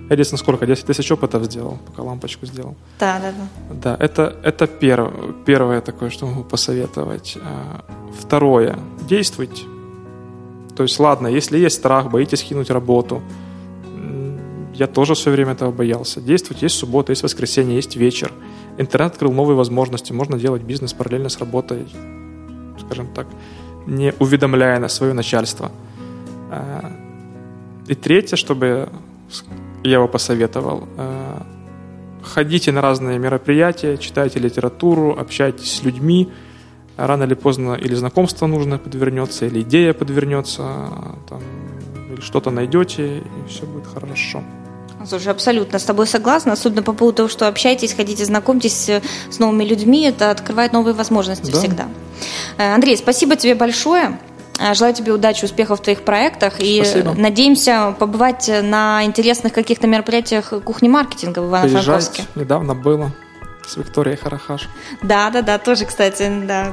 Единственное, 0.08 0.38
сколько? 0.38 0.66
10 0.66 0.86
тысяч 0.86 1.12
опытов 1.12 1.44
сделал, 1.44 1.78
пока 1.86 2.02
лампочку 2.02 2.46
сделал. 2.46 2.76
Да, 2.98 3.20
да, 3.20 3.32
да. 3.32 3.74
Да, 3.74 4.04
это, 4.04 4.34
это 4.42 4.66
первое, 4.66 5.34
первое 5.44 5.82
такое, 5.82 6.08
что 6.08 6.26
могу 6.26 6.44
посоветовать. 6.44 7.36
А, 7.42 7.84
Второе, 8.18 8.78
действуйте. 9.06 9.64
То 10.74 10.84
есть, 10.84 10.98
ладно, 10.98 11.28
если 11.28 11.58
есть 11.58 11.76
страх, 11.76 12.11
боитесь 12.11 12.42
кинуть 12.42 12.70
работу, 12.70 13.20
я 14.81 14.87
тоже 14.87 15.12
все 15.12 15.31
время 15.31 15.53
этого 15.53 15.70
боялся. 15.70 16.22
Действуйте, 16.22 16.64
есть 16.66 16.76
суббота, 16.76 17.12
есть 17.12 17.22
воскресенье, 17.22 17.76
есть 17.76 17.97
вечер. 17.97 18.33
Интернет 18.78 19.12
открыл 19.12 19.31
новые 19.31 19.55
возможности, 19.55 20.14
можно 20.14 20.39
делать 20.39 20.62
бизнес 20.62 20.95
параллельно 20.95 21.28
с 21.28 21.39
работой, 21.39 21.87
скажем 22.87 23.09
так, 23.14 23.26
не 23.87 24.14
уведомляя 24.18 24.81
на 24.81 24.89
свое 24.89 25.12
начальство. 25.12 25.70
А, 26.51 26.93
И 27.89 27.95
третье, 27.95 28.37
чтобы 28.37 28.89
я 29.85 29.97
его 29.97 30.09
посоветовал, 30.09 30.89
а, 30.97 31.47
ходите 32.22 32.72
на 32.72 32.81
разные 32.81 33.18
мероприятия, 33.18 33.99
читайте 33.99 34.39
литературу, 34.39 35.14
общайтесь 35.18 35.76
с 35.76 35.85
людьми. 35.85 36.31
Рано 36.97 37.24
или 37.24 37.35
поздно 37.35 37.74
или 37.74 37.95
знакомство 37.95 38.47
нужно 38.47 38.78
подвернется, 38.78 39.45
или 39.45 39.61
идея 39.61 39.93
подвернется, 39.93 40.62
там, 41.28 41.43
или 42.11 42.20
что-то 42.22 42.51
найдете, 42.51 43.18
и 43.18 43.49
все 43.49 43.66
будет 43.66 43.87
хорошо. 43.87 44.43
Слушай, 45.09 45.28
абсолютно 45.32 45.78
с 45.78 45.84
тобой 45.84 46.07
согласна, 46.07 46.53
особенно 46.53 46.82
по 46.82 46.92
поводу 46.92 47.16
того, 47.16 47.28
что 47.28 47.48
общайтесь, 47.48 47.94
ходите, 47.94 48.24
знакомьтесь 48.24 48.88
э, 48.88 49.01
с 49.30 49.38
новыми 49.38 49.64
людьми, 49.64 50.03
это 50.05 50.30
открывает 50.30 50.72
новые 50.72 50.94
возможности 50.94 51.51
Да. 51.51 51.59
всегда. 51.59 51.88
Э, 52.59 52.74
Андрей, 52.74 52.96
спасибо 52.96 53.34
тебе 53.36 53.55
большое. 53.55 54.18
Э, 54.59 54.74
Желаю 54.74 54.94
тебе 54.94 55.12
удачи, 55.12 55.44
успехов 55.46 55.80
в 55.80 55.82
твоих 55.82 56.03
проектах 56.03 56.55
и 56.61 56.82
Спасибо. 56.84 57.14
надеемся 57.14 57.96
побывать 57.98 58.51
на 58.62 59.03
интересных 59.05 59.55
каких-то 59.55 59.86
мероприятиях 59.86 60.53
кухни-маркетинга 60.64 61.40
в 61.40 61.46
Ивано-Франковске. 61.46 62.24
Недавно 62.34 62.74
было 62.74 63.11
с 63.70 63.76
Викторией 63.76 64.16
Харахаш. 64.16 64.68
Да, 65.02 65.30
да, 65.30 65.42
да, 65.42 65.58
тоже, 65.58 65.84
кстати, 65.86 66.28
да, 66.44 66.72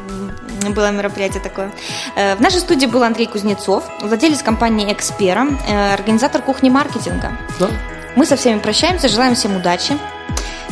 было 0.75 0.91
мероприятие 0.91 1.41
такое. 1.41 1.71
Э, 2.15 2.35
В 2.35 2.41
нашей 2.41 2.59
студии 2.59 2.87
был 2.87 3.03
Андрей 3.03 3.27
Кузнецов, 3.27 3.83
владелец 4.01 4.41
компании 4.41 4.91
«Экспера», 4.91 5.47
э, 5.67 5.93
организатор 5.93 6.41
кухни-маркетинга. 6.41 7.31
Да, 7.59 7.67
Мы 8.15 8.25
со 8.25 8.35
всеми 8.35 8.59
прощаемся, 8.59 9.07
желаем 9.09 9.35
всем 9.35 9.55
удачи. 9.55 9.97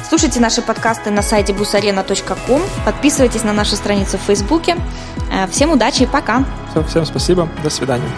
Слушайте 0.10 0.40
наши 0.40 0.62
подкасты 0.62 1.10
на 1.12 1.22
сайте 1.22 1.54
busarena.com, 1.54 2.62
подписывайтесь 2.86 3.44
на 3.44 3.54
нашу 3.54 3.76
страницу 3.76 4.18
в 4.18 4.22
Фейсбуке. 4.22 4.76
Э, 5.32 5.48
Всем 5.48 5.72
удачи 5.72 6.04
и 6.04 6.06
пока! 6.08 6.44
Всё, 6.72 6.84
всем 6.84 7.06
спасибо, 7.06 7.48
до 7.64 7.70
свидания. 7.70 8.10